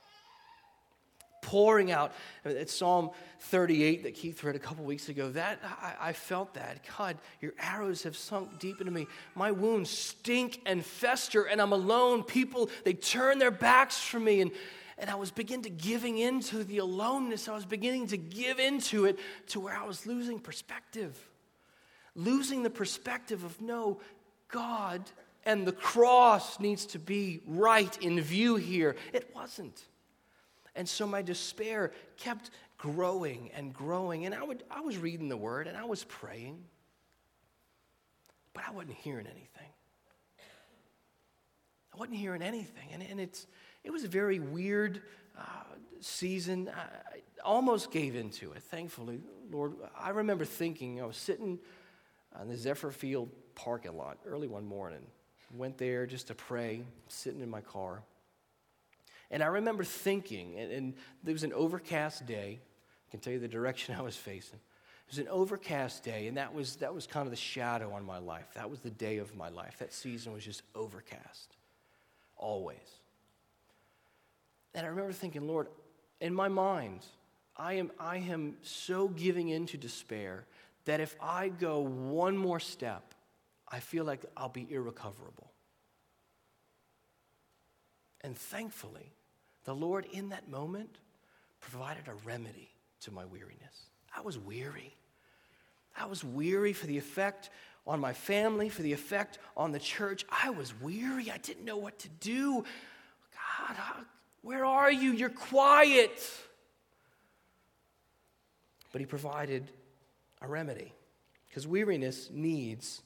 pouring 1.56 1.89
out. 1.89 2.12
It's 2.44 2.74
Psalm 2.74 3.12
38 3.39 4.04
that 4.04 4.13
Keith 4.13 4.44
read 4.44 4.58
a 4.58 4.60
couple 4.60 4.84
weeks 4.84 5.08
ago. 5.08 5.30
That 5.30 5.62
I, 5.63 6.10
I, 6.10 6.12
felt 6.12 6.54
that. 6.56 6.82
God, 6.98 7.18
your 7.39 7.54
arrows 7.58 8.04
have 8.04 8.18
sunk 8.18 8.60
deep 8.60 8.82
into 8.82 8.91
me. 8.91 9.08
My 9.36 9.52
wounds 9.52 9.89
stink 9.89 10.60
and 10.65 10.86
fester, 10.86 11.44
and 11.44 11.62
I'm 11.62 11.72
alone. 11.72 12.24
People, 12.24 12.70
they 12.84 12.91
turn 12.91 13.39
their 13.39 13.52
backs 13.52 13.98
from 13.98 14.26
me. 14.26 14.41
And, 14.41 14.52
and 14.98 15.10
I 15.10 15.15
was 15.15 15.32
beginning 15.32 15.63
to 15.63 15.70
giving 15.70 16.18
into 16.18 16.65
the 16.65 16.80
aloneness. 16.80 17.48
I 17.48 17.56
was 17.56 17.63
beginning 17.63 18.08
to 18.08 18.18
give 18.18 18.60
into 18.60 19.06
it 19.06 19.18
to 19.48 19.62
where 19.62 19.78
I 19.78 19.86
was 19.86 20.06
losing 20.06 20.39
perspective. 20.39 21.18
Losing 22.15 22.63
the 22.63 22.70
perspective 22.70 23.46
of 23.46 23.62
no, 23.62 24.02
God 24.50 25.10
and 25.46 25.65
the 25.65 25.72
cross 25.72 26.60
needs 26.60 26.86
to 26.88 27.00
be 27.00 27.39
right 27.48 27.98
in 28.02 28.20
view 28.20 28.58
here. 28.58 28.98
It 29.13 29.34
wasn't. 29.34 29.86
And 30.75 30.88
so 30.88 31.07
my 31.07 31.21
despair 31.21 31.91
kept 32.17 32.51
growing 32.77 33.49
and 33.55 33.73
growing. 33.73 34.25
And 34.25 34.35
I, 34.35 34.43
would, 34.43 34.63
I 34.69 34.81
was 34.81 34.97
reading 34.97 35.29
the 35.29 35.38
word 35.38 35.67
and 35.67 35.77
I 35.77 35.85
was 35.85 36.03
praying, 36.03 36.63
but 38.53 38.63
I 38.67 38.71
wasn't 38.71 38.95
hearing 38.95 39.25
anything. 39.25 39.71
I 41.93 41.97
wasn't 41.97 42.17
hearing 42.17 42.41
anything. 42.41 42.89
And, 42.91 43.01
and 43.03 43.19
it's, 43.19 43.47
it 43.83 43.91
was 43.91 44.03
a 44.03 44.09
very 44.09 44.39
weird 44.39 45.01
uh, 45.38 45.41
season. 46.01 46.69
I, 46.75 46.81
I 46.81 47.21
almost 47.43 47.91
gave 47.91 48.15
into 48.15 48.51
it, 48.51 48.63
thankfully. 48.63 49.21
Lord, 49.49 49.73
I 49.97 50.09
remember 50.09 50.43
thinking, 50.43 51.01
I 51.01 51.05
was 51.05 51.15
sitting 51.15 51.59
on 52.38 52.49
the 52.49 52.57
Zephyr 52.57 52.91
Field 52.91 53.29
parking 53.53 53.95
lot 53.95 54.17
early 54.25 54.47
one 54.47 54.65
morning. 54.65 55.05
Went 55.53 55.77
there 55.77 56.05
just 56.05 56.27
to 56.27 56.35
pray, 56.35 56.81
sitting 57.07 57.39
in 57.39 57.49
my 57.49 57.61
car. 57.61 58.01
And 59.31 59.43
I 59.43 59.47
remember 59.47 59.83
thinking, 59.83 60.57
and, 60.57 60.71
and 60.71 60.93
there 61.23 61.33
was 61.33 61.43
an 61.43 61.53
overcast 61.53 62.25
day. 62.25 62.59
I 63.07 63.11
can 63.11 63.19
tell 63.19 63.33
you 63.33 63.39
the 63.39 63.47
direction 63.47 63.95
I 63.99 64.01
was 64.01 64.15
facing. 64.15 64.59
It 64.59 65.11
was 65.11 65.19
an 65.19 65.27
overcast 65.27 66.03
day, 66.03 66.27
and 66.27 66.38
that 66.38 66.53
was, 66.53 66.77
that 66.77 66.93
was 66.93 67.05
kind 67.05 67.27
of 67.27 67.31
the 67.31 67.38
shadow 67.38 67.93
on 67.93 68.03
my 68.03 68.17
life. 68.17 68.47
That 68.55 68.69
was 68.69 68.79
the 68.79 68.89
day 68.89 69.17
of 69.17 69.35
my 69.35 69.49
life. 69.49 69.77
That 69.77 69.93
season 69.93 70.33
was 70.33 70.43
just 70.43 70.63
overcast, 70.73 71.55
always. 72.38 72.77
And 74.73 74.85
I 74.85 74.89
remember 74.89 75.13
thinking, 75.13 75.47
Lord, 75.47 75.67
in 76.21 76.33
my 76.33 76.47
mind, 76.47 77.05
I 77.55 77.73
am, 77.73 77.91
I 77.99 78.17
am 78.17 78.57
so 78.63 79.07
giving 79.07 79.49
in 79.49 79.67
to 79.67 79.77
despair 79.77 80.45
that 80.85 80.99
if 80.99 81.15
I 81.21 81.49
go 81.49 81.79
one 81.79 82.35
more 82.35 82.59
step, 82.59 83.13
I 83.67 83.79
feel 83.79 84.05
like 84.05 84.25
I'll 84.35 84.49
be 84.49 84.67
irrecoverable. 84.69 85.44
And 88.25 88.35
thankfully, 88.35 89.13
the 89.65 89.76
Lord 89.76 90.07
in 90.11 90.30
that 90.30 90.49
moment 90.49 90.97
provided 91.61 92.07
a 92.07 92.15
remedy 92.28 92.71
to 93.01 93.11
my 93.11 93.23
weariness. 93.23 93.91
I 94.17 94.21
was 94.21 94.39
weary. 94.39 94.95
I 95.95 96.07
was 96.07 96.23
weary 96.23 96.73
for 96.73 96.88
the 96.88 96.97
effect 96.97 97.51
on 97.86 97.99
my 97.99 98.13
family, 98.13 98.67
for 98.67 98.82
the 98.82 98.93
effect 98.93 99.38
on 99.55 99.71
the 99.71 99.80
church. 99.80 100.26
I 100.32 100.49
was 100.49 100.73
weary. 100.82 101.30
I 101.30 101.38
didn't 101.38 101.65
know 101.65 101.78
what 101.78 101.99
to 101.99 102.09
do. 102.19 102.65
God, 103.59 103.78
where 104.41 104.65
are 104.65 104.91
you? 104.91 105.11
You're 105.11 105.30
quiet. 105.30 106.19
But 108.91 109.01
He 109.01 109.05
provided 109.05 109.69
a 110.41 110.47
remedy 110.47 110.91
because 111.47 111.67
weariness 111.67 112.32
needs 112.32 113.03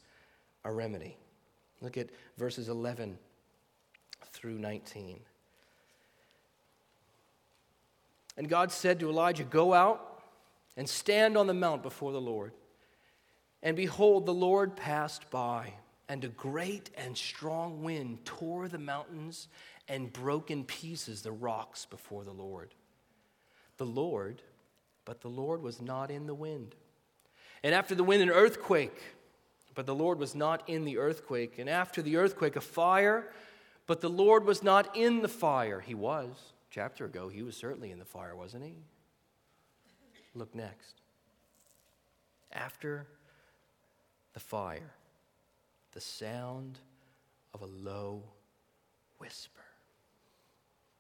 a 0.64 0.72
remedy. 0.72 1.18
Look 1.82 1.98
at 1.98 2.08
verses 2.38 2.70
11 2.70 3.18
through 4.40 4.58
19. 4.58 5.20
And 8.38 8.48
God 8.48 8.72
said 8.72 9.02
to 9.02 9.10
Elijah, 9.10 9.44
Go 9.44 9.74
out 9.74 10.24
and 10.78 10.88
stand 10.88 11.38
on 11.38 11.46
the 11.46 11.54
mount 11.54 11.84
before 11.84 12.14
the 12.14 12.22
Lord. 12.22 12.54
And 13.62 13.76
behold, 13.76 14.26
the 14.26 14.34
Lord 14.34 14.78
passed 14.78 15.30
by, 15.30 15.74
and 16.08 16.24
a 16.24 16.30
great 16.30 16.90
and 16.98 17.18
strong 17.18 17.84
wind 17.84 18.24
tore 18.24 18.70
the 18.70 18.78
mountains 18.78 19.50
and 19.90 20.14
broke 20.14 20.50
in 20.50 20.64
pieces 20.64 21.22
the 21.22 21.34
rocks 21.34 21.86
before 21.86 22.24
the 22.24 22.32
Lord. 22.32 22.74
The 23.76 23.86
Lord, 23.86 24.42
but 25.04 25.20
the 25.20 25.28
Lord 25.28 25.62
was 25.62 25.82
not 25.82 26.10
in 26.10 26.28
the 26.28 26.34
wind. 26.34 26.76
And 27.62 27.76
after 27.76 27.94
the 27.94 28.06
wind, 28.06 28.24
an 28.24 28.30
earthquake, 28.30 29.02
but 29.76 29.86
the 29.86 29.96
Lord 29.96 30.18
was 30.18 30.34
not 30.34 30.68
in 30.70 30.86
the 30.86 30.98
earthquake. 30.98 31.60
And 31.60 31.70
after 31.70 32.02
the 32.02 32.16
earthquake, 32.16 32.56
a 32.56 32.62
fire 32.62 33.30
but 33.90 34.02
the 34.02 34.08
Lord 34.08 34.46
was 34.46 34.62
not 34.62 34.96
in 34.96 35.24
the 35.24 35.28
fire. 35.28 35.80
He 35.80 35.96
was. 35.96 36.30
Chapter 36.70 37.06
ago, 37.06 37.28
he 37.28 37.42
was 37.42 37.58
certainly 37.58 37.90
in 37.90 37.98
the 37.98 38.06
fire, 38.06 38.36
wasn't 38.36 38.64
he? 38.64 38.76
Look 40.36 40.54
next. 40.54 41.02
After 42.52 43.08
the 44.34 44.40
fire, 44.40 44.92
the 45.94 46.02
sound 46.02 46.78
of 47.56 47.64
a 47.64 47.66
low 47.66 48.22
whisper. 49.18 49.60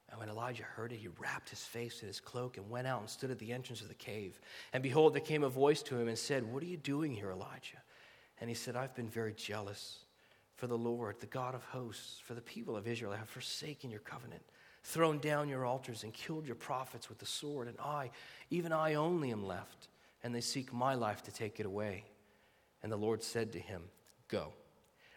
And 0.10 0.20
when 0.20 0.30
Elijah 0.30 0.64
heard 0.64 0.92
it, 0.92 0.98
he 0.98 1.10
wrapped 1.20 1.52
his 1.52 1.62
face 1.62 2.02
in 2.02 2.08
his 2.08 2.20
cloak 2.20 2.58
and 2.58 2.72
went 2.72 2.88
out 2.88 3.02
and 3.02 3.10
stood 3.10 3.30
at 3.30 3.38
the 3.38 3.54
entrance 3.54 3.82
of 3.82 3.88
the 3.88 3.94
cave. 3.94 4.42
And 4.74 4.82
behold, 4.82 5.14
there 5.14 5.22
came 5.22 5.44
a 5.44 5.50
voice 5.50 5.84
to 5.84 5.96
him 5.96 6.08
and 6.08 6.18
said, 6.18 6.44
What 6.44 6.64
are 6.64 6.66
you 6.66 6.78
doing 6.78 7.14
here, 7.14 7.30
Elijah? 7.30 7.84
And 8.42 8.50
he 8.50 8.56
said, 8.56 8.76
I've 8.76 8.96
been 8.96 9.10
very 9.10 9.34
jealous 9.34 10.06
for 10.60 10.68
the 10.68 10.78
Lord, 10.78 11.16
the 11.22 11.26
God 11.26 11.55
of 11.55 11.64
hosts, 11.64 12.20
for 12.22 12.34
the 12.34 12.41
people 12.41 12.76
of 12.76 12.86
Israel. 12.86 13.14
Have 13.14 13.30
forsaken 13.30 13.89
your 13.89 14.01
covenant, 14.01 14.41
thrown 14.84 15.20
down 15.20 15.47
your 15.47 15.66
altars, 15.66 16.03
and 16.03 16.14
killed 16.14 16.45
your 16.45 16.57
prophets 16.57 17.07
with 17.07 17.18
the 17.18 17.26
sword. 17.26 17.70
And 17.70 17.78
I, 17.80 18.12
even 18.49 18.74
I 18.74 18.95
only, 18.95 19.32
am 19.32 19.47
left, 19.47 19.88
and 20.22 20.36
they 20.36 20.41
seek 20.41 20.74
my 20.74 20.95
life 20.95 21.24
to 21.24 21.32
take 21.32 21.62
it 21.62 21.66
away. 21.66 22.03
And 22.84 22.91
the 22.91 22.97
Lord 22.97 23.24
said 23.24 23.53
to 23.53 23.60
him, 23.60 23.84
Go, 24.28 24.51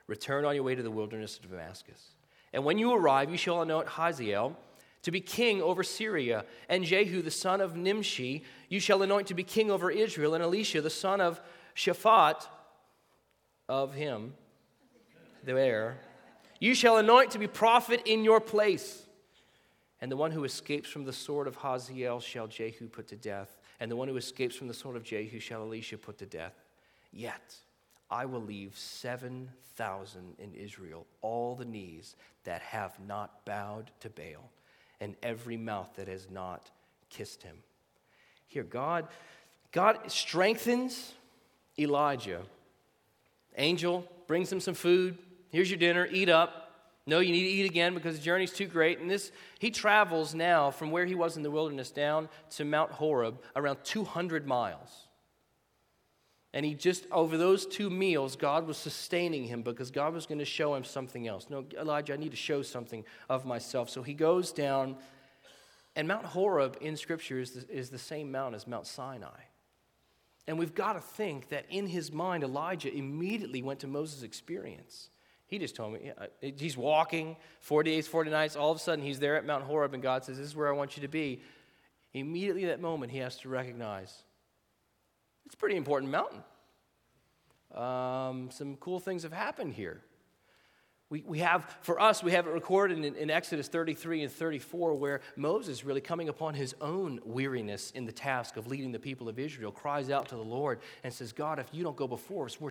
return 0.07 0.45
on 0.45 0.55
your 0.55 0.63
way 0.63 0.77
to 0.77 0.83
the 0.83 0.93
wilderness 0.93 1.39
of 1.39 1.51
Damascus. 1.51 2.11
And 2.53 2.65
when 2.65 2.79
you 2.79 2.93
arrive, 2.93 3.29
you 3.29 3.37
shall 3.37 3.63
anoint 3.63 3.89
Hazael 3.89 4.57
to 5.03 5.11
be 5.11 5.21
king 5.21 5.61
over 5.61 5.83
Syria, 5.83 6.45
and 6.69 6.85
Jehu 6.85 7.21
the 7.21 7.33
son 7.33 7.61
of 7.61 7.75
Nimshi 7.75 8.45
you 8.69 8.79
shall 8.79 9.03
anoint 9.03 9.27
to 9.27 9.35
be 9.35 9.43
king 9.43 9.73
over 9.73 9.91
Israel, 9.91 10.35
and 10.35 10.45
Elisha 10.45 10.81
the 10.81 10.91
son 10.91 11.21
of 11.21 11.41
Shaphat 11.75 12.47
of 13.69 13.95
him, 13.95 14.35
the 15.45 15.59
heir, 15.59 15.99
you 16.61 16.75
shall 16.75 16.97
anoint 16.97 17.33
to 17.33 17.39
be 17.39 17.47
prophet 17.47 18.03
in 18.05 18.25
your 18.25 18.41
place. 18.41 19.03
And 20.01 20.11
the 20.11 20.17
one 20.17 20.33
who 20.33 20.45
escapes 20.45 20.89
from 20.89 21.05
the 21.05 21.13
sword 21.13 21.47
of 21.47 21.57
Hazael 21.57 22.21
shall 22.21 22.49
Jehu 22.49 22.89
put 22.89 23.09
to 23.09 23.17
death, 23.17 23.57
and 23.79 23.91
the 23.91 23.97
one 23.97 24.09
who 24.09 24.17
escapes 24.17 24.57
from 24.57 24.69
the 24.69 24.75
sword 24.75 24.97
of 24.97 25.05
Jehu 25.05 25.39
shall 25.39 25.63
Elisha 25.63 25.97
put 25.97 26.19
to 26.19 26.27
death. 26.27 26.55
Yet 27.13 27.57
I 28.11 28.27
will 28.27 28.43
leave 28.43 28.77
7,000 28.77 30.35
in 30.39 30.55
Israel, 30.55 31.07
all 31.21 31.55
the 31.55 31.65
knees 31.65 32.17
that 32.45 32.63
have 32.63 32.99
not 33.07 33.45
bowed 33.45 33.91
to 34.01 34.11
Baal 34.11 34.51
and 35.01 35.17
every 35.23 35.57
mouth 35.57 35.91
that 35.97 36.09
has 36.09 36.29
not 36.31 36.71
kissed 37.11 37.43
him. 37.43 37.57
Here, 38.49 38.63
God, 38.63 39.09
God 39.73 39.99
strengthens 40.11 41.15
Elijah. 41.79 42.43
Angel 43.57 44.07
brings 44.27 44.53
him 44.53 44.61
some 44.61 44.75
food. 44.75 45.17
Here's 45.53 45.71
your 45.71 45.79
dinner, 45.79 46.09
eat 46.11 46.29
up. 46.29 46.71
No, 47.07 47.21
you 47.21 47.33
need 47.33 47.43
to 47.43 47.49
eat 47.49 47.67
again 47.67 47.95
because 47.95 48.17
the 48.17 48.23
journey's 48.23 48.53
too 48.53 48.67
great. 48.67 49.01
And 49.01 49.11
this, 49.11 49.33
he 49.59 49.71
travels 49.71 50.35
now 50.35 50.71
from 50.71 50.91
where 50.91 51.05
he 51.05 51.15
was 51.15 51.37
in 51.37 51.43
the 51.43 51.51
wilderness 51.51 51.91
down 51.91 52.29
to 52.51 52.65
Mount 52.65 52.93
Horeb, 52.93 53.41
around 53.55 53.79
200 53.85 54.47
miles. 54.47 55.09
And 56.55 56.65
he 56.65 56.75
just, 56.75 57.07
over 57.11 57.37
those 57.37 57.67
two 57.67 57.91
meals, 57.91 58.37
God 58.37 58.67
was 58.67 58.77
sustaining 58.77 59.45
him 59.45 59.63
because 59.63 59.91
God 59.91 60.15
was 60.15 60.27
going 60.27 60.39
to 60.39 60.45
show 60.45 60.75
him 60.75 60.85
something 60.85 61.27
else. 61.27 61.47
No, 61.51 61.65
Elijah, 61.79 62.13
I 62.13 62.17
need 62.17 62.31
to 62.31 62.37
show 62.37 62.63
something 62.63 63.05
of 63.29 63.45
myself. 63.47 63.91
So 63.91 64.03
he 64.03 64.15
goes 64.15 64.53
down, 64.53 64.97
and 65.97 66.07
Mount 66.07 66.27
Horeb 66.27 66.77
in 66.81 66.97
Scripture 66.97 67.41
is 67.41 67.53
the, 67.53 67.71
is 67.75 67.91
the 67.91 67.99
same 67.99 68.31
mount 68.31 68.55
as 68.55 68.67
Mount 68.67 68.87
Sinai. 68.87 69.41
And 70.47 70.59
we've 70.59 70.75
got 70.75 70.93
to 70.95 71.01
think 71.01 71.49
that 71.49 71.67
in 71.71 71.87
his 71.87 72.13
mind, 72.13 72.45
Elijah 72.45 72.93
immediately 72.95 73.63
went 73.63 73.81
to 73.81 73.87
Moses' 73.87 74.23
experience. 74.23 75.09
He 75.53 75.59
just 75.59 75.77
told 75.77 75.93
me, 75.93 76.11
he's 76.41 76.79
walking 76.79 77.37
40 77.61 77.91
days, 77.91 78.09
40 78.09 78.31
nights. 78.31 78.57
All 78.57 78.71
of 78.71 78.79
a 78.79 78.81
sudden, 78.81 79.05
he's 79.05 79.19
there 79.19 79.37
at 79.37 79.45
Mount 79.45 79.65
Horeb, 79.65 79.93
and 79.93 80.03
God 80.03 80.25
says, 80.25 80.39
This 80.39 80.47
is 80.47 80.57
where 80.57 80.67
I 80.67 80.73
want 80.73 80.97
you 80.97 81.03
to 81.03 81.09
be. 81.09 81.43
Immediately, 82.15 82.65
that 82.65 82.81
moment, 82.81 83.13
he 83.13 83.19
has 83.19 83.37
to 83.41 83.51
recognize 83.51 84.23
it's 85.45 85.55
a 85.55 85.59
pretty 85.59 85.77
important 85.77 86.11
mountain. 86.11 86.43
Um, 87.75 88.49
some 88.51 88.77
cool 88.77 88.99
things 88.99 89.25
have 89.25 89.35
happened 89.35 89.75
here. 89.75 90.01
We, 91.11 91.23
we 91.27 91.41
have, 91.41 91.77
for 91.83 92.01
us, 92.01 92.23
we 92.23 92.33
have 92.33 92.47
it 92.47 92.51
recorded 92.55 93.05
in, 93.05 93.15
in 93.15 93.29
Exodus 93.29 93.69
33 93.69 94.23
and 94.23 94.33
34, 94.33 94.95
where 94.95 95.21
Moses, 95.37 95.85
really 95.85 96.01
coming 96.01 96.31
upon 96.31 96.55
his 96.55 96.75
own 96.81 97.21
weariness 97.27 97.91
in 97.91 98.07
the 98.07 98.13
task 98.13 98.57
of 98.57 98.69
leading 98.69 98.91
the 98.91 98.99
people 98.99 99.29
of 99.29 99.39
Israel, 99.39 99.71
cries 99.71 100.09
out 100.09 100.31
to 100.31 100.35
the 100.35 100.43
Lord 100.43 100.81
and 101.05 101.13
says, 101.13 101.35
God, 101.35 101.59
if 101.59 101.67
you 101.73 101.85
don't 101.85 101.97
go 101.97 102.09
before 102.09 102.47
us, 102.47 102.59
we're 102.59 102.71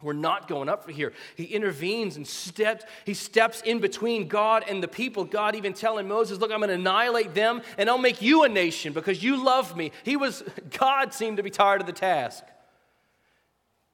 we're 0.00 0.12
not 0.12 0.46
going 0.46 0.68
up 0.68 0.88
here. 0.88 1.12
He 1.36 1.44
intervenes 1.44 2.16
and 2.16 2.26
steps, 2.26 2.84
he 3.04 3.14
steps 3.14 3.62
in 3.62 3.80
between 3.80 4.28
God 4.28 4.64
and 4.68 4.80
the 4.80 4.88
people. 4.88 5.24
God 5.24 5.56
even 5.56 5.72
telling 5.72 6.06
Moses, 6.06 6.38
Look, 6.38 6.52
I'm 6.52 6.58
going 6.58 6.68
to 6.68 6.74
annihilate 6.74 7.34
them 7.34 7.62
and 7.76 7.90
I'll 7.90 7.98
make 7.98 8.22
you 8.22 8.44
a 8.44 8.48
nation 8.48 8.92
because 8.92 9.22
you 9.22 9.42
love 9.42 9.76
me. 9.76 9.90
He 10.04 10.16
was, 10.16 10.44
God 10.78 11.12
seemed 11.12 11.38
to 11.38 11.42
be 11.42 11.50
tired 11.50 11.80
of 11.80 11.86
the 11.86 11.92
task. 11.92 12.44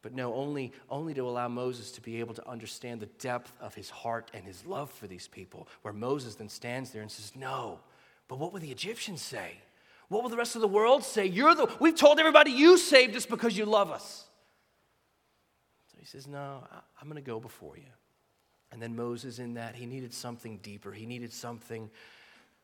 But 0.03 0.13
no, 0.13 0.35
only, 0.35 0.73
only 0.91 1.15
to 1.15 1.27
allow 1.27 1.49
Moses 1.49 1.91
to 1.93 2.03
be 2.03 2.21
able 2.21 2.35
to 2.35 2.47
understand 2.47 3.01
the 3.01 3.07
depth 3.07 3.55
of 3.59 3.75
his 3.75 3.89
heart 3.89 4.31
and 4.35 4.45
his 4.45 4.67
love 4.67 4.91
for 4.91 5.07
these 5.07 5.27
people, 5.27 5.67
where 5.81 5.95
Moses 5.95 6.35
then 6.35 6.51
stands 6.51 6.91
there 6.91 7.01
and 7.01 7.11
says, 7.11 7.33
No, 7.35 7.81
but 8.29 8.39
what 8.39 8.53
would 8.53 8.61
the 8.61 8.71
Egyptians 8.71 9.23
say? 9.23 9.53
What 10.09 10.23
will 10.23 10.29
the 10.29 10.37
rest 10.37 10.55
of 10.55 10.61
the 10.61 10.69
world 10.69 11.03
say? 11.03 11.25
You're 11.25 11.55
the, 11.55 11.75
we've 11.81 11.97
told 11.97 12.19
everybody 12.19 12.51
you 12.51 12.77
saved 12.77 13.17
us 13.17 13.25
because 13.25 13.57
you 13.57 13.65
love 13.65 13.91
us. 13.91 14.27
He 16.05 16.09
says, 16.09 16.27
No, 16.27 16.63
I'm 17.01 17.09
going 17.09 17.23
to 17.23 17.27
go 17.27 17.41
before 17.41 17.79
you. 17.79 17.91
And 18.71 18.83
then 18.83 18.95
Moses, 18.95 19.39
in 19.39 19.55
that, 19.55 19.75
he 19.75 19.87
needed 19.87 20.13
something 20.13 20.59
deeper, 20.59 20.93
he 20.93 21.07
needed 21.07 21.33
something 21.33 21.89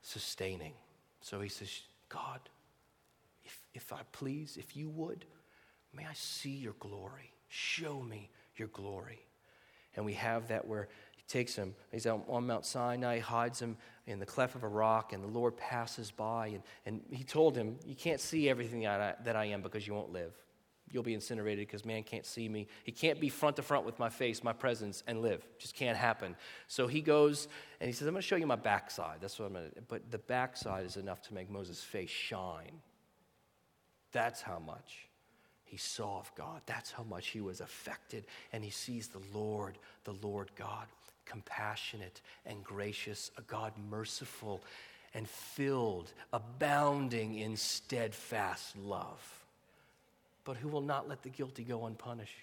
sustaining. 0.03 0.74
So 1.22 1.41
he 1.41 1.49
says, 1.49 1.70
God, 2.11 2.41
if, 3.43 3.59
if 3.72 3.95
I 3.95 4.01
please, 4.12 4.59
if 4.59 4.76
you 4.76 4.91
would, 4.91 5.24
may 5.97 6.05
I 6.05 6.12
see 6.12 6.51
your 6.51 6.74
glory. 6.80 7.32
Show 7.49 8.03
me 8.03 8.28
your 8.57 8.68
glory. 8.68 9.20
And 9.97 10.05
we 10.05 10.12
have 10.14 10.49
that 10.49 10.66
where 10.66 10.88
he 11.16 11.22
takes 11.26 11.55
him, 11.55 11.74
he's 11.93 12.07
out 12.07 12.22
on 12.28 12.47
Mount 12.47 12.66
Sinai, 12.66 13.20
hides 13.20 13.61
him 13.61 13.78
in 14.07 14.18
the 14.18 14.26
cleft 14.26 14.55
of 14.55 14.64
a 14.64 14.68
rock, 14.68 15.14
and 15.14 15.24
the 15.24 15.28
Lord 15.28 15.57
passes 15.57 16.11
by. 16.11 16.49
And, 16.49 16.62
and 16.84 17.01
he 17.11 17.24
told 17.24 17.57
him, 17.57 17.78
You 17.86 17.95
can't 17.95 18.20
see 18.20 18.51
everything 18.51 18.82
that 18.82 19.01
I, 19.01 19.14
that 19.24 19.34
I 19.34 19.47
am 19.47 19.62
because 19.62 19.86
you 19.86 19.95
won't 19.95 20.12
live 20.12 20.34
you'll 20.91 21.03
be 21.03 21.14
incinerated 21.14 21.66
because 21.66 21.84
man 21.84 22.03
can't 22.03 22.26
see 22.26 22.49
me. 22.49 22.66
He 22.84 22.93
can't 22.93 23.20
be 23.20 23.28
front 23.28 23.57
to 23.57 23.62
front 23.62 23.86
with 23.86 23.99
my 23.99 24.09
face, 24.09 24.43
my 24.43 24.53
presence, 24.53 25.03
and 25.07 25.22
live. 25.22 25.47
Just 25.59 25.74
can't 25.74 25.97
happen. 25.97 26.36
So 26.68 26.86
he 26.86 27.01
goes 27.01 27.49
and 27.80 27.86
he 27.86 27.93
says, 27.93 28.07
I'm 28.07 28.14
going 28.14 28.22
to 28.22 28.26
show 28.26 28.36
you 28.36 28.47
my 28.47 28.57
backside. 28.57 29.18
That's 29.20 29.38
what 29.38 29.47
I'm 29.47 29.53
going 29.53 29.70
to 29.70 29.82
But 29.82 30.11
the 30.11 30.18
backside 30.18 30.84
is 30.84 30.97
enough 30.97 31.22
to 31.22 31.34
make 31.34 31.51
Moses' 31.51 31.82
face 31.82 32.11
shine. 32.11 32.80
That's 34.12 34.43
how 34.43 34.59
much 34.59 35.09
he 35.64 35.76
saw 35.76 36.18
of 36.18 36.32
God. 36.34 36.62
That's 36.66 36.91
how 36.91 37.05
much 37.05 37.28
he 37.28 37.41
was 37.41 37.61
affected. 37.61 38.24
And 38.53 38.64
he 38.64 38.70
sees 38.70 39.09
the 39.09 39.22
Lord, 39.32 39.78
the 40.05 40.14
Lord 40.20 40.51
God, 40.57 40.86
compassionate 41.26 42.20
and 42.45 42.64
gracious, 42.64 43.30
a 43.38 43.43
God 43.43 43.72
merciful 43.88 44.62
and 45.14 45.28
filled, 45.28 46.12
abounding 46.32 47.38
in 47.38 47.57
steadfast 47.57 48.76
love 48.76 49.39
but 50.45 50.57
who 50.57 50.68
will 50.68 50.80
not 50.80 51.09
let 51.09 51.22
the 51.22 51.28
guilty 51.28 51.64
go 51.64 51.86
unpunished. 51.86 52.34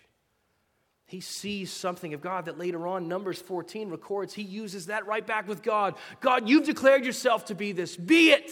He 1.06 1.22
sees 1.22 1.72
something 1.72 2.14
of 2.14 2.22
God 2.22 2.46
that 2.46 2.60
later 2.60 2.86
on, 2.86 3.08
Numbers 3.08 3.42
14 3.42 3.90
records, 3.90 4.34
he 4.34 4.42
uses 4.42 4.88
that 4.88 5.08
right 5.08 5.26
back 5.26 5.48
with 5.48 5.64
God. 5.64 5.96
God, 6.20 6.50
you've 6.50 6.66
declared 6.66 7.06
yourself 7.06 7.46
to 7.46 7.56
be 7.56 7.72
this. 7.72 7.96
Be 7.96 8.32
it. 8.32 8.52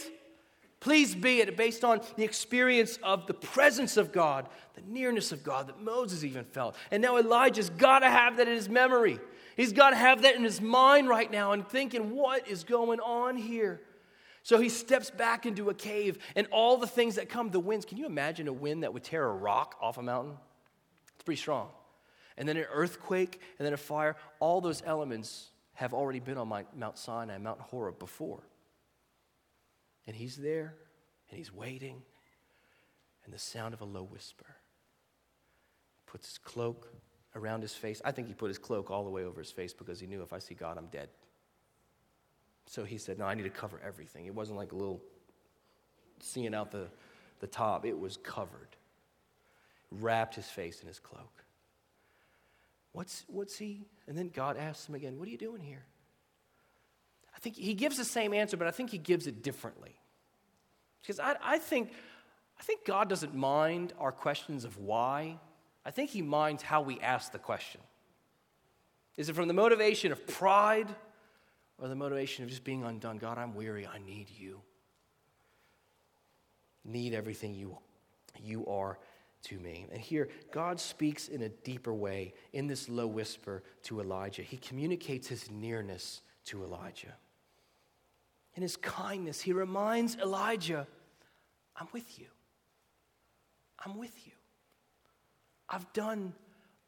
Please 0.80 1.14
be 1.14 1.40
it, 1.40 1.56
based 1.56 1.84
on 1.84 2.00
the 2.16 2.24
experience 2.24 2.98
of 3.02 3.26
the 3.26 3.34
presence 3.34 3.96
of 3.96 4.12
God, 4.12 4.48
the 4.74 4.82
nearness 4.86 5.32
of 5.32 5.42
God 5.42 5.68
that 5.68 5.80
Moses 5.80 6.22
even 6.22 6.44
felt. 6.44 6.76
And 6.90 7.02
now 7.02 7.16
Elijah's 7.16 7.70
got 7.70 8.00
to 8.00 8.10
have 8.10 8.36
that 8.36 8.46
in 8.46 8.54
his 8.54 8.68
memory. 8.68 9.18
He's 9.56 9.72
got 9.72 9.90
to 9.90 9.96
have 9.96 10.22
that 10.22 10.36
in 10.36 10.44
his 10.44 10.60
mind 10.60 11.08
right 11.08 11.30
now 11.30 11.52
and 11.52 11.66
thinking, 11.66 12.10
what 12.14 12.46
is 12.46 12.62
going 12.62 13.00
on 13.00 13.36
here? 13.36 13.80
So 14.46 14.60
he 14.60 14.68
steps 14.68 15.10
back 15.10 15.44
into 15.44 15.70
a 15.70 15.74
cave, 15.74 16.18
and 16.36 16.46
all 16.52 16.76
the 16.76 16.86
things 16.86 17.16
that 17.16 17.28
come, 17.28 17.50
the 17.50 17.58
winds. 17.58 17.84
Can 17.84 17.98
you 17.98 18.06
imagine 18.06 18.46
a 18.46 18.52
wind 18.52 18.84
that 18.84 18.94
would 18.94 19.02
tear 19.02 19.26
a 19.26 19.34
rock 19.34 19.74
off 19.80 19.98
a 19.98 20.02
mountain? 20.02 20.36
It's 21.16 21.24
pretty 21.24 21.40
strong. 21.40 21.70
And 22.36 22.48
then 22.48 22.56
an 22.56 22.66
earthquake, 22.72 23.40
and 23.58 23.66
then 23.66 23.72
a 23.72 23.76
fire. 23.76 24.14
All 24.38 24.60
those 24.60 24.84
elements 24.86 25.50
have 25.72 25.92
already 25.92 26.20
been 26.20 26.38
on 26.38 26.46
Mount 26.76 26.96
Sinai, 26.96 27.38
Mount 27.38 27.60
Horeb 27.60 27.98
before. 27.98 28.44
And 30.06 30.14
he's 30.14 30.36
there, 30.36 30.76
and 31.28 31.38
he's 31.38 31.52
waiting, 31.52 32.00
and 33.24 33.34
the 33.34 33.40
sound 33.40 33.74
of 33.74 33.80
a 33.80 33.84
low 33.84 34.04
whisper 34.04 34.46
puts 36.06 36.28
his 36.28 36.38
cloak 36.38 36.86
around 37.34 37.62
his 37.62 37.74
face. 37.74 38.00
I 38.04 38.12
think 38.12 38.28
he 38.28 38.34
put 38.34 38.46
his 38.46 38.58
cloak 38.58 38.92
all 38.92 39.02
the 39.02 39.10
way 39.10 39.24
over 39.24 39.40
his 39.40 39.50
face 39.50 39.72
because 39.72 39.98
he 39.98 40.06
knew 40.06 40.22
if 40.22 40.32
I 40.32 40.38
see 40.38 40.54
God, 40.54 40.78
I'm 40.78 40.86
dead. 40.86 41.08
So 42.66 42.84
he 42.84 42.98
said, 42.98 43.18
No, 43.18 43.26
I 43.26 43.34
need 43.34 43.44
to 43.44 43.50
cover 43.50 43.80
everything. 43.84 44.26
It 44.26 44.34
wasn't 44.34 44.58
like 44.58 44.72
a 44.72 44.76
little 44.76 45.00
seeing 46.20 46.54
out 46.54 46.70
the, 46.70 46.86
the 47.40 47.46
top, 47.46 47.84
it 47.84 47.98
was 47.98 48.16
covered. 48.18 48.68
Wrapped 49.90 50.34
his 50.34 50.46
face 50.46 50.80
in 50.80 50.88
his 50.88 50.98
cloak. 50.98 51.44
What's, 52.92 53.24
what's 53.28 53.58
he? 53.58 53.84
And 54.08 54.16
then 54.16 54.30
God 54.34 54.56
asks 54.56 54.88
him 54.88 54.94
again, 54.94 55.18
What 55.18 55.28
are 55.28 55.30
you 55.30 55.38
doing 55.38 55.62
here? 55.62 55.84
I 57.34 57.38
think 57.38 57.56
he 57.56 57.74
gives 57.74 57.98
the 57.98 58.04
same 58.04 58.32
answer, 58.32 58.56
but 58.56 58.66
I 58.66 58.70
think 58.70 58.90
he 58.90 58.98
gives 58.98 59.26
it 59.26 59.42
differently. 59.42 59.94
Because 61.02 61.20
I, 61.20 61.36
I, 61.42 61.58
think, 61.58 61.92
I 62.58 62.62
think 62.62 62.84
God 62.84 63.08
doesn't 63.08 63.34
mind 63.34 63.92
our 63.98 64.10
questions 64.10 64.64
of 64.64 64.78
why. 64.78 65.38
I 65.84 65.90
think 65.90 66.10
he 66.10 66.22
minds 66.22 66.62
how 66.62 66.80
we 66.80 66.98
ask 67.00 67.32
the 67.32 67.38
question. 67.38 67.80
Is 69.16 69.28
it 69.28 69.34
from 69.34 69.48
the 69.48 69.54
motivation 69.54 70.10
of 70.10 70.26
pride 70.26 70.88
or 71.78 71.88
the 71.88 71.94
motivation 71.94 72.44
of 72.44 72.50
just 72.50 72.64
being 72.64 72.84
undone? 72.84 73.18
God, 73.18 73.38
I'm 73.38 73.54
weary. 73.54 73.86
I 73.86 73.98
need 73.98 74.28
you. 74.30 74.60
Need 76.84 77.14
everything 77.14 77.54
you, 77.54 77.76
you 78.42 78.66
are 78.66 78.98
to 79.42 79.58
me. 79.58 79.86
And 79.92 80.00
here, 80.00 80.28
God 80.52 80.80
speaks 80.80 81.28
in 81.28 81.42
a 81.42 81.48
deeper 81.48 81.92
way 81.92 82.34
in 82.52 82.66
this 82.66 82.88
low 82.88 83.06
whisper 83.06 83.62
to 83.84 84.00
Elijah. 84.00 84.42
He 84.42 84.56
communicates 84.56 85.28
his 85.28 85.50
nearness 85.50 86.22
to 86.46 86.62
Elijah. 86.64 87.14
In 88.54 88.62
his 88.62 88.76
kindness, 88.76 89.40
he 89.40 89.52
reminds 89.52 90.16
Elijah, 90.16 90.86
I'm 91.76 91.88
with 91.92 92.18
you. 92.18 92.26
I'm 93.84 93.98
with 93.98 94.26
you. 94.26 94.32
I've 95.68 95.92
done, 95.92 96.32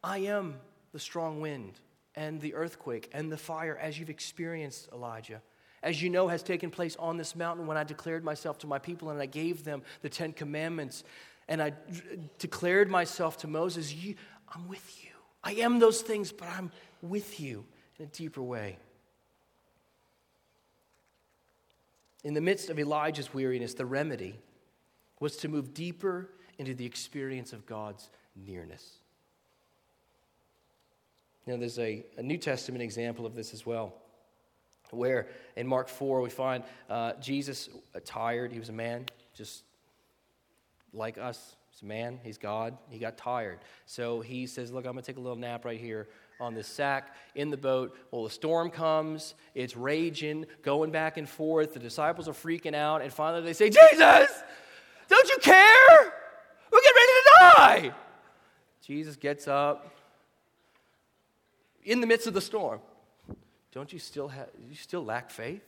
I 0.03 0.19
am 0.19 0.55
the 0.91 0.99
strong 0.99 1.41
wind 1.41 1.73
and 2.15 2.41
the 2.41 2.53
earthquake 2.53 3.09
and 3.13 3.31
the 3.31 3.37
fire 3.37 3.77
as 3.77 3.99
you've 3.99 4.09
experienced, 4.09 4.89
Elijah. 4.91 5.41
As 5.81 6.01
you 6.01 6.09
know, 6.09 6.27
has 6.27 6.43
taken 6.43 6.71
place 6.71 6.95
on 6.97 7.17
this 7.17 7.35
mountain 7.35 7.65
when 7.65 7.77
I 7.77 7.83
declared 7.83 8.23
myself 8.23 8.57
to 8.59 8.67
my 8.67 8.79
people 8.79 9.09
and 9.09 9.21
I 9.21 9.25
gave 9.25 9.63
them 9.63 9.81
the 10.01 10.09
Ten 10.09 10.33
Commandments 10.33 11.03
and 11.47 11.61
I 11.61 11.73
declared 12.37 12.89
myself 12.89 13.37
to 13.37 13.47
Moses, 13.47 13.93
I'm 14.53 14.67
with 14.67 15.03
you. 15.03 15.11
I 15.43 15.53
am 15.53 15.79
those 15.79 16.01
things, 16.01 16.31
but 16.31 16.47
I'm 16.49 16.71
with 17.01 17.39
you 17.39 17.65
in 17.97 18.05
a 18.05 18.07
deeper 18.07 18.41
way. 18.41 18.77
In 22.23 22.33
the 22.33 22.41
midst 22.41 22.69
of 22.69 22.77
Elijah's 22.77 23.33
weariness, 23.33 23.73
the 23.73 23.85
remedy 23.85 24.35
was 25.19 25.37
to 25.37 25.47
move 25.47 25.73
deeper 25.73 26.29
into 26.57 26.73
the 26.73 26.85
experience 26.85 27.53
of 27.53 27.65
God's 27.65 28.09
nearness. 28.35 28.99
Know, 31.49 31.57
there's 31.57 31.79
a, 31.79 32.05
a 32.15 32.21
New 32.21 32.37
Testament 32.37 32.83
example 32.83 33.25
of 33.25 33.33
this 33.33 33.55
as 33.55 33.65
well, 33.65 33.95
where 34.91 35.29
in 35.55 35.65
Mark 35.65 35.89
4 35.89 36.21
we 36.21 36.29
find 36.29 36.63
uh, 36.87 37.13
Jesus 37.13 37.69
tired. 38.05 38.53
He 38.53 38.59
was 38.59 38.69
a 38.69 38.73
man, 38.73 39.07
just 39.33 39.63
like 40.93 41.17
us. 41.17 41.55
He's 41.71 41.81
a 41.81 41.85
man, 41.85 42.19
he's 42.23 42.37
God. 42.37 42.77
He 42.91 42.99
got 42.99 43.17
tired. 43.17 43.57
So 43.87 44.21
he 44.21 44.45
says, 44.45 44.71
Look, 44.71 44.85
I'm 44.85 44.91
going 44.91 45.01
to 45.01 45.07
take 45.07 45.17
a 45.17 45.21
little 45.21 45.39
nap 45.39 45.65
right 45.65 45.79
here 45.79 46.07
on 46.39 46.53
this 46.53 46.67
sack 46.67 47.15
in 47.33 47.49
the 47.49 47.57
boat. 47.57 47.97
Well, 48.11 48.25
the 48.25 48.29
storm 48.29 48.69
comes, 48.69 49.33
it's 49.55 49.75
raging, 49.75 50.45
going 50.61 50.91
back 50.91 51.17
and 51.17 51.27
forth. 51.27 51.73
The 51.73 51.79
disciples 51.79 52.27
are 52.27 52.33
freaking 52.33 52.75
out, 52.75 53.01
and 53.01 53.11
finally 53.11 53.41
they 53.41 53.53
say, 53.53 53.71
Jesus, 53.71 54.43
don't 55.07 55.29
you 55.29 55.37
care? 55.41 56.13
We're 56.71 56.81
getting 56.81 56.95
ready 56.95 57.11
to 57.11 57.31
die. 57.39 57.91
Jesus 58.83 59.15
gets 59.15 59.47
up 59.47 59.95
in 61.89 62.01
the 62.01 62.07
midst 62.07 62.27
of 62.27 62.35
the 62.35 62.41
storm. 62.41 62.79
Don't 63.71 63.91
you 63.91 63.97
still 63.97 64.27
have, 64.27 64.49
you 64.69 64.75
still 64.75 65.03
lack 65.03 65.31
faith? 65.31 65.63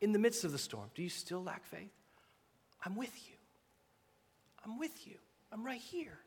In 0.00 0.12
the 0.12 0.18
midst 0.18 0.44
of 0.44 0.52
the 0.52 0.58
storm, 0.58 0.90
do 0.94 1.02
you 1.02 1.10
still 1.10 1.42
lack 1.42 1.64
faith? 1.66 1.92
I'm 2.84 2.96
with 2.96 3.14
you. 3.28 3.36
I'm 4.64 4.78
with 4.78 5.06
you. 5.06 5.14
I'm 5.52 5.62
right 5.62 5.80
here. 5.80 6.18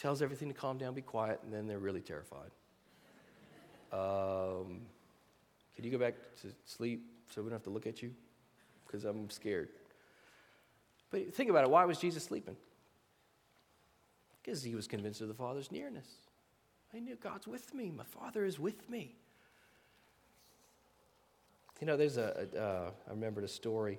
Tells 0.00 0.22
everything 0.22 0.48
to 0.48 0.54
calm 0.54 0.78
down, 0.78 0.94
be 0.94 1.02
quiet, 1.02 1.40
and 1.42 1.52
then 1.52 1.66
they're 1.66 1.80
really 1.80 2.00
terrified. 2.00 2.50
Um, 3.92 4.82
can 5.74 5.84
you 5.84 5.90
go 5.90 5.98
back 5.98 6.14
to 6.42 6.48
sleep 6.64 7.04
so 7.28 7.42
we 7.42 7.48
don't 7.48 7.56
have 7.56 7.64
to 7.64 7.70
look 7.70 7.88
at 7.88 8.02
you? 8.02 8.12
Because 8.86 9.04
I'm 9.04 9.30
scared. 9.30 9.70
But 11.10 11.34
think 11.34 11.50
about 11.50 11.64
it 11.64 11.70
why 11.70 11.84
was 11.86 11.98
Jesus 11.98 12.22
sleeping? 12.22 12.56
Because 14.42 14.62
he 14.62 14.76
was 14.76 14.86
convinced 14.86 15.20
of 15.22 15.28
the 15.28 15.34
Father's 15.34 15.72
nearness. 15.72 16.06
I 16.94 16.98
knew 17.00 17.16
God's 17.16 17.46
with 17.46 17.74
me. 17.74 17.90
My 17.90 18.04
Father 18.04 18.44
is 18.44 18.58
with 18.58 18.88
me. 18.88 19.16
You 21.80 21.86
know, 21.86 21.96
there's 21.96 22.16
a. 22.16 22.46
a 22.54 22.58
uh, 22.58 22.90
I 23.06 23.10
remembered 23.10 23.44
a 23.44 23.48
story 23.48 23.98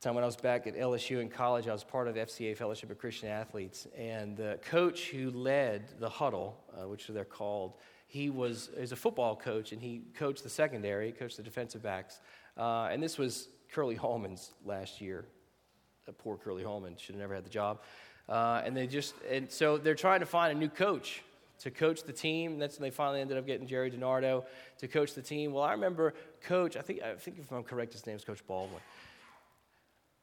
time 0.00 0.14
when 0.14 0.22
I 0.22 0.28
was 0.28 0.36
back 0.36 0.68
at 0.68 0.76
LSU 0.76 1.20
in 1.20 1.28
college, 1.28 1.66
I 1.66 1.72
was 1.72 1.82
part 1.82 2.06
of 2.06 2.14
FCA 2.14 2.56
Fellowship 2.56 2.88
of 2.92 2.98
Christian 2.98 3.28
Athletes, 3.28 3.88
and 3.96 4.36
the 4.36 4.60
coach 4.62 5.08
who 5.08 5.30
led 5.32 5.98
the 5.98 6.08
huddle, 6.08 6.56
uh, 6.72 6.86
which 6.86 7.08
they're 7.08 7.24
called, 7.24 7.74
he 8.06 8.30
was, 8.30 8.70
was 8.78 8.92
a 8.92 8.96
football 8.96 9.34
coach, 9.34 9.72
and 9.72 9.82
he 9.82 10.02
coached 10.14 10.44
the 10.44 10.48
secondary, 10.48 11.10
coached 11.10 11.36
the 11.36 11.42
defensive 11.42 11.82
backs. 11.82 12.20
Uh, 12.56 12.88
and 12.92 13.02
this 13.02 13.18
was 13.18 13.48
Curley 13.72 13.96
Hallman's 13.96 14.52
last 14.64 15.00
year. 15.00 15.24
Uh, 16.06 16.12
poor 16.16 16.36
Curley 16.36 16.62
Hallman 16.62 16.94
should 16.96 17.16
have 17.16 17.20
never 17.20 17.34
had 17.34 17.44
the 17.44 17.50
job. 17.50 17.80
Uh, 18.28 18.62
and 18.64 18.76
they 18.76 18.86
just, 18.86 19.14
and 19.28 19.50
so 19.50 19.78
they're 19.78 19.96
trying 19.96 20.20
to 20.20 20.26
find 20.26 20.56
a 20.56 20.58
new 20.58 20.68
coach 20.68 21.24
to 21.60 21.70
coach 21.70 22.02
the 22.04 22.12
team. 22.12 22.58
That's 22.58 22.78
when 22.78 22.88
they 22.88 22.94
finally 22.94 23.20
ended 23.20 23.36
up 23.36 23.46
getting 23.46 23.66
Gerry 23.66 23.90
DiNardo 23.90 24.44
to 24.78 24.88
coach 24.88 25.14
the 25.14 25.22
team. 25.22 25.52
Well, 25.52 25.64
I 25.64 25.72
remember 25.72 26.14
Coach. 26.42 26.76
I 26.76 26.82
think 26.82 27.02
I 27.02 27.14
think 27.14 27.38
if 27.38 27.52
I'm 27.52 27.64
correct, 27.64 27.92
his 27.92 28.06
name 28.06 28.16
is 28.16 28.24
Coach 28.24 28.46
Baldwin 28.46 28.80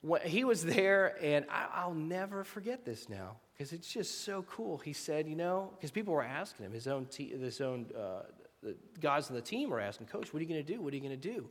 when 0.06 0.22
he 0.22 0.44
was 0.44 0.64
there, 0.64 1.16
and 1.20 1.46
I, 1.50 1.88
will 1.88 1.96
never 1.96 2.44
forget 2.44 2.86
this 2.86 3.10
now 3.10 3.38
because 3.54 3.74
it's 3.74 3.92
just 3.92 4.24
so 4.24 4.44
cool. 4.44 4.78
He 4.78 4.94
said, 4.94 5.28
you 5.28 5.36
know, 5.36 5.72
because 5.76 5.90
people 5.90 6.14
were 6.14 6.22
asking 6.22 6.68
him, 6.68 6.74
his 6.74 6.88
own, 6.88 7.06
te- 7.06 7.30
his 7.30 7.60
own 7.60 7.88
uh, 7.98 8.22
the 8.62 8.76
guys 9.00 9.30
on 9.30 9.36
the 9.36 9.42
team 9.42 9.70
were 9.70 9.80
asking, 9.80 10.08
Coach, 10.08 10.32
what 10.32 10.40
are 10.40 10.44
you 10.44 10.50
going 10.50 10.64
to 10.64 10.74
do? 10.74 10.80
What 10.80 10.94
are 10.94 10.96
you 10.96 11.02
going 11.02 11.20
to 11.20 11.34
do? 11.34 11.48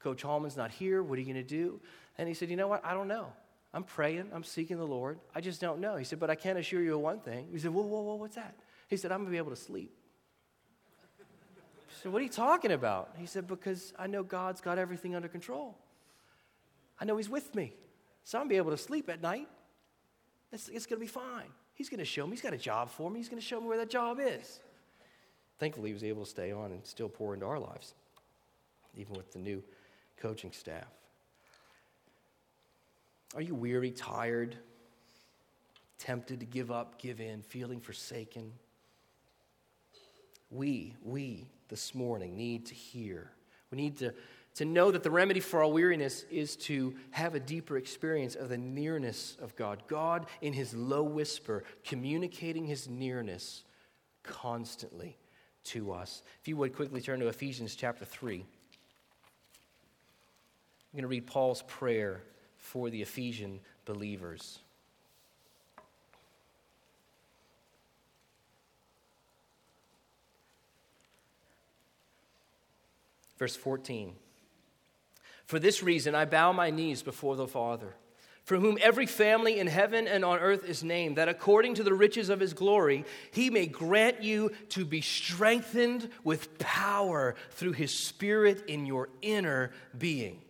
Coach 0.00 0.22
Hallman's 0.22 0.56
not 0.56 0.70
here. 0.70 1.02
What 1.02 1.18
are 1.18 1.22
you 1.22 1.32
going 1.32 1.44
to 1.44 1.48
do? 1.48 1.80
And 2.18 2.28
he 2.28 2.34
said, 2.34 2.50
you 2.50 2.56
know 2.56 2.68
what? 2.68 2.84
I 2.84 2.94
don't 2.94 3.08
know. 3.08 3.32
I'm 3.72 3.84
praying. 3.84 4.28
I'm 4.32 4.44
seeking 4.44 4.76
the 4.76 4.86
Lord. 4.86 5.18
I 5.34 5.40
just 5.40 5.60
don't 5.60 5.80
know. 5.80 5.96
He 5.96 6.04
said, 6.04 6.20
but 6.20 6.30
I 6.30 6.34
can 6.34 6.56
assure 6.56 6.82
you 6.82 6.94
of 6.94 7.00
one 7.00 7.20
thing. 7.20 7.48
He 7.50 7.58
said, 7.58 7.72
whoa, 7.72 7.82
whoa, 7.82 8.02
whoa, 8.02 8.14
what's 8.16 8.36
that? 8.36 8.54
He 8.88 8.96
said, 8.96 9.12
I'm 9.12 9.18
going 9.18 9.26
to 9.26 9.32
be 9.32 9.38
able 9.38 9.50
to 9.50 9.56
sleep. 9.56 9.92
I 11.20 12.02
said, 12.02 12.12
what 12.12 12.20
are 12.20 12.24
you 12.24 12.30
talking 12.30 12.72
about? 12.72 13.10
He 13.18 13.26
said, 13.26 13.46
because 13.46 13.92
I 13.98 14.06
know 14.06 14.22
God's 14.22 14.60
got 14.60 14.78
everything 14.78 15.14
under 15.14 15.28
control. 15.28 15.76
I 17.00 17.04
know 17.04 17.16
He's 17.16 17.28
with 17.28 17.54
me. 17.54 17.72
So 18.24 18.38
I'm 18.38 18.42
going 18.42 18.50
to 18.50 18.54
be 18.54 18.56
able 18.56 18.70
to 18.70 18.82
sleep 18.82 19.08
at 19.08 19.20
night. 19.20 19.48
It's, 20.52 20.68
it's 20.68 20.86
going 20.86 20.98
to 20.98 21.04
be 21.04 21.10
fine. 21.10 21.48
He's 21.74 21.88
going 21.88 21.98
to 21.98 22.04
show 22.04 22.26
me. 22.26 22.32
He's 22.32 22.40
got 22.40 22.54
a 22.54 22.58
job 22.58 22.90
for 22.90 23.10
me. 23.10 23.18
He's 23.18 23.28
going 23.28 23.40
to 23.40 23.46
show 23.46 23.60
me 23.60 23.66
where 23.66 23.78
that 23.78 23.90
job 23.90 24.18
is. 24.20 24.60
Thankfully, 25.58 25.90
he 25.90 25.94
was 25.94 26.04
able 26.04 26.24
to 26.24 26.30
stay 26.30 26.52
on 26.52 26.72
and 26.72 26.84
still 26.84 27.08
pour 27.08 27.34
into 27.34 27.46
our 27.46 27.58
lives, 27.58 27.94
even 28.96 29.14
with 29.14 29.32
the 29.32 29.38
new 29.38 29.62
coaching 30.18 30.52
staff. 30.52 30.86
Are 33.34 33.42
you 33.42 33.54
weary, 33.54 33.90
tired, 33.90 34.56
tempted 35.98 36.40
to 36.40 36.46
give 36.46 36.70
up, 36.70 37.00
give 37.00 37.20
in, 37.20 37.42
feeling 37.42 37.80
forsaken? 37.80 38.52
We, 40.54 40.94
we 41.02 41.48
this 41.68 41.94
morning 41.94 42.36
need 42.36 42.66
to 42.66 42.74
hear. 42.74 43.30
We 43.70 43.76
need 43.76 43.98
to 43.98 44.14
to 44.54 44.64
know 44.64 44.90
that 44.92 45.02
the 45.02 45.10
remedy 45.10 45.40
for 45.40 45.62
our 45.64 45.68
weariness 45.68 46.24
is 46.30 46.54
to 46.54 46.94
have 47.10 47.34
a 47.34 47.40
deeper 47.40 47.76
experience 47.76 48.36
of 48.36 48.48
the 48.48 48.56
nearness 48.58 49.36
of 49.42 49.56
God. 49.56 49.82
God, 49.88 50.26
in 50.40 50.52
his 50.52 50.74
low 50.74 51.02
whisper, 51.02 51.64
communicating 51.84 52.64
his 52.64 52.88
nearness 52.88 53.64
constantly 54.22 55.18
to 55.64 55.92
us. 55.92 56.22
If 56.40 56.46
you 56.48 56.56
would 56.56 56.74
quickly 56.74 57.00
turn 57.00 57.18
to 57.20 57.28
Ephesians 57.28 57.74
chapter 57.74 58.04
3. 58.04 58.36
I'm 58.36 58.44
going 60.92 61.02
to 61.02 61.08
read 61.08 61.26
Paul's 61.26 61.62
prayer 61.62 62.22
for 62.56 62.90
the 62.90 63.02
Ephesian 63.02 63.58
believers. 63.84 64.60
Verse 73.44 73.56
14. 73.56 74.14
For 75.44 75.58
this 75.58 75.82
reason, 75.82 76.14
I 76.14 76.24
bow 76.24 76.52
my 76.52 76.70
knees 76.70 77.02
before 77.02 77.36
the 77.36 77.46
Father, 77.46 77.94
for 78.42 78.56
whom 78.56 78.78
every 78.80 79.04
family 79.04 79.58
in 79.58 79.66
heaven 79.66 80.08
and 80.08 80.24
on 80.24 80.38
earth 80.38 80.64
is 80.66 80.82
named, 80.82 81.16
that 81.16 81.28
according 81.28 81.74
to 81.74 81.82
the 81.82 81.92
riches 81.92 82.30
of 82.30 82.40
his 82.40 82.54
glory, 82.54 83.04
he 83.32 83.50
may 83.50 83.66
grant 83.66 84.22
you 84.22 84.50
to 84.70 84.86
be 84.86 85.02
strengthened 85.02 86.08
with 86.22 86.58
power 86.58 87.34
through 87.50 87.72
his 87.72 87.92
Spirit 87.92 88.64
in 88.66 88.86
your 88.86 89.10
inner 89.20 89.72
being, 89.98 90.40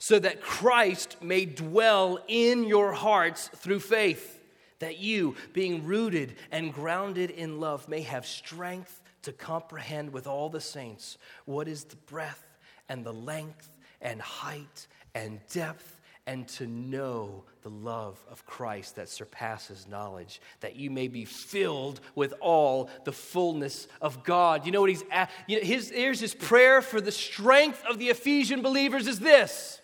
so 0.00 0.18
that 0.18 0.40
Christ 0.40 1.18
may 1.22 1.44
dwell 1.44 2.18
in 2.26 2.64
your 2.64 2.92
hearts 2.92 3.50
through 3.54 3.78
faith, 3.78 4.40
that 4.80 4.98
you, 4.98 5.36
being 5.52 5.86
rooted 5.86 6.34
and 6.50 6.74
grounded 6.74 7.30
in 7.30 7.60
love, 7.60 7.88
may 7.88 8.00
have 8.00 8.26
strength 8.26 9.01
to 9.22 9.32
comprehend 9.32 10.12
with 10.12 10.26
all 10.26 10.48
the 10.48 10.60
saints 10.60 11.18
what 11.44 11.68
is 11.68 11.84
the 11.84 11.96
breadth 11.96 12.58
and 12.88 13.04
the 13.04 13.12
length 13.12 13.68
and 14.00 14.20
height 14.20 14.86
and 15.14 15.40
depth 15.50 16.00
and 16.26 16.46
to 16.46 16.66
know 16.66 17.44
the 17.62 17.70
love 17.70 18.22
of 18.30 18.46
Christ 18.46 18.96
that 18.96 19.08
surpasses 19.08 19.88
knowledge, 19.88 20.40
that 20.60 20.76
you 20.76 20.90
may 20.90 21.08
be 21.08 21.24
filled 21.24 22.00
with 22.14 22.32
all 22.40 22.90
the 23.04 23.12
fullness 23.12 23.88
of 24.00 24.22
God. 24.22 24.64
You 24.64 24.72
know 24.72 24.80
what 24.80 24.90
he's 24.90 25.04
at? 25.10 25.30
You 25.48 25.58
know, 25.58 25.64
his, 25.64 25.90
here's 25.90 26.20
his 26.20 26.34
prayer 26.34 26.80
for 26.80 27.00
the 27.00 27.10
strength 27.10 27.82
of 27.88 27.98
the 27.98 28.08
Ephesian 28.08 28.62
believers 28.62 29.08
is 29.08 29.18
this 29.18 29.80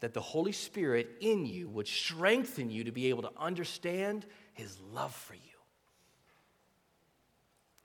that 0.00 0.14
the 0.14 0.20
Holy 0.20 0.52
Spirit 0.52 1.10
in 1.20 1.44
you 1.44 1.68
would 1.68 1.86
strengthen 1.86 2.70
you 2.70 2.84
to 2.84 2.92
be 2.92 3.10
able 3.10 3.20
to 3.20 3.30
understand 3.38 4.24
his 4.54 4.78
love 4.92 5.14
for 5.14 5.34
you. 5.34 5.49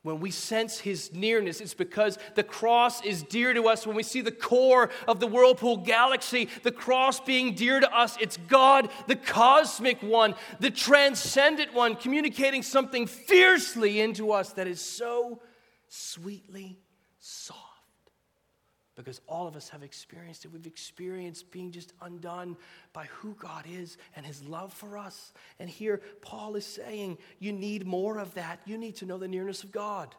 When 0.06 0.20
we 0.20 0.30
sense 0.30 0.78
his 0.78 1.12
nearness, 1.14 1.60
it's 1.60 1.74
because 1.74 2.20
the 2.36 2.44
cross 2.44 3.04
is 3.04 3.24
dear 3.24 3.56
to 3.56 3.68
us. 3.68 3.88
When 3.88 3.96
we 3.96 4.04
see 4.04 4.22
the 4.22 4.32
core 4.32 4.92
of 5.08 5.20
the 5.20 5.26
whirlpool 5.26 5.78
galaxy, 5.78 6.48
the 6.62 6.72
cross 6.72 7.20
being 7.20 7.56
dear 7.56 7.80
to 7.80 7.92
us, 7.92 8.16
it's 8.22 8.38
God, 8.48 8.92
the 9.08 9.16
cosmic 9.16 10.04
one, 10.04 10.36
the 10.60 10.70
transcendent 10.70 11.74
one, 11.74 11.96
communicating 11.96 12.62
something 12.62 13.08
fiercely 13.08 14.00
into 14.00 14.32
us 14.32 14.54
that 14.54 14.68
is 14.68 14.80
so 14.80 15.42
sweetly 15.88 16.78
soft. 17.18 17.65
Because 18.96 19.20
all 19.28 19.46
of 19.46 19.58
us 19.58 19.68
have 19.70 19.84
experienced 19.84 20.46
it. 20.46 20.54
We've 20.54 20.66
experienced 20.66 21.52
being 21.52 21.72
just 21.72 21.92
undone 22.02 22.56
by 22.94 23.06
who 23.06 23.36
God 23.38 23.66
is 23.70 23.98
and 24.16 24.26
his 24.26 24.42
love 24.44 24.72
for 24.72 24.98
us. 24.98 25.34
And 25.60 25.70
here, 25.70 26.02
Paul 26.22 26.56
is 26.56 26.66
saying, 26.66 27.18
you 27.40 27.52
need 27.52 27.86
more 27.86 28.20
of 28.20 28.34
that. 28.36 28.62
You 28.66 28.78
need 28.78 28.96
to 28.98 29.06
know 29.06 29.18
the 29.18 29.28
nearness 29.28 29.64
of 29.64 29.74
God. 29.74 30.16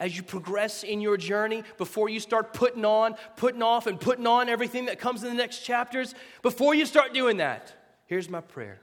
As 0.00 0.16
you 0.16 0.22
progress 0.22 0.82
in 0.82 1.00
your 1.00 1.16
journey, 1.16 1.62
before 1.76 2.08
you 2.08 2.18
start 2.18 2.54
putting 2.54 2.84
on, 2.84 3.14
putting 3.36 3.62
off, 3.62 3.86
and 3.86 4.00
putting 4.00 4.26
on 4.26 4.48
everything 4.48 4.86
that 4.86 4.98
comes 4.98 5.22
in 5.22 5.28
the 5.28 5.34
next 5.34 5.60
chapters, 5.60 6.14
before 6.42 6.74
you 6.74 6.86
start 6.86 7.14
doing 7.14 7.36
that, 7.38 7.72
here's 8.06 8.28
my 8.28 8.40
prayer 8.40 8.80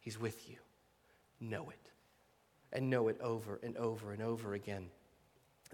He's 0.00 0.20
with 0.20 0.48
you. 0.48 0.56
Know 1.40 1.70
it. 1.70 1.78
And 2.72 2.90
know 2.90 3.06
it 3.08 3.20
over 3.20 3.60
and 3.62 3.76
over 3.76 4.12
and 4.12 4.20
over 4.20 4.54
again 4.54 4.86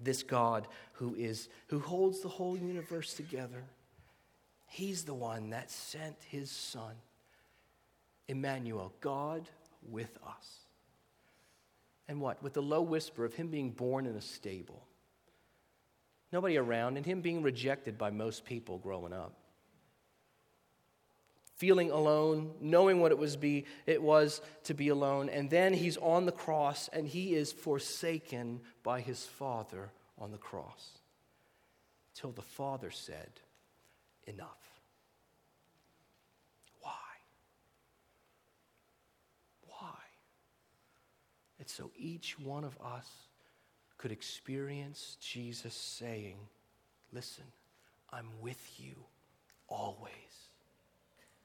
this 0.02 0.22
God 0.22 0.66
who 0.92 1.14
is 1.14 1.48
who 1.68 1.78
holds 1.78 2.20
the 2.20 2.28
whole 2.28 2.56
universe 2.56 3.14
together. 3.14 3.64
He's 4.66 5.04
the 5.04 5.14
one 5.14 5.50
that 5.50 5.70
sent 5.70 6.16
his 6.28 6.50
son. 6.50 6.94
Emmanuel, 8.28 8.92
God 9.00 9.48
with 9.90 10.16
us. 10.24 10.60
And 12.08 12.20
what? 12.20 12.42
With 12.42 12.54
the 12.54 12.62
low 12.62 12.82
whisper 12.82 13.24
of 13.24 13.34
him 13.34 13.48
being 13.48 13.70
born 13.70 14.06
in 14.06 14.14
a 14.14 14.20
stable. 14.20 14.86
Nobody 16.32 16.56
around, 16.56 16.96
and 16.96 17.04
him 17.04 17.20
being 17.20 17.42
rejected 17.42 17.98
by 17.98 18.10
most 18.10 18.44
people 18.44 18.78
growing 18.78 19.12
up. 19.12 19.34
Feeling 21.60 21.90
alone, 21.90 22.54
knowing 22.58 23.00
what 23.00 23.12
it 23.12 23.18
was 23.18 23.36
be 23.36 23.66
it 23.86 24.02
was 24.02 24.40
to 24.64 24.72
be 24.72 24.88
alone, 24.88 25.28
and 25.28 25.50
then 25.50 25.74
he's 25.74 25.98
on 25.98 26.24
the 26.24 26.32
cross 26.32 26.88
and 26.90 27.06
he 27.06 27.34
is 27.34 27.52
forsaken 27.52 28.60
by 28.82 29.02
his 29.02 29.26
father 29.26 29.90
on 30.18 30.32
the 30.32 30.38
cross 30.38 31.00
till 32.14 32.32
the 32.32 32.42
Father 32.42 32.90
said, 32.90 33.30
Enough. 34.26 34.80
Why? 36.80 36.92
Why? 39.62 39.98
It's 41.58 41.72
so 41.72 41.90
each 41.96 42.38
one 42.38 42.64
of 42.64 42.76
us 42.84 43.08
could 43.98 44.12
experience 44.12 45.16
Jesus 45.20 45.74
saying, 45.74 46.36
Listen, 47.12 47.44
I'm 48.12 48.28
with 48.40 48.78
you 48.78 48.94
always, 49.68 50.12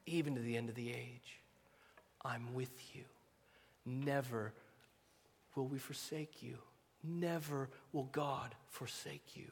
even 0.06 0.36
to 0.36 0.41
the 0.41 0.58
end 0.58 0.70
of 0.70 0.76
the 0.76 0.91
age. 0.91 1.39
I'm 2.24 2.53
with 2.53 2.95
you. 2.95 3.03
Never 3.86 4.53
will 5.56 5.68
we 5.68 5.78
forsake 5.78 6.41
you. 6.41 6.58
Never 7.03 7.70
will 7.93 8.10
God 8.12 8.56
forsake 8.70 9.36
you. 9.36 9.51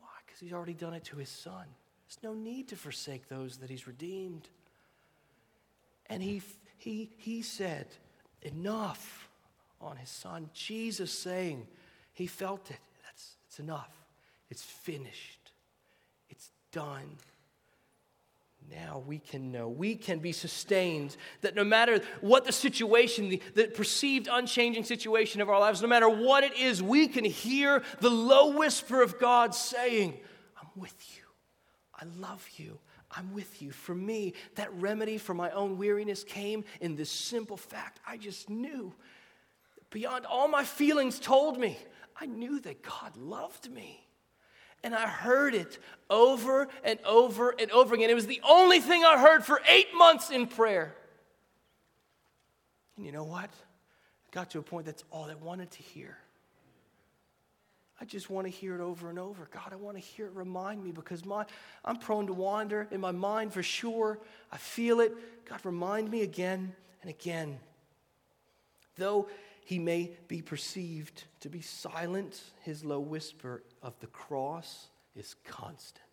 Why? 0.00 0.08
Because 0.24 0.40
He's 0.40 0.52
already 0.52 0.74
done 0.74 0.94
it 0.94 1.04
to 1.04 1.16
His 1.16 1.28
Son. 1.28 1.64
There's 2.06 2.22
no 2.22 2.34
need 2.34 2.68
to 2.68 2.76
forsake 2.76 3.28
those 3.28 3.58
that 3.58 3.70
He's 3.70 3.86
redeemed. 3.86 4.48
And 6.06 6.22
He, 6.22 6.42
he, 6.78 7.10
he 7.18 7.42
said, 7.42 7.86
Enough 8.42 9.28
on 9.80 9.96
His 9.96 10.10
Son. 10.10 10.50
Jesus 10.54 11.12
saying, 11.12 11.66
He 12.12 12.26
felt 12.26 12.70
it. 12.70 12.78
That's 13.04 13.36
it's 13.48 13.58
enough. 13.58 13.90
It's 14.50 14.62
finished. 14.62 15.52
It's 16.30 16.50
done 16.70 17.16
now 18.70 19.02
we 19.06 19.18
can 19.18 19.52
know, 19.52 19.68
we 19.68 19.94
can 19.94 20.18
be 20.18 20.32
sustained 20.32 21.16
that 21.40 21.54
no 21.54 21.64
matter 21.64 22.00
what 22.20 22.44
the 22.44 22.52
situation, 22.52 23.28
the, 23.28 23.42
the, 23.54 23.68
perceived 23.68 24.28
unchanging 24.30 24.84
situation 24.84 25.40
of 25.40 25.48
our 25.48 25.60
lives, 25.60 25.82
no 25.82 25.88
matter 25.88 26.08
what 26.08 26.44
it 26.44 26.56
is, 26.56 26.82
we 26.82 27.08
can 27.08 27.24
hear 27.24 27.82
the 28.00 28.10
low 28.10 28.56
whisper 28.56 29.02
of 29.02 29.18
God 29.18 29.54
saying, 29.54 30.18
I'm 30.60 30.68
with 30.80 30.94
you. 31.16 31.22
I 31.94 32.04
love 32.18 32.46
you. 32.56 32.78
I'm 33.10 33.32
with 33.34 33.60
you. 33.60 33.72
For 33.72 33.94
me, 33.94 34.34
that 34.54 34.72
remedy 34.74 35.18
for 35.18 35.34
my 35.34 35.50
own 35.50 35.76
weariness 35.76 36.24
came 36.24 36.64
in 36.80 36.96
this 36.96 37.10
simple 37.10 37.56
fact. 37.56 38.00
I 38.06 38.16
just 38.16 38.48
knew, 38.48 38.94
beyond 39.90 40.26
all 40.26 40.48
my 40.48 40.64
feelings 40.64 41.18
told 41.18 41.58
me, 41.58 41.78
I 42.18 42.26
knew 42.26 42.60
that 42.60 42.82
God 42.82 43.16
loved 43.16 43.70
me. 43.70 44.06
And 44.84 44.94
I 44.94 45.06
heard 45.06 45.54
it 45.54 45.78
over 46.10 46.68
and 46.82 46.98
over 47.04 47.54
and 47.58 47.70
over 47.70 47.94
again. 47.94 48.10
It 48.10 48.14
was 48.14 48.26
the 48.26 48.40
only 48.48 48.80
thing 48.80 49.04
I 49.04 49.18
heard 49.18 49.44
for 49.44 49.60
eight 49.68 49.94
months 49.96 50.30
in 50.30 50.46
prayer. 50.46 50.94
And 52.96 53.06
you 53.06 53.12
know 53.12 53.24
what? 53.24 53.44
I 53.50 54.28
got 54.32 54.50
to 54.50 54.58
a 54.58 54.62
point 54.62 54.86
that's 54.86 55.04
all 55.10 55.30
I 55.30 55.34
wanted 55.34 55.70
to 55.72 55.82
hear. 55.82 56.16
I 58.00 58.04
just 58.04 58.28
want 58.28 58.48
to 58.48 58.50
hear 58.50 58.74
it 58.74 58.80
over 58.80 59.10
and 59.10 59.18
over. 59.18 59.48
God, 59.52 59.72
I 59.72 59.76
want 59.76 59.96
to 59.96 60.02
hear 60.02 60.26
it 60.26 60.34
remind 60.34 60.82
me 60.82 60.90
because 60.90 61.24
my, 61.24 61.44
I'm 61.84 61.96
prone 61.96 62.26
to 62.26 62.32
wander 62.32 62.88
in 62.90 63.00
my 63.00 63.12
mind 63.12 63.52
for 63.52 63.62
sure. 63.62 64.18
I 64.50 64.56
feel 64.56 64.98
it. 64.98 65.14
God, 65.48 65.60
remind 65.62 66.10
me 66.10 66.22
again 66.22 66.74
and 67.00 67.10
again. 67.10 67.60
Though 68.96 69.28
he 69.64 69.78
may 69.78 70.12
be 70.28 70.42
perceived 70.42 71.24
to 71.40 71.48
be 71.48 71.60
silent, 71.60 72.40
his 72.62 72.84
low 72.84 73.00
whisper 73.00 73.62
of 73.82 73.98
the 74.00 74.06
cross 74.08 74.88
is 75.14 75.36
constant, 75.44 76.04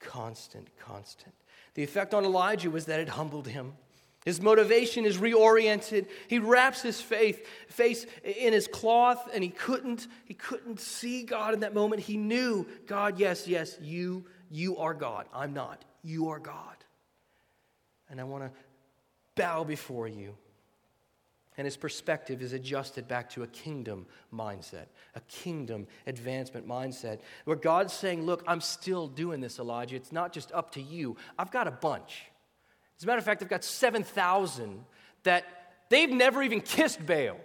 constant, 0.00 0.68
constant. 0.78 1.34
The 1.74 1.82
effect 1.82 2.14
on 2.14 2.24
Elijah 2.24 2.70
was 2.70 2.86
that 2.86 3.00
it 3.00 3.08
humbled 3.08 3.48
him. 3.48 3.74
His 4.24 4.40
motivation 4.40 5.04
is 5.04 5.18
reoriented. 5.18 6.08
He 6.26 6.40
wraps 6.40 6.82
his 6.82 7.00
faith, 7.00 7.46
face 7.68 8.06
in 8.24 8.52
his 8.52 8.66
cloth, 8.66 9.28
and 9.32 9.42
he 9.42 9.50
couldn't, 9.50 10.08
he 10.24 10.34
couldn't 10.34 10.80
see 10.80 11.22
God 11.22 11.54
in 11.54 11.60
that 11.60 11.74
moment. 11.74 12.02
He 12.02 12.16
knew, 12.16 12.66
God, 12.86 13.20
yes, 13.20 13.46
yes, 13.46 13.78
you, 13.80 14.24
you 14.50 14.78
are 14.78 14.94
God. 14.94 15.26
I'm 15.32 15.54
not. 15.54 15.84
You 16.02 16.30
are 16.30 16.40
God. 16.40 16.76
And 18.10 18.20
I 18.20 18.24
want 18.24 18.44
to 18.44 18.50
bow 19.36 19.62
before 19.62 20.08
you 20.08 20.36
and 21.56 21.64
his 21.64 21.76
perspective 21.76 22.42
is 22.42 22.52
adjusted 22.52 23.08
back 23.08 23.30
to 23.30 23.42
a 23.42 23.46
kingdom 23.46 24.06
mindset, 24.32 24.86
a 25.14 25.20
kingdom 25.28 25.86
advancement 26.06 26.68
mindset, 26.68 27.20
where 27.44 27.56
God's 27.56 27.92
saying, 27.92 28.24
Look, 28.24 28.44
I'm 28.46 28.60
still 28.60 29.08
doing 29.08 29.40
this, 29.40 29.58
Elijah. 29.58 29.96
It's 29.96 30.12
not 30.12 30.32
just 30.32 30.52
up 30.52 30.72
to 30.72 30.82
you. 30.82 31.16
I've 31.38 31.50
got 31.50 31.66
a 31.66 31.70
bunch. 31.70 32.24
As 32.98 33.04
a 33.04 33.06
matter 33.06 33.18
of 33.18 33.24
fact, 33.24 33.42
I've 33.42 33.48
got 33.48 33.64
7,000 33.64 34.84
that 35.24 35.44
they've 35.90 36.10
never 36.10 36.42
even 36.42 36.60
kissed 36.60 37.04
Baal. 37.04 37.36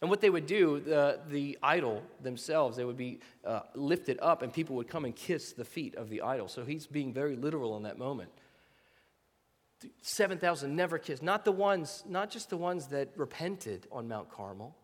And 0.00 0.08
what 0.08 0.20
they 0.20 0.30
would 0.30 0.46
do, 0.46 0.78
the, 0.78 1.18
the 1.28 1.58
idol 1.60 2.02
themselves, 2.22 2.76
they 2.76 2.84
would 2.84 2.96
be 2.96 3.18
uh, 3.44 3.60
lifted 3.74 4.18
up 4.22 4.42
and 4.42 4.52
people 4.52 4.76
would 4.76 4.86
come 4.86 5.04
and 5.04 5.14
kiss 5.14 5.52
the 5.52 5.64
feet 5.64 5.96
of 5.96 6.08
the 6.08 6.22
idol. 6.22 6.46
So 6.46 6.64
he's 6.64 6.86
being 6.86 7.12
very 7.12 7.34
literal 7.34 7.76
in 7.76 7.82
that 7.82 7.98
moment. 7.98 8.30
7,000 10.02 10.74
never 10.74 10.98
kissed. 10.98 11.22
Not 11.22 11.44
the 11.44 11.52
ones, 11.52 12.02
not 12.08 12.30
just 12.30 12.50
the 12.50 12.56
ones 12.56 12.88
that 12.88 13.10
repented 13.16 13.86
on 13.92 14.08
Mount 14.08 14.30
Carmel. 14.30 14.74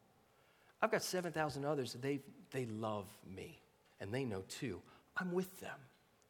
I've 0.81 0.91
got 0.91 1.03
7,000 1.03 1.65
others. 1.65 1.97
They, 2.01 2.21
they 2.51 2.67
love 2.67 3.07
me, 3.27 3.61
and 4.01 4.13
they 4.13 4.25
know 4.25 4.43
too. 4.49 4.81
I'm 5.17 5.33
with 5.33 5.61
them. 5.61 5.77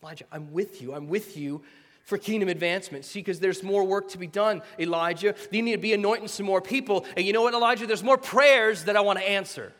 Elijah, 0.02 0.24
I'm 0.30 0.52
with 0.52 0.80
you. 0.80 0.94
I'm 0.94 1.08
with 1.08 1.36
you 1.36 1.62
for 2.04 2.18
kingdom 2.18 2.48
advancement. 2.48 3.04
See, 3.04 3.20
because 3.20 3.40
there's 3.40 3.62
more 3.62 3.84
work 3.84 4.10
to 4.10 4.18
be 4.18 4.26
done, 4.26 4.62
Elijah. 4.78 5.34
You 5.50 5.62
need 5.62 5.72
to 5.72 5.78
be 5.78 5.94
anointing 5.94 6.28
some 6.28 6.46
more 6.46 6.60
people. 6.60 7.06
And 7.16 7.26
you 7.26 7.32
know 7.32 7.42
what, 7.42 7.54
Elijah? 7.54 7.86
There's 7.86 8.04
more 8.04 8.18
prayers 8.18 8.84
that 8.84 8.96
I 8.96 9.00
want 9.00 9.18
to 9.18 9.28
answer. 9.28 9.72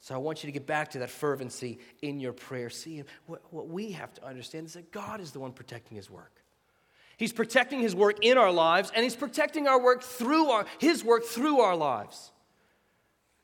So 0.00 0.14
I 0.14 0.18
want 0.18 0.44
you 0.44 0.46
to 0.46 0.52
get 0.52 0.66
back 0.66 0.92
to 0.92 1.00
that 1.00 1.10
fervency 1.10 1.80
in 2.02 2.20
your 2.20 2.32
prayer. 2.32 2.70
See, 2.70 3.02
what, 3.26 3.42
what 3.50 3.68
we 3.68 3.92
have 3.92 4.14
to 4.14 4.24
understand 4.24 4.66
is 4.66 4.74
that 4.74 4.92
God 4.92 5.20
is 5.20 5.32
the 5.32 5.40
one 5.40 5.52
protecting 5.52 5.96
his 5.96 6.08
work. 6.08 6.37
He's 7.18 7.32
protecting 7.32 7.80
his 7.80 7.96
work 7.96 8.24
in 8.24 8.38
our 8.38 8.52
lives, 8.52 8.92
and 8.94 9.02
he's 9.02 9.16
protecting 9.16 9.66
our 9.66 9.82
work 9.82 10.02
through 10.02 10.50
our, 10.50 10.66
his 10.78 11.02
work 11.02 11.24
through 11.24 11.58
our 11.58 11.74
lives. 11.74 12.30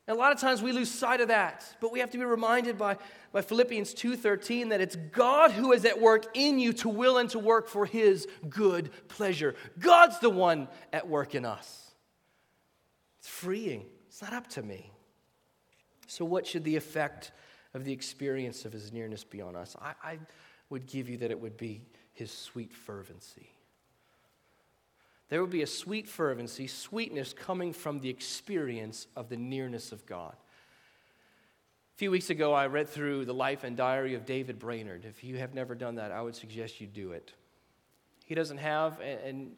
And 0.06 0.16
a 0.16 0.20
lot 0.20 0.30
of 0.30 0.40
times 0.40 0.62
we 0.62 0.70
lose 0.70 0.88
sight 0.88 1.20
of 1.20 1.28
that, 1.28 1.66
but 1.80 1.90
we 1.90 1.98
have 1.98 2.10
to 2.10 2.18
be 2.18 2.24
reminded 2.24 2.78
by, 2.78 2.98
by 3.32 3.42
Philippians 3.42 3.92
2:13 3.94 4.68
that 4.68 4.80
it's 4.80 4.94
God 4.94 5.50
who 5.50 5.72
is 5.72 5.84
at 5.84 6.00
work 6.00 6.26
in 6.34 6.60
you 6.60 6.72
to 6.74 6.88
will 6.88 7.18
and 7.18 7.28
to 7.30 7.40
work 7.40 7.66
for 7.66 7.84
his 7.84 8.28
good 8.48 8.90
pleasure. 9.08 9.56
God's 9.80 10.20
the 10.20 10.30
one 10.30 10.68
at 10.92 11.08
work 11.08 11.34
in 11.34 11.44
us. 11.44 11.90
It's 13.18 13.28
freeing. 13.28 13.86
It's 14.06 14.22
not 14.22 14.34
up 14.34 14.46
to 14.50 14.62
me. 14.62 14.92
So, 16.06 16.24
what 16.24 16.46
should 16.46 16.62
the 16.62 16.76
effect 16.76 17.32
of 17.72 17.84
the 17.84 17.92
experience 17.92 18.64
of 18.64 18.72
his 18.72 18.92
nearness 18.92 19.24
be 19.24 19.40
on 19.40 19.56
us? 19.56 19.74
I, 19.80 19.94
I 20.04 20.18
would 20.70 20.86
give 20.86 21.08
you 21.08 21.16
that 21.16 21.32
it 21.32 21.40
would 21.40 21.56
be 21.56 21.80
his 22.12 22.30
sweet 22.30 22.72
fervency. 22.72 23.53
There 25.34 25.40
will 25.40 25.48
be 25.48 25.62
a 25.62 25.66
sweet 25.66 26.06
fervency, 26.06 26.68
sweetness 26.68 27.32
coming 27.32 27.72
from 27.72 27.98
the 27.98 28.08
experience 28.08 29.08
of 29.16 29.28
the 29.28 29.36
nearness 29.36 29.90
of 29.90 30.06
God. 30.06 30.36
A 31.92 31.96
few 31.96 32.12
weeks 32.12 32.30
ago, 32.30 32.52
I 32.52 32.68
read 32.68 32.88
through 32.88 33.24
the 33.24 33.34
life 33.34 33.64
and 33.64 33.76
diary 33.76 34.14
of 34.14 34.26
David 34.26 34.60
Brainerd. 34.60 35.04
If 35.04 35.24
you 35.24 35.38
have 35.38 35.52
never 35.52 35.74
done 35.74 35.96
that, 35.96 36.12
I 36.12 36.22
would 36.22 36.36
suggest 36.36 36.80
you 36.80 36.86
do 36.86 37.10
it. 37.10 37.32
He 38.24 38.36
doesn't 38.36 38.58
have, 38.58 39.00
and 39.00 39.56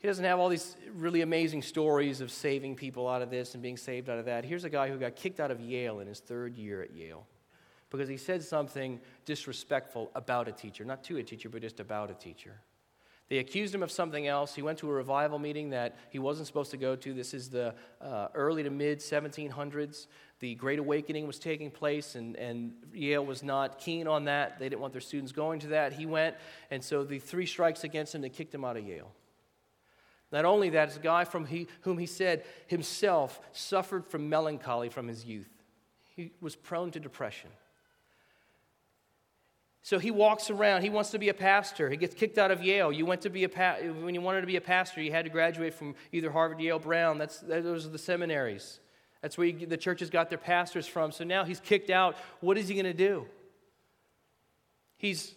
he 0.00 0.08
doesn't 0.08 0.24
have 0.24 0.38
all 0.38 0.48
these 0.48 0.78
really 0.94 1.20
amazing 1.20 1.60
stories 1.60 2.22
of 2.22 2.30
saving 2.30 2.76
people 2.76 3.06
out 3.06 3.20
of 3.20 3.28
this 3.28 3.52
and 3.52 3.62
being 3.62 3.76
saved 3.76 4.08
out 4.08 4.18
of 4.18 4.24
that. 4.24 4.46
Here's 4.46 4.64
a 4.64 4.70
guy 4.70 4.88
who 4.88 4.96
got 4.96 5.14
kicked 5.14 5.40
out 5.40 5.50
of 5.50 5.60
Yale 5.60 6.00
in 6.00 6.06
his 6.06 6.20
third 6.20 6.56
year 6.56 6.80
at 6.80 6.94
Yale 6.94 7.26
because 7.90 8.08
he 8.08 8.16
said 8.16 8.42
something 8.42 8.98
disrespectful 9.26 10.10
about 10.14 10.48
a 10.48 10.52
teacher, 10.52 10.86
not 10.86 11.04
to 11.04 11.18
a 11.18 11.22
teacher, 11.22 11.50
but 11.50 11.60
just 11.60 11.80
about 11.80 12.10
a 12.10 12.14
teacher. 12.14 12.62
They 13.32 13.38
accused 13.38 13.74
him 13.74 13.82
of 13.82 13.90
something 13.90 14.26
else. 14.26 14.54
He 14.54 14.60
went 14.60 14.76
to 14.80 14.90
a 14.90 14.92
revival 14.92 15.38
meeting 15.38 15.70
that 15.70 15.96
he 16.10 16.18
wasn't 16.18 16.46
supposed 16.46 16.70
to 16.72 16.76
go 16.76 16.94
to. 16.96 17.14
This 17.14 17.32
is 17.32 17.48
the 17.48 17.74
uh, 17.98 18.28
early 18.34 18.62
to 18.62 18.68
mid 18.68 18.98
1700s. 18.98 20.06
The 20.40 20.54
Great 20.54 20.78
Awakening 20.78 21.26
was 21.26 21.38
taking 21.38 21.70
place, 21.70 22.14
and, 22.14 22.36
and 22.36 22.74
Yale 22.92 23.24
was 23.24 23.42
not 23.42 23.78
keen 23.78 24.06
on 24.06 24.26
that. 24.26 24.58
They 24.58 24.68
didn't 24.68 24.82
want 24.82 24.92
their 24.92 25.00
students 25.00 25.32
going 25.32 25.60
to 25.60 25.68
that. 25.68 25.94
He 25.94 26.04
went, 26.04 26.36
and 26.70 26.84
so 26.84 27.04
the 27.04 27.18
three 27.18 27.46
strikes 27.46 27.84
against 27.84 28.14
him, 28.14 28.20
they 28.20 28.28
kicked 28.28 28.54
him 28.54 28.66
out 28.66 28.76
of 28.76 28.86
Yale. 28.86 29.10
Not 30.30 30.44
only 30.44 30.68
that, 30.68 30.88
it's 30.88 30.98
a 30.98 31.00
guy 31.00 31.24
from 31.24 31.46
he, 31.46 31.68
whom 31.80 31.96
he 31.96 32.04
said 32.04 32.44
himself 32.66 33.40
suffered 33.52 34.04
from 34.04 34.28
melancholy 34.28 34.90
from 34.90 35.08
his 35.08 35.24
youth. 35.24 35.48
He 36.16 36.32
was 36.42 36.54
prone 36.54 36.90
to 36.90 37.00
depression. 37.00 37.48
So 39.84 39.98
he 39.98 40.12
walks 40.12 40.48
around. 40.48 40.82
He 40.82 40.90
wants 40.90 41.10
to 41.10 41.18
be 41.18 41.28
a 41.28 41.34
pastor. 41.34 41.90
He 41.90 41.96
gets 41.96 42.14
kicked 42.14 42.38
out 42.38 42.52
of 42.52 42.62
Yale. 42.62 42.92
You 42.92 43.04
went 43.04 43.20
to 43.22 43.30
be 43.30 43.42
a 43.42 43.48
pa- 43.48 43.78
when 44.00 44.14
you 44.14 44.20
wanted 44.20 44.42
to 44.42 44.46
be 44.46 44.56
a 44.56 44.60
pastor, 44.60 45.02
you 45.02 45.10
had 45.10 45.24
to 45.24 45.30
graduate 45.30 45.74
from 45.74 45.96
either 46.12 46.30
Harvard, 46.30 46.60
Yale, 46.60 46.78
Brown. 46.78 47.18
That's 47.18 47.40
those 47.40 47.84
are 47.84 47.90
the 47.90 47.98
seminaries. 47.98 48.78
That's 49.22 49.36
where 49.36 49.48
you, 49.48 49.66
the 49.66 49.76
churches 49.76 50.08
got 50.08 50.28
their 50.28 50.38
pastors 50.38 50.86
from. 50.86 51.10
So 51.10 51.24
now 51.24 51.44
he's 51.44 51.58
kicked 51.58 51.90
out. 51.90 52.16
What 52.40 52.56
is 52.58 52.68
he 52.68 52.74
going 52.74 52.84
to 52.86 52.94
do? 52.94 53.26
He's 54.98 55.34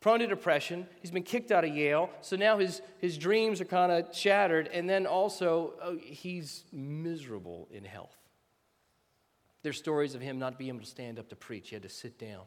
prone 0.00 0.20
to 0.20 0.26
depression. 0.26 0.86
He's 1.02 1.10
been 1.10 1.22
kicked 1.22 1.52
out 1.52 1.64
of 1.64 1.74
Yale. 1.74 2.08
So 2.22 2.36
now 2.36 2.58
his, 2.58 2.80
his 2.98 3.18
dreams 3.18 3.60
are 3.60 3.66
kind 3.66 3.92
of 3.92 4.14
shattered. 4.14 4.68
And 4.68 4.88
then 4.88 5.06
also, 5.06 5.74
oh, 5.82 5.98
he's 5.98 6.64
miserable 6.72 7.68
in 7.70 7.84
health. 7.84 8.16
There's 9.62 9.76
stories 9.76 10.14
of 10.14 10.22
him 10.22 10.38
not 10.38 10.58
being 10.58 10.68
able 10.68 10.80
to 10.80 10.86
stand 10.86 11.18
up 11.18 11.28
to 11.28 11.36
preach. 11.36 11.68
He 11.68 11.74
had 11.74 11.82
to 11.82 11.90
sit 11.90 12.18
down 12.18 12.42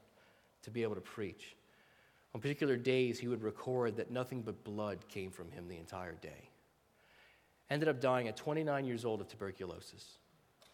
to 0.65 0.71
be 0.71 0.83
able 0.83 0.95
to 0.95 1.01
preach. 1.01 1.55
On 2.33 2.41
particular 2.41 2.75
days, 2.75 3.17
he 3.17 3.27
would 3.27 3.41
record 3.41 3.95
that 3.95 4.11
nothing 4.11 4.41
but 4.41 4.63
blood 4.63 5.07
came 5.07 5.31
from 5.31 5.49
him 5.51 5.67
the 5.69 5.77
entire 5.77 6.15
day. 6.15 6.49
Ended 7.69 7.87
up 7.87 8.01
dying 8.01 8.27
at 8.27 8.35
29 8.35 8.85
years 8.85 9.05
old 9.05 9.21
of 9.21 9.27
tuberculosis, 9.27 10.17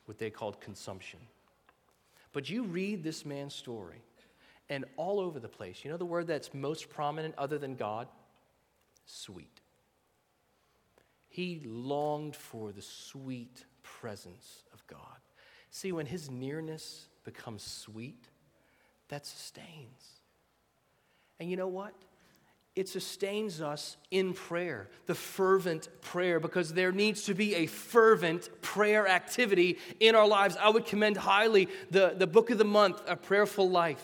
what 0.05 0.17
they 0.17 0.29
called 0.29 0.59
consumption. 0.59 1.19
But 2.33 2.49
you 2.49 2.63
read 2.63 3.03
this 3.03 3.25
man's 3.25 3.53
story, 3.53 4.01
and 4.69 4.85
all 4.95 5.19
over 5.19 5.39
the 5.39 5.47
place, 5.47 5.83
you 5.83 5.91
know 5.91 5.97
the 5.97 6.05
word 6.05 6.25
that's 6.25 6.53
most 6.53 6.89
prominent 6.89 7.35
other 7.37 7.57
than 7.57 7.75
God? 7.75 8.07
Sweet. 9.05 9.61
He 11.27 11.61
longed 11.65 12.35
for 12.35 12.71
the 12.71 12.81
sweet 12.81 13.65
presence 13.83 14.63
of 14.73 14.85
God. 14.87 15.19
See, 15.69 15.91
when 15.91 16.05
his 16.05 16.29
nearness 16.29 17.07
becomes 17.23 17.63
sweet, 17.63 18.30
that 19.11 19.25
sustains. 19.25 20.21
And 21.39 21.51
you 21.51 21.57
know 21.57 21.67
what? 21.67 21.93
It 22.75 22.87
sustains 22.87 23.61
us 23.61 23.97
in 24.09 24.33
prayer, 24.33 24.87
the 25.05 25.13
fervent 25.15 25.89
prayer, 25.99 26.39
because 26.39 26.73
there 26.73 26.93
needs 26.93 27.23
to 27.23 27.33
be 27.33 27.55
a 27.55 27.65
fervent 27.65 28.49
prayer 28.61 29.07
activity 29.07 29.77
in 29.99 30.15
our 30.15 30.25
lives. 30.25 30.55
I 30.55 30.69
would 30.69 30.85
commend 30.85 31.17
highly 31.17 31.67
the, 31.91 32.15
the 32.17 32.25
book 32.25 32.49
of 32.49 32.57
the 32.57 32.63
month, 32.63 33.01
A 33.05 33.17
Prayerful 33.17 33.69
Life. 33.69 34.03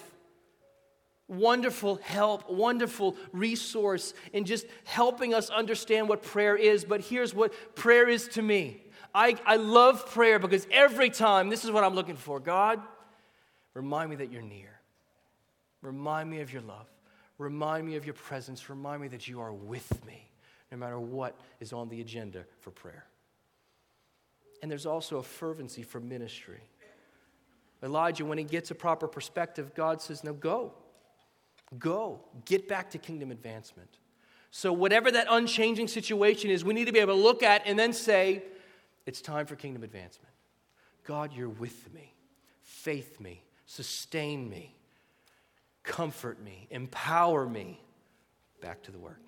Wonderful 1.29 1.95
help, 2.03 2.49
wonderful 2.51 3.15
resource 3.31 4.13
in 4.33 4.43
just 4.43 4.65
helping 4.83 5.33
us 5.33 5.49
understand 5.49 6.09
what 6.09 6.21
prayer 6.21 6.57
is. 6.57 6.83
But 6.83 6.99
here's 6.99 7.33
what 7.33 7.53
prayer 7.75 8.09
is 8.09 8.27
to 8.29 8.41
me 8.41 8.81
I, 9.15 9.37
I 9.45 9.55
love 9.55 10.09
prayer 10.11 10.37
because 10.37 10.67
every 10.69 11.09
time, 11.09 11.49
this 11.49 11.63
is 11.63 11.71
what 11.71 11.85
I'm 11.85 11.95
looking 11.95 12.17
for 12.17 12.41
God, 12.41 12.81
remind 13.73 14.09
me 14.09 14.17
that 14.17 14.31
you're 14.33 14.41
near. 14.41 14.76
Remind 15.81 16.29
me 16.29 16.41
of 16.41 16.51
your 16.51 16.61
love. 16.61 16.87
Remind 17.37 17.85
me 17.85 17.95
of 17.95 18.05
your 18.05 18.15
presence. 18.15 18.69
Remind 18.69 19.01
me 19.01 19.07
that 19.09 19.27
you 19.27 19.39
are 19.39 19.53
with 19.53 20.05
me, 20.05 20.29
no 20.71 20.77
matter 20.77 20.99
what 20.99 21.39
is 21.59 21.71
on 21.71 21.89
the 21.89 22.01
agenda 22.01 22.45
for 22.59 22.71
prayer. 22.71 23.05
And 24.61 24.71
there's 24.71 24.87
also 24.87 25.17
a 25.17 25.23
fervency 25.23 25.83
for 25.83 25.99
ministry. 25.99 26.61
Elijah, 27.83 28.25
when 28.25 28.39
he 28.39 28.43
gets 28.43 28.71
a 28.71 28.75
proper 28.75 29.07
perspective, 29.07 29.75
God 29.75 30.01
says, 30.01 30.23
Now 30.23 30.31
go. 30.31 30.73
Go. 31.77 32.21
Get 32.45 32.67
back 32.67 32.89
to 32.91 32.97
kingdom 32.97 33.29
advancement. 33.29 33.99
So, 34.49 34.73
whatever 34.73 35.11
that 35.11 35.27
unchanging 35.29 35.89
situation 35.89 36.49
is, 36.49 36.65
we 36.65 36.73
need 36.73 36.85
to 36.85 36.91
be 36.93 36.99
able 36.99 37.15
to 37.15 37.21
look 37.21 37.43
at 37.43 37.61
and 37.67 37.77
then 37.77 37.93
say, 37.93 38.41
It's 39.05 39.21
time 39.21 39.45
for 39.45 39.55
kingdom 39.55 39.83
advancement. 39.83 40.33
God, 41.03 41.33
you're 41.33 41.49
with 41.49 41.93
me. 41.93 42.15
Faith 42.63 43.19
me. 43.19 43.43
Sustain 43.67 44.49
me 44.49 44.76
comfort 45.87 46.39
me, 46.43 46.67
empower 46.69 47.47
me 47.47 47.81
back 48.61 48.83
to 48.83 48.91
the 48.91 48.99
work. 48.99 49.21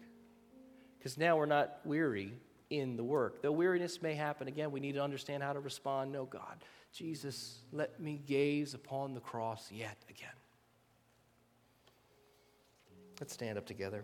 Because 0.97 1.18
now 1.18 1.38
we're 1.38 1.45
not 1.45 1.80
weary 1.86 2.34
in 2.70 2.97
the 2.97 3.03
work. 3.03 3.41
Though 3.41 3.53
weariness 3.53 4.01
may 4.01 4.14
happen 4.14 4.47
again, 4.47 4.72
we 4.72 4.80
need 4.80 4.93
to 4.93 5.01
understand 5.01 5.41
how 5.41 5.53
to 5.53 5.60
respond. 5.60 6.12
No, 6.12 6.26
God, 6.26 6.64
Jesus, 6.93 7.60
let 7.72 7.99
me 7.99 8.22
gaze 8.28 8.74
upon 8.74 9.14
the 9.14 9.22
cross 9.22 9.72
yet 9.72 9.97
again. 10.10 10.30
Let's 13.20 13.34
stand 13.34 13.57
up 13.57 13.66
together. 13.66 14.03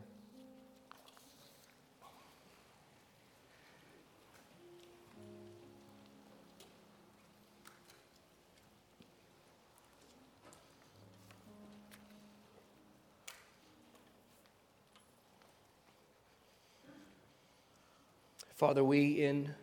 Father, 18.56 18.86
we 18.86 19.22
in 19.22 19.53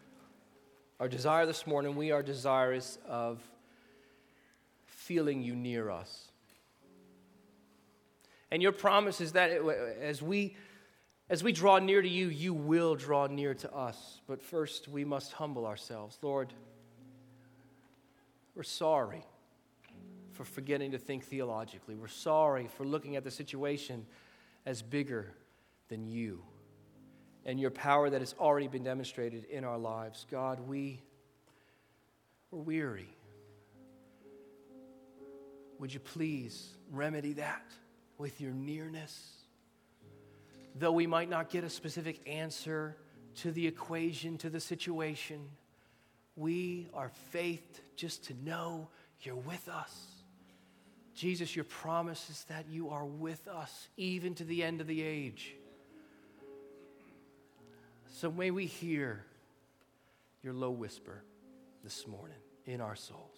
our 1.01 1.09
desire 1.09 1.47
this 1.47 1.66
morning, 1.66 1.97
we 1.97 2.11
are 2.11 2.22
desirous 2.22 2.99
of 3.09 3.40
feeling 4.84 5.43
you 5.43 5.57
near 5.57 5.90
us. 5.90 6.28
And 8.51 8.62
your 8.62 8.72
promise 8.72 9.22
is 9.22 9.32
that 9.32 9.51
as 9.51 10.20
we 10.20 10.57
as 11.30 11.43
we 11.43 11.53
draw 11.53 11.78
near 11.78 12.03
to 12.03 12.09
you, 12.09 12.28
you 12.28 12.53
will 12.53 12.95
draw 12.95 13.26
near 13.28 13.55
to 13.55 13.74
us. 13.74 14.20
But 14.26 14.43
first, 14.43 14.88
we 14.88 15.07
must 15.07 15.32
humble 15.32 15.64
ourselves. 15.64 16.18
Lord, 16.20 16.53
we're 18.55 18.62
sorry 18.62 19.24
for 20.32 20.45
forgetting 20.45 20.90
to 20.90 20.99
think 20.99 21.24
theologically. 21.24 21.95
We're 21.95 22.09
sorry 22.09 22.68
for 22.76 22.84
looking 22.84 23.16
at 23.16 23.24
the 23.24 23.30
situation 23.30 24.05
as 24.66 24.82
bigger 24.82 25.32
than 25.88 26.07
you 26.07 26.43
and 27.45 27.59
your 27.59 27.70
power 27.70 28.09
that 28.11 28.20
has 28.20 28.34
already 28.38 28.68
been 28.68 28.84
demonstrated 28.84 29.45
in 29.45 29.64
our 29.64 29.78
lives. 29.78 30.26
God, 30.30 30.61
we, 30.68 31.03
we're 32.51 32.61
weary. 32.61 33.09
Would 35.78 35.93
you 35.93 36.01
please 36.01 36.74
remedy 36.93 37.32
that 37.34 37.64
with 38.18 38.40
your 38.40 38.53
nearness? 38.53 39.32
Though 40.76 40.93
we 40.93 41.07
might 41.07 41.28
not 41.28 41.51
get 41.51 41.64
a 41.64 41.70
specific 41.70 42.20
answer 42.26 42.97
to 43.36 43.51
the 43.51 43.66
equation, 43.66 44.38
to 44.38 44.51
the 44.51 44.61
situation, 44.61 45.49
we 46.36 46.88
are 46.95 47.11
faithed 47.30 47.80
just 47.97 48.24
to 48.26 48.34
know 48.45 48.88
you're 49.20 49.34
with 49.34 49.68
us. 49.68 50.07
Jesus, 51.14 51.55
your 51.55 51.64
promise 51.64 52.30
is 52.30 52.45
that 52.45 52.66
you 52.70 52.90
are 52.90 53.05
with 53.05 53.47
us 53.49 53.88
even 53.97 54.34
to 54.36 54.45
the 54.45 54.62
end 54.62 54.80
of 54.80 54.86
the 54.86 55.03
age. 55.03 55.55
So 58.14 58.30
may 58.30 58.50
we 58.50 58.66
hear 58.66 59.24
your 60.42 60.52
low 60.52 60.70
whisper 60.70 61.24
this 61.82 62.06
morning 62.06 62.36
in 62.66 62.80
our 62.82 62.94
souls. 62.94 63.32